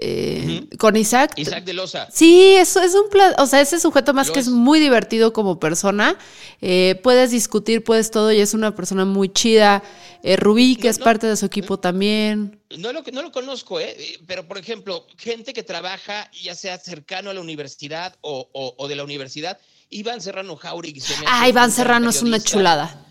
eh, 0.00 0.68
con 0.78 0.96
Isaac. 0.96 1.32
Isaac 1.36 1.64
de 1.64 1.72
Loza. 1.72 2.08
Sí, 2.12 2.54
eso 2.54 2.80
es 2.80 2.94
un 2.94 3.10
plan, 3.10 3.34
o 3.38 3.46
sea, 3.46 3.60
ese 3.60 3.80
sujeto 3.80 4.14
más 4.14 4.30
que 4.30 4.38
es. 4.38 4.48
muy 4.48 4.78
divertido 4.78 5.32
como 5.32 5.58
persona. 5.58 6.16
Eh, 6.60 7.00
puedes 7.02 7.32
discutir, 7.32 7.82
puedes 7.82 8.10
todo, 8.10 8.30
y 8.32 8.40
es 8.40 8.54
una 8.54 8.74
persona 8.74 9.04
muy 9.04 9.28
chida. 9.28 9.82
Eh, 10.22 10.36
Rubí, 10.36 10.76
que 10.76 10.88
es 10.88 10.98
parte 10.98 11.26
de 11.26 11.36
su 11.36 11.46
equipo 11.46 11.78
también. 11.78 12.60
No 12.76 12.92
lo, 12.92 13.02
no 13.12 13.22
lo 13.22 13.32
conozco, 13.32 13.78
pero 14.26 14.46
por 14.46 14.58
ejemplo, 14.58 15.06
gente 15.16 15.52
que 15.52 15.64
trabaja, 15.64 16.30
ya 16.42 16.54
sea 16.54 16.78
cercano 16.78 17.30
a 17.30 17.34
la 17.34 17.40
universidad 17.40 18.16
o, 18.20 18.86
de 18.88 18.96
la 18.96 19.04
universidad, 19.04 19.58
Iván 19.90 20.20
Serrano 20.20 20.54
Jauregui. 20.56 21.02
Ah, 21.26 21.48
Iván 21.48 21.72
Serrano 21.72 22.10
es 22.10 22.22
una 22.22 22.38
chulada. 22.38 23.07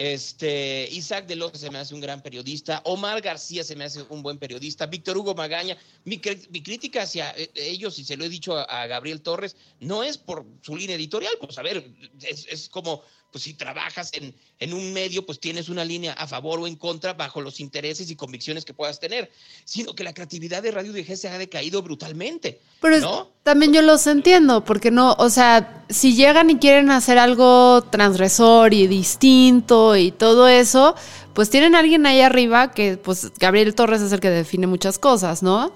Este, 0.00 0.88
Isaac 0.92 1.26
de 1.26 1.50
se 1.52 1.68
me 1.68 1.76
hace 1.76 1.94
un 1.94 2.00
gran 2.00 2.22
periodista. 2.22 2.80
Omar 2.86 3.20
García 3.20 3.62
se 3.62 3.76
me 3.76 3.84
hace 3.84 4.00
un 4.08 4.22
buen 4.22 4.38
periodista. 4.38 4.86
Víctor 4.86 5.18
Hugo 5.18 5.34
Magaña. 5.34 5.76
Mi, 6.06 6.18
crítica 6.18 7.02
hacia 7.02 7.32
eh, 7.36 7.50
ellos, 7.54 7.98
y 7.98 8.04
se 8.04 8.16
lo 8.16 8.24
he 8.24 8.30
dicho 8.30 8.56
a, 8.56 8.86
Gabriel 8.86 9.20
Torres, 9.20 9.56
no 9.78 10.02
es 10.02 10.16
por 10.16 10.46
su 10.62 10.74
línea 10.74 10.96
editorial. 10.96 11.34
Pues 11.38 11.58
a 11.58 11.62
ver, 11.62 11.84
es 12.22 12.70
como 12.70 13.02
pues 13.30 13.44
si 13.44 13.54
trabajas 13.54 14.10
en, 14.12 14.34
en, 14.58 14.74
un 14.74 14.92
medio, 14.92 15.24
pues 15.24 15.40
tienes 15.40 15.68
una 15.68 15.84
línea 15.84 16.12
a 16.14 16.26
favor 16.26 16.60
o 16.60 16.66
en 16.66 16.76
contra 16.76 17.14
bajo 17.14 17.40
los 17.40 17.60
intereses 17.60 18.10
y 18.10 18.16
convicciones 18.16 18.64
que 18.64 18.74
puedas 18.74 19.00
tener, 19.00 19.30
sino 19.64 19.94
que 19.94 20.04
la 20.04 20.12
creatividad 20.12 20.62
de 20.62 20.70
Radio 20.70 20.92
DG 20.92 21.16
se 21.16 21.28
ha 21.28 21.38
decaído 21.38 21.82
brutalmente. 21.82 22.60
Pero 22.80 23.30
también 23.42 23.72
yo 23.72 23.82
los 23.82 24.06
entiendo, 24.06 24.64
porque 24.64 24.90
no, 24.90 25.14
o 25.18 25.30
sea, 25.30 25.84
si 25.88 26.14
llegan 26.14 26.50
y 26.50 26.56
quieren 26.56 26.90
hacer 26.90 27.18
algo 27.18 27.82
transgresor 27.90 28.74
y 28.74 28.86
distinto 28.86 29.96
y 29.96 30.10
todo 30.10 30.48
eso, 30.48 30.94
pues 31.34 31.50
tienen 31.50 31.74
alguien 31.74 32.06
ahí 32.06 32.20
arriba 32.20 32.72
que, 32.72 32.96
pues 32.96 33.32
Gabriel 33.38 33.74
Torres 33.74 34.02
es 34.02 34.12
el 34.12 34.20
que 34.20 34.30
define 34.30 34.66
muchas 34.66 34.98
cosas, 34.98 35.42
¿no? 35.42 35.72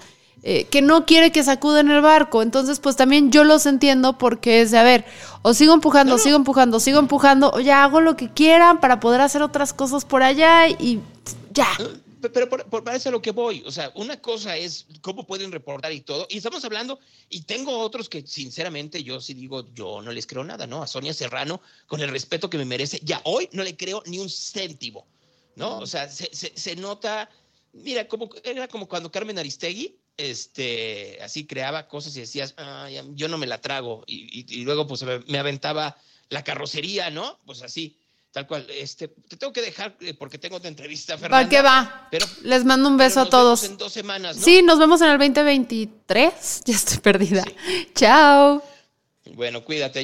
Eh, 0.47 0.65
que 0.65 0.83
no 0.83 1.07
quiere 1.07 1.31
que 1.31 1.43
sacuden 1.43 1.89
el 1.89 2.01
barco. 2.01 2.43
Entonces, 2.43 2.79
pues 2.79 2.95
también 2.95 3.31
yo 3.31 3.43
los 3.43 3.65
entiendo 3.65 4.19
porque 4.19 4.61
es 4.61 4.69
de, 4.69 4.77
a 4.77 4.83
ver, 4.83 5.03
o 5.41 5.55
sigo 5.55 5.73
empujando, 5.73 6.19
sigo 6.19 6.35
empujando, 6.35 6.79
sigo 6.79 6.99
empujando, 6.99 7.49
o 7.51 7.59
ya 7.61 7.83
hago 7.83 7.99
lo 7.99 8.15
que 8.15 8.31
quieran 8.31 8.79
para 8.79 8.99
poder 8.99 9.21
hacer 9.21 9.41
otras 9.41 9.73
cosas 9.73 10.05
por 10.05 10.21
allá 10.21 10.69
y 10.69 10.99
ya. 11.51 11.67
Pero 12.31 12.47
por, 12.47 12.63
por 12.65 12.83
parece 12.83 13.09
a 13.09 13.11
lo 13.11 13.23
que 13.23 13.31
voy. 13.31 13.63
O 13.65 13.71
sea, 13.71 13.91
una 13.95 14.21
cosa 14.21 14.55
es 14.55 14.85
cómo 15.01 15.25
pueden 15.25 15.51
reportar 15.51 15.91
y 15.91 16.01
todo. 16.01 16.27
Y 16.29 16.37
estamos 16.37 16.63
hablando, 16.63 16.99
y 17.27 17.41
tengo 17.41 17.79
otros 17.79 18.07
que 18.07 18.21
sinceramente 18.27 19.03
yo 19.03 19.19
sí 19.21 19.33
digo, 19.33 19.65
yo 19.73 20.03
no 20.03 20.11
les 20.11 20.27
creo 20.27 20.43
nada, 20.43 20.67
¿no? 20.67 20.83
A 20.83 20.87
Sonia 20.87 21.15
Serrano, 21.15 21.59
con 21.87 22.01
el 22.01 22.09
respeto 22.09 22.51
que 22.51 22.59
me 22.59 22.65
merece, 22.65 22.99
ya 23.03 23.19
hoy 23.23 23.49
no 23.51 23.63
le 23.63 23.75
creo 23.75 24.03
ni 24.05 24.19
un 24.19 24.29
céntimo, 24.29 25.07
¿no? 25.55 25.79
O 25.79 25.87
sea, 25.87 26.07
se, 26.07 26.29
se 26.31 26.75
nota, 26.75 27.31
mira, 27.73 28.07
como, 28.07 28.29
era 28.43 28.67
como 28.67 28.87
cuando 28.87 29.11
Carmen 29.11 29.39
Aristegui 29.39 29.95
este, 30.17 31.19
así 31.21 31.45
creaba 31.45 31.87
cosas 31.87 32.15
y 32.15 32.21
decías, 32.21 32.55
yo 33.13 33.27
no 33.27 33.37
me 33.37 33.47
la 33.47 33.61
trago. 33.61 34.03
Y, 34.07 34.63
luego 34.63 34.87
pues 34.87 35.03
me, 35.27 35.37
aventaba 35.37 35.97
la 36.29 36.43
carrocería, 36.43 37.09
¿no? 37.09 37.39
Pues 37.45 37.61
así, 37.61 37.97
tal 38.31 38.47
cual. 38.47 38.67
Este, 38.69 39.07
te 39.07 39.37
tengo 39.37 39.53
que 39.53 39.61
dejar 39.61 39.95
eh, 39.99 40.13
porque 40.13 40.37
tengo 40.37 40.57
otra 40.57 40.69
entrevista, 40.69 41.17
Fernanda. 41.17 41.37
¿Para 41.37 41.49
qué 41.49 41.61
va? 41.61 42.07
Pero, 42.11 42.25
Les 42.43 42.63
mando 42.65 42.89
un 42.89 42.97
beso 42.97 43.21
a 43.21 43.29
todos. 43.29 43.63
en 43.63 43.77
dos 43.77 43.93
semanas, 43.93 44.37
Sí, 44.37 44.61
nos 44.61 44.79
vemos 44.79 45.01
en 45.01 45.09
el 45.09 45.17
2023. 45.17 46.61
Ya 46.65 46.75
estoy 46.75 46.97
perdida. 46.99 47.43
Chao. 47.93 48.63
Bueno, 49.33 49.63
cuídate. 49.63 50.03